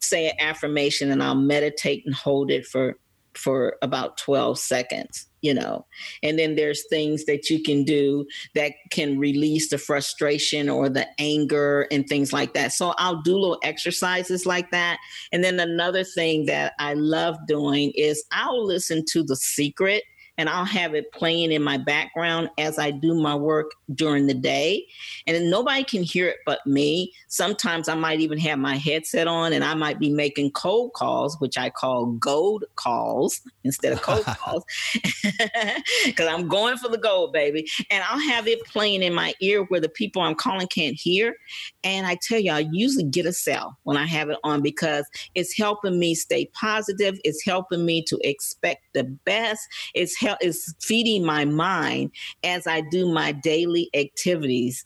say 0.00 0.28
an 0.28 0.36
affirmation 0.38 1.10
and 1.10 1.22
I'll 1.22 1.34
meditate 1.34 2.04
and 2.06 2.14
hold 2.14 2.50
it 2.50 2.66
for 2.66 2.98
for 3.36 3.76
about 3.82 4.16
12 4.16 4.58
seconds 4.58 5.26
you 5.46 5.54
know? 5.54 5.86
And 6.24 6.38
then 6.38 6.56
there's 6.56 6.84
things 6.88 7.24
that 7.26 7.48
you 7.48 7.62
can 7.62 7.84
do 7.84 8.26
that 8.54 8.72
can 8.90 9.16
release 9.16 9.70
the 9.70 9.78
frustration 9.78 10.68
or 10.68 10.88
the 10.88 11.06
anger 11.20 11.86
and 11.92 12.06
things 12.06 12.32
like 12.32 12.52
that. 12.54 12.72
So 12.72 12.94
i'll 12.98 13.22
do 13.22 13.38
little 13.38 13.60
exercises 13.62 14.44
like 14.44 14.70
that. 14.72 14.98
And 15.32 15.44
then 15.44 15.60
another 15.60 16.02
thing 16.02 16.46
that 16.46 16.72
i 16.78 16.94
love 16.94 17.36
doing 17.46 17.92
is 17.94 18.24
i'll 18.32 18.64
listen 18.64 19.04
to 19.12 19.22
the 19.22 19.36
secret 19.36 20.02
and 20.38 20.48
I'll 20.48 20.64
have 20.64 20.94
it 20.94 21.12
playing 21.12 21.52
in 21.52 21.62
my 21.62 21.78
background 21.78 22.50
as 22.58 22.78
I 22.78 22.90
do 22.90 23.14
my 23.14 23.34
work 23.34 23.70
during 23.94 24.26
the 24.26 24.34
day. 24.34 24.86
And 25.26 25.50
nobody 25.50 25.84
can 25.84 26.02
hear 26.02 26.28
it 26.28 26.38
but 26.44 26.66
me. 26.66 27.12
Sometimes 27.28 27.88
I 27.88 27.94
might 27.94 28.20
even 28.20 28.38
have 28.38 28.58
my 28.58 28.76
headset 28.76 29.26
on 29.26 29.52
and 29.52 29.64
I 29.64 29.74
might 29.74 29.98
be 29.98 30.10
making 30.10 30.52
cold 30.52 30.92
calls, 30.92 31.38
which 31.40 31.56
I 31.56 31.70
call 31.70 32.06
gold 32.06 32.64
calls 32.76 33.40
instead 33.64 33.92
of 33.92 34.02
cold 34.02 34.24
calls, 34.26 34.64
because 36.04 36.26
I'm 36.26 36.48
going 36.48 36.76
for 36.76 36.88
the 36.88 36.98
gold, 36.98 37.32
baby. 37.32 37.66
And 37.90 38.04
I'll 38.04 38.20
have 38.20 38.46
it 38.46 38.64
playing 38.64 39.02
in 39.02 39.14
my 39.14 39.34
ear 39.40 39.64
where 39.64 39.80
the 39.80 39.88
people 39.88 40.22
I'm 40.22 40.34
calling 40.34 40.66
can't 40.68 40.96
hear. 40.96 41.36
And 41.82 42.06
I 42.06 42.16
tell 42.22 42.38
you, 42.38 42.52
I 42.52 42.66
usually 42.72 43.04
get 43.04 43.26
a 43.26 43.32
cell 43.32 43.78
when 43.84 43.96
I 43.96 44.06
have 44.06 44.28
it 44.28 44.38
on 44.44 44.60
because 44.60 45.06
it's 45.34 45.56
helping 45.56 45.98
me 45.98 46.14
stay 46.14 46.46
positive. 46.52 47.18
It's 47.24 47.44
helping 47.44 47.84
me 47.86 48.02
to 48.02 48.18
expect 48.22 48.82
the 48.92 49.04
best. 49.04 49.66
It's 49.94 50.16
is 50.40 50.74
feeding 50.80 51.24
my 51.24 51.44
mind 51.44 52.10
as 52.44 52.66
I 52.66 52.82
do 52.82 53.12
my 53.12 53.32
daily 53.32 53.90
activities. 53.94 54.84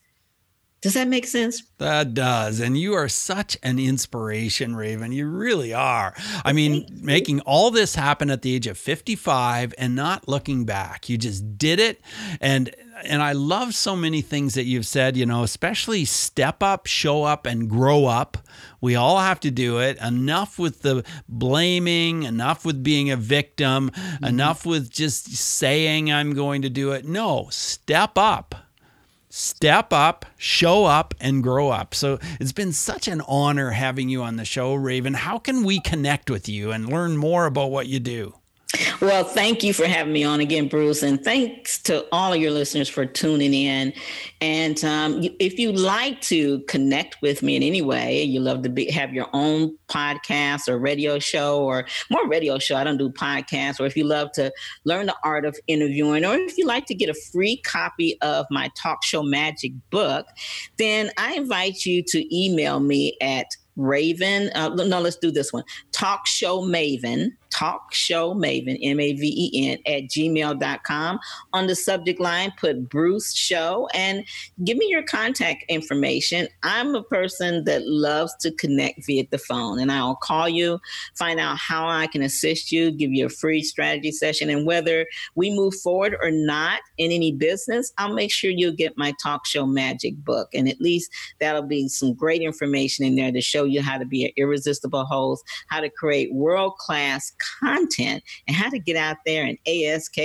Does 0.83 0.95
that 0.95 1.09
make 1.09 1.27
sense? 1.27 1.63
That 1.77 2.15
does. 2.15 2.59
And 2.59 2.79
you 2.79 2.95
are 2.95 3.09
such 3.09 3.59
an 3.63 3.79
inspiration, 3.79 4.75
Raven. 4.75 5.13
You 5.13 5.29
really 5.29 5.75
are. 5.75 6.15
I 6.43 6.55
mean, 6.55 6.87
making 6.91 7.41
all 7.41 7.71
this 7.71 7.95
happen 7.95 8.31
at 8.31 8.41
the 8.41 8.55
age 8.55 8.67
of 8.67 8.79
55 8.79 9.75
and 9.77 9.95
not 9.95 10.27
looking 10.27 10.65
back. 10.65 11.11
You 11.11 11.19
just 11.19 11.59
did 11.59 11.81
it. 11.81 12.01
And 12.41 12.75
and 13.05 13.23
I 13.23 13.33
love 13.33 13.75
so 13.75 13.97
many 13.97 14.23
things 14.23 14.55
that 14.55 14.65
you've 14.65 14.87
said, 14.87 15.17
you 15.17 15.27
know, 15.27 15.43
especially 15.43 16.05
step 16.05 16.63
up, 16.63 16.87
show 16.87 17.25
up, 17.25 17.47
and 17.47 17.69
grow 17.69 18.07
up. 18.07 18.39
We 18.81 18.97
all 18.97 19.19
have 19.19 19.41
to 19.41 19.51
do 19.51 19.79
it. 19.79 19.99
Enough 19.99 20.59
with 20.59 20.83
the 20.83 21.05
blaming, 21.29 22.23
enough 22.23 22.65
with 22.65 22.83
being 22.83 23.11
a 23.11 23.17
victim, 23.17 23.91
mm-hmm. 23.91 24.25
enough 24.25 24.65
with 24.65 24.91
just 24.91 25.35
saying 25.35 26.13
I'm 26.13 26.35
going 26.35 26.63
to 26.63 26.71
do 26.71 26.93
it. 26.93 27.05
No, 27.05 27.49
step 27.51 28.13
up. 28.17 28.55
Step 29.33 29.93
up, 29.93 30.27
show 30.37 30.87
up, 30.87 31.15
and 31.21 31.41
grow 31.41 31.69
up. 31.69 31.95
So 31.95 32.19
it's 32.41 32.51
been 32.51 32.73
such 32.73 33.07
an 33.07 33.21
honor 33.29 33.71
having 33.71 34.09
you 34.09 34.23
on 34.23 34.35
the 34.35 34.45
show, 34.45 34.75
Raven. 34.75 35.15
How 35.15 35.39
can 35.39 35.63
we 35.63 35.79
connect 35.81 36.31
with 36.31 36.49
you 36.49 36.73
and 36.73 36.89
learn 36.89 37.17
more 37.17 37.47
about 37.47 37.71
what 37.71 37.87
you 37.87 38.01
do? 38.01 38.35
Well, 39.01 39.25
thank 39.25 39.65
you 39.65 39.73
for 39.73 39.87
having 39.87 40.13
me 40.13 40.23
on 40.23 40.41
again, 40.41 40.69
Bruce, 40.69 41.03
and 41.03 41.23
thanks 41.23 41.83
to 41.83 42.07
all 42.13 42.33
of 42.33 42.41
your 42.41 42.53
listeners 42.53 42.89
for 42.89 43.05
tuning 43.05 43.53
in. 43.53 43.93
And 44.41 44.83
um, 44.85 45.25
if 45.41 45.59
you'd 45.59 45.79
like 45.79 46.21
to 46.23 46.61
connect 46.69 47.21
with 47.21 47.43
me 47.43 47.57
in 47.57 47.63
any 47.63 47.83
way, 47.83 48.23
you 48.23 48.39
love 48.39 48.63
to 48.63 48.69
be, 48.69 48.89
have 48.91 49.13
your 49.13 49.27
own 49.33 49.77
podcast 49.89 50.69
or 50.69 50.79
radio 50.79 51.19
show, 51.19 51.65
or 51.65 51.87
more 52.11 52.29
radio 52.29 52.59
show. 52.59 52.77
I 52.77 52.85
don't 52.85 52.97
do 52.97 53.11
podcasts. 53.11 53.81
Or 53.81 53.87
if 53.87 53.97
you 53.97 54.05
love 54.05 54.31
to 54.33 54.53
learn 54.85 55.07
the 55.07 55.17
art 55.25 55.45
of 55.45 55.59
interviewing, 55.67 56.25
or 56.25 56.37
if 56.37 56.57
you 56.57 56.67
like 56.67 56.87
to 56.87 56.95
get 56.95 57.09
a 57.09 57.15
free 57.33 57.57
copy 57.57 58.19
of 58.23 58.47
my 58.51 58.71
Talk 58.77 59.03
Show 59.03 59.23
Magic 59.23 59.73
book, 59.91 60.27
then 60.79 61.11
I 61.19 61.35
invite 61.35 61.85
you 61.85 62.05
to 62.09 62.37
email 62.37 62.79
me 62.79 63.17
at 63.21 63.47
Raven. 63.77 64.51
Uh, 64.55 64.69
no, 64.69 65.01
let's 65.01 65.17
do 65.17 65.31
this 65.31 65.53
one. 65.53 65.65
Talk 65.91 66.27
Show 66.27 66.61
Maven 66.61 67.33
talk 67.51 67.93
show 67.93 68.35
maven 68.35 68.79
m-a-v-e-n 68.83 69.79
at 69.87 70.03
gmail.com 70.05 71.19
on 71.53 71.67
the 71.67 71.75
subject 71.75 72.21
line 72.21 72.53
put 72.59 72.89
bruce 72.89 73.35
show 73.35 73.89
and 73.95 74.25
give 74.65 74.77
me 74.77 74.87
your 74.89 75.03
contact 75.03 75.65
information. 75.69 76.49
I'm 76.63 76.95
a 76.95 77.03
person 77.03 77.65
that 77.65 77.87
loves 77.87 78.35
to 78.41 78.51
connect 78.53 79.07
via 79.07 79.25
the 79.31 79.39
phone 79.39 79.79
and 79.79 79.91
i'll 79.91 80.17
call 80.17 80.49
you 80.49 80.79
find 81.17 81.41
out 81.41 81.57
how 81.59 81.89
i 81.89 82.07
can 82.07 82.23
assist 82.23 82.73
you 82.73 82.91
give 82.91 83.13
you 83.13 83.27
a 83.27 83.31
free 83.31 83.63
strategy 83.63 84.13
session 84.13 84.51
and 84.51 84.67
whether 84.67 85.07
we 85.35 85.51
move 85.51 85.75
forward 85.75 86.17
or 86.23 86.31
not 86.31 86.81
in 86.99 87.11
any 87.11 87.33
business 87.33 87.93
i'll 87.99 88.15
make 88.15 88.31
sure 88.31 88.51
you'll 88.51 88.73
get 88.73 88.97
my 88.97 89.13
talk 89.23 89.47
show 89.47 89.67
magic 89.67 90.17
book 90.25 90.49
and 90.55 90.69
at 90.69 90.81
least 90.81 91.11
that'll 91.41 91.63
be 91.63 91.89
some 91.89 92.15
great 92.15 92.43
information 92.43 93.05
in 93.05 93.17
there 93.17 93.33
to 93.33 93.41
show 93.41 93.65
you 93.65 93.83
how 93.83 93.99
to 93.99 94.05
be 94.05 94.25
an 94.25 94.31
irresistible 94.37 95.05
host 95.05 95.45
how 95.69 95.81
to 95.81 95.91
create 95.91 96.33
world-class 96.33 97.33
content 97.61 98.23
and 98.47 98.57
how 98.57 98.71
to 98.71 98.79
get 98.79 98.97
out 98.97 99.17
there 99.27 99.45
and 99.45 99.59
ASK 99.67 100.17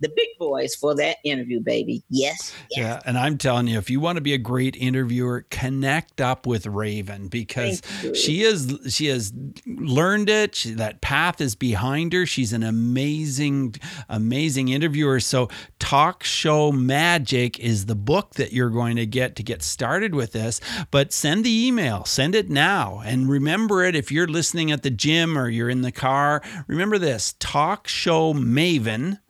the 0.00 0.08
big 0.14 0.28
boys 0.38 0.74
for 0.74 0.94
that 0.96 1.18
interview, 1.24 1.60
baby. 1.60 2.02
Yes, 2.08 2.54
yes. 2.70 2.78
Yeah. 2.78 3.00
And 3.04 3.18
I'm 3.18 3.38
telling 3.38 3.66
you, 3.66 3.78
if 3.78 3.90
you 3.90 4.00
want 4.00 4.16
to 4.16 4.22
be 4.22 4.34
a 4.34 4.38
great 4.38 4.76
interviewer, 4.76 5.46
connect 5.50 6.20
up 6.20 6.46
with 6.46 6.66
Raven 6.66 7.28
because 7.28 7.82
she 8.14 8.42
is 8.42 8.78
she 8.88 9.06
has 9.06 9.32
learned 9.66 10.28
it. 10.28 10.54
She, 10.54 10.72
that 10.74 11.00
path 11.00 11.40
is 11.40 11.54
behind 11.54 12.12
her. 12.12 12.26
She's 12.26 12.52
an 12.52 12.62
amazing, 12.62 13.74
amazing 14.08 14.68
interviewer. 14.68 15.20
So 15.20 15.48
Talk 15.78 16.24
Show 16.24 16.72
Magic 16.72 17.58
is 17.58 17.86
the 17.86 17.94
book 17.94 18.34
that 18.34 18.52
you're 18.52 18.70
going 18.70 18.96
to 18.96 19.06
get 19.06 19.36
to 19.36 19.42
get 19.42 19.62
started 19.62 20.14
with 20.14 20.32
this. 20.32 20.60
But 20.90 21.12
send 21.12 21.44
the 21.44 21.66
email, 21.66 22.04
send 22.04 22.34
it 22.34 22.48
now. 22.48 23.02
And 23.04 23.28
remember 23.28 23.84
it 23.84 23.94
if 23.94 24.12
you're 24.12 24.26
listening 24.26 24.70
at 24.70 24.82
the 24.82 24.90
gym 24.90 25.38
or 25.38 25.48
you're 25.48 25.70
in 25.70 25.82
the 25.82 25.92
car, 25.92 26.42
Remember 26.66 26.98
this 26.98 27.34
talk 27.38 27.88
show 27.88 28.34
maven 28.34 29.20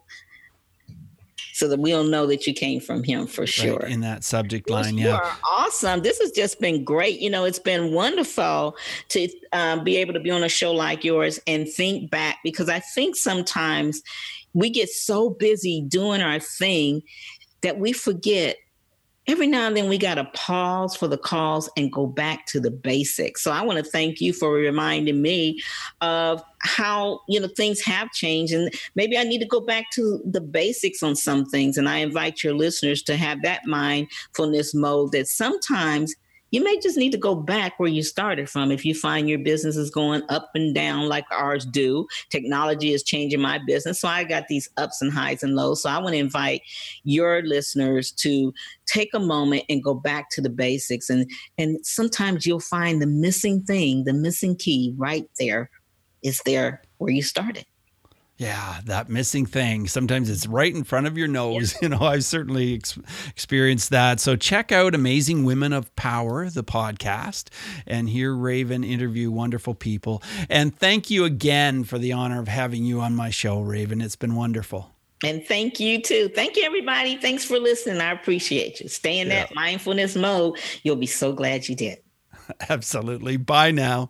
so 1.53 1.67
that 1.67 1.79
we'll 1.79 2.03
know 2.03 2.25
that 2.25 2.47
you 2.47 2.53
came 2.53 2.79
from 2.79 3.03
him 3.03 3.27
for 3.27 3.45
sure. 3.45 3.77
Right, 3.77 3.91
in 3.91 4.01
that 4.01 4.23
subject 4.23 4.69
line, 4.69 4.97
yeah. 4.97 5.35
awesome. 5.47 6.01
This 6.01 6.19
has 6.19 6.31
just 6.31 6.59
been 6.59 6.83
great. 6.83 7.19
You 7.19 7.29
know, 7.29 7.45
it's 7.45 7.59
been 7.59 7.93
wonderful 7.93 8.75
to 9.09 9.29
um, 9.51 9.83
be 9.83 9.97
able 9.97 10.13
to 10.13 10.19
be 10.19 10.31
on 10.31 10.43
a 10.43 10.49
show 10.49 10.71
like 10.71 11.03
yours 11.03 11.39
and 11.45 11.69
think 11.69 12.09
back 12.09 12.39
because 12.43 12.69
I 12.69 12.79
think 12.79 13.15
sometimes 13.15 14.01
we 14.53 14.69
get 14.69 14.89
so 14.89 15.29
busy 15.29 15.81
doing 15.81 16.21
our 16.21 16.39
thing 16.39 17.03
that 17.61 17.79
we 17.79 17.93
forget 17.93 18.57
every 19.27 19.47
now 19.47 19.67
and 19.67 19.77
then 19.77 19.87
we 19.87 19.97
got 19.97 20.15
to 20.15 20.25
pause 20.33 20.95
for 20.95 21.07
the 21.07 21.17
calls 21.17 21.69
and 21.77 21.91
go 21.91 22.05
back 22.05 22.45
to 22.47 22.59
the 22.59 22.71
basics. 22.71 23.43
So 23.43 23.51
I 23.51 23.61
want 23.61 23.83
to 23.83 23.89
thank 23.89 24.19
you 24.19 24.33
for 24.33 24.51
reminding 24.51 25.21
me 25.21 25.61
of 26.01 26.43
how, 26.59 27.21
you 27.29 27.39
know, 27.39 27.47
things 27.47 27.81
have 27.81 28.11
changed 28.11 28.53
and 28.53 28.73
maybe 28.95 29.17
I 29.17 29.23
need 29.23 29.39
to 29.39 29.47
go 29.47 29.61
back 29.61 29.85
to 29.93 30.21
the 30.25 30.41
basics 30.41 31.01
on 31.03 31.15
some 31.15 31.45
things 31.45 31.77
and 31.77 31.87
I 31.87 31.97
invite 31.97 32.43
your 32.43 32.53
listeners 32.53 33.01
to 33.03 33.15
have 33.15 33.41
that 33.43 33.65
mindfulness 33.65 34.73
mode 34.73 35.13
that 35.13 35.27
sometimes 35.27 36.15
you 36.53 36.63
may 36.63 36.79
just 36.79 36.97
need 36.97 37.11
to 37.11 37.17
go 37.17 37.33
back 37.33 37.79
where 37.79 37.89
you 37.89 38.03
started 38.03 38.47
from 38.47 38.71
if 38.71 38.85
you 38.85 38.93
find 38.93 39.27
your 39.27 39.39
business 39.39 39.75
is 39.75 39.89
going 39.89 40.21
up 40.29 40.51
and 40.53 40.75
down 40.75 41.09
like 41.09 41.25
ours 41.31 41.65
do. 41.65 42.05
Technology 42.29 42.93
is 42.93 43.01
changing 43.01 43.41
my 43.41 43.59
business. 43.65 43.99
So 43.99 44.07
I 44.07 44.23
got 44.23 44.47
these 44.49 44.69
ups 44.77 45.01
and 45.01 45.11
highs 45.11 45.41
and 45.41 45.55
lows. 45.55 45.81
So 45.81 45.89
I 45.89 45.97
want 45.97 46.13
to 46.13 46.19
invite 46.19 46.61
your 47.05 47.41
listeners 47.41 48.11
to 48.11 48.53
take 48.85 49.09
a 49.15 49.19
moment 49.19 49.63
and 49.67 49.83
go 49.83 49.95
back 49.95 50.29
to 50.33 50.41
the 50.41 50.49
basics. 50.51 51.09
And, 51.09 51.27
and 51.57 51.83
sometimes 51.83 52.45
you'll 52.45 52.59
find 52.59 53.01
the 53.01 53.07
missing 53.07 53.63
thing, 53.63 54.03
the 54.03 54.13
missing 54.13 54.55
key 54.55 54.93
right 54.95 55.27
there 55.39 55.71
is 56.21 56.39
there 56.45 56.83
where 56.99 57.11
you 57.11 57.23
started. 57.23 57.65
Yeah, 58.37 58.81
that 58.85 59.09
missing 59.09 59.45
thing. 59.45 59.87
Sometimes 59.87 60.29
it's 60.29 60.47
right 60.47 60.73
in 60.73 60.83
front 60.83 61.05
of 61.05 61.17
your 61.17 61.27
nose. 61.27 61.75
You 61.83 61.89
know, 61.89 61.99
I've 61.99 62.23
certainly 62.23 62.75
ex- 62.75 62.97
experienced 63.27 63.89
that. 63.89 64.21
So 64.21 64.37
check 64.37 64.71
out 64.71 64.95
Amazing 64.95 65.43
Women 65.43 65.73
of 65.73 65.93
Power, 65.97 66.49
the 66.49 66.63
podcast, 66.63 67.49
and 67.85 68.07
hear 68.07 68.33
Raven 68.33 68.85
interview 68.85 69.29
wonderful 69.29 69.75
people. 69.75 70.23
And 70.49 70.73
thank 70.77 71.09
you 71.09 71.25
again 71.25 71.83
for 71.83 71.97
the 71.97 72.13
honor 72.13 72.39
of 72.39 72.47
having 72.47 72.85
you 72.85 73.01
on 73.01 73.15
my 73.15 73.31
show, 73.31 73.59
Raven. 73.59 73.99
It's 74.01 74.15
been 74.15 74.35
wonderful. 74.35 74.93
And 75.23 75.45
thank 75.45 75.79
you 75.79 76.01
too. 76.01 76.29
Thank 76.29 76.55
you, 76.55 76.63
everybody. 76.63 77.17
Thanks 77.17 77.43
for 77.43 77.59
listening. 77.59 77.99
I 78.01 78.11
appreciate 78.11 78.79
you. 78.79 78.87
Stay 78.87 79.19
in 79.19 79.27
yeah. 79.27 79.45
that 79.45 79.55
mindfulness 79.55 80.15
mode. 80.15 80.57
You'll 80.83 80.95
be 80.95 81.05
so 81.05 81.33
glad 81.33 81.67
you 81.67 81.75
did. 81.75 81.99
Absolutely. 82.69 83.37
Bye 83.37 83.71
now. 83.71 84.09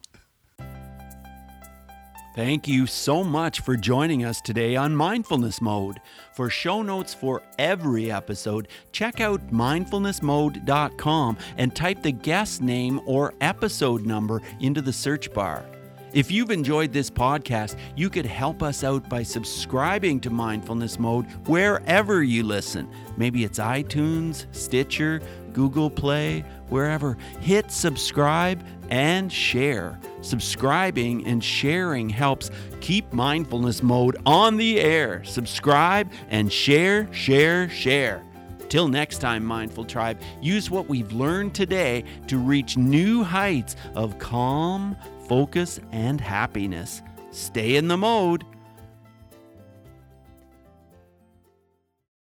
Thank 2.35 2.67
you 2.67 2.87
so 2.87 3.23
much 3.23 3.59
for 3.59 3.77
joining 3.77 4.25
us 4.25 4.41
today 4.41 4.75
on 4.75 4.95
Mindfulness 4.95 5.61
Mode. 5.61 6.01
For 6.33 6.49
show 6.49 6.81
notes 6.81 7.13
for 7.13 7.43
every 7.59 8.11
episode, 8.11 8.69
check 8.91 9.21
out 9.21 9.51
mindfulnessmode.com 9.51 11.37
and 11.57 11.75
type 11.75 12.01
the 12.01 12.11
guest 12.11 12.63
name 12.63 13.01
or 13.05 13.35
episode 13.39 14.07
number 14.07 14.41
into 14.59 14.81
the 14.81 14.91
search 14.91 15.31
bar. 15.31 15.63
If 16.13 16.31
you've 16.31 16.49
enjoyed 16.49 16.91
this 16.91 17.09
podcast, 17.09 17.77
you 17.95 18.09
could 18.09 18.25
help 18.25 18.63
us 18.63 18.83
out 18.83 19.07
by 19.09 19.21
subscribing 19.21 20.19
to 20.21 20.31
Mindfulness 20.31 20.97
Mode 20.97 21.25
wherever 21.47 22.23
you 22.23 22.43
listen. 22.43 22.89
Maybe 23.15 23.43
it's 23.43 23.59
iTunes, 23.59 24.45
Stitcher, 24.55 25.21
Google 25.53 25.89
Play, 25.89 26.43
wherever. 26.69 27.17
Hit 27.39 27.71
subscribe 27.71 28.63
and 28.89 29.31
share. 29.31 29.99
Subscribing 30.21 31.25
and 31.25 31.43
sharing 31.43 32.09
helps 32.09 32.51
keep 32.81 33.11
mindfulness 33.13 33.81
mode 33.81 34.17
on 34.25 34.57
the 34.57 34.79
air. 34.79 35.23
Subscribe 35.23 36.11
and 36.29 36.51
share, 36.51 37.11
share, 37.13 37.69
share. 37.69 38.23
Till 38.69 38.87
next 38.87 39.19
time, 39.19 39.45
Mindful 39.45 39.85
Tribe, 39.85 40.19
use 40.41 40.71
what 40.71 40.89
we've 40.89 41.11
learned 41.11 41.53
today 41.53 42.03
to 42.27 42.39
reach 42.39 42.75
new 42.75 43.23
heights 43.23 43.75
of 43.93 44.17
calm, 44.17 44.95
focus, 45.27 45.79
and 45.91 46.19
happiness. 46.19 47.03
Stay 47.31 47.75
in 47.75 47.87
the 47.87 47.97
mode 47.97 48.45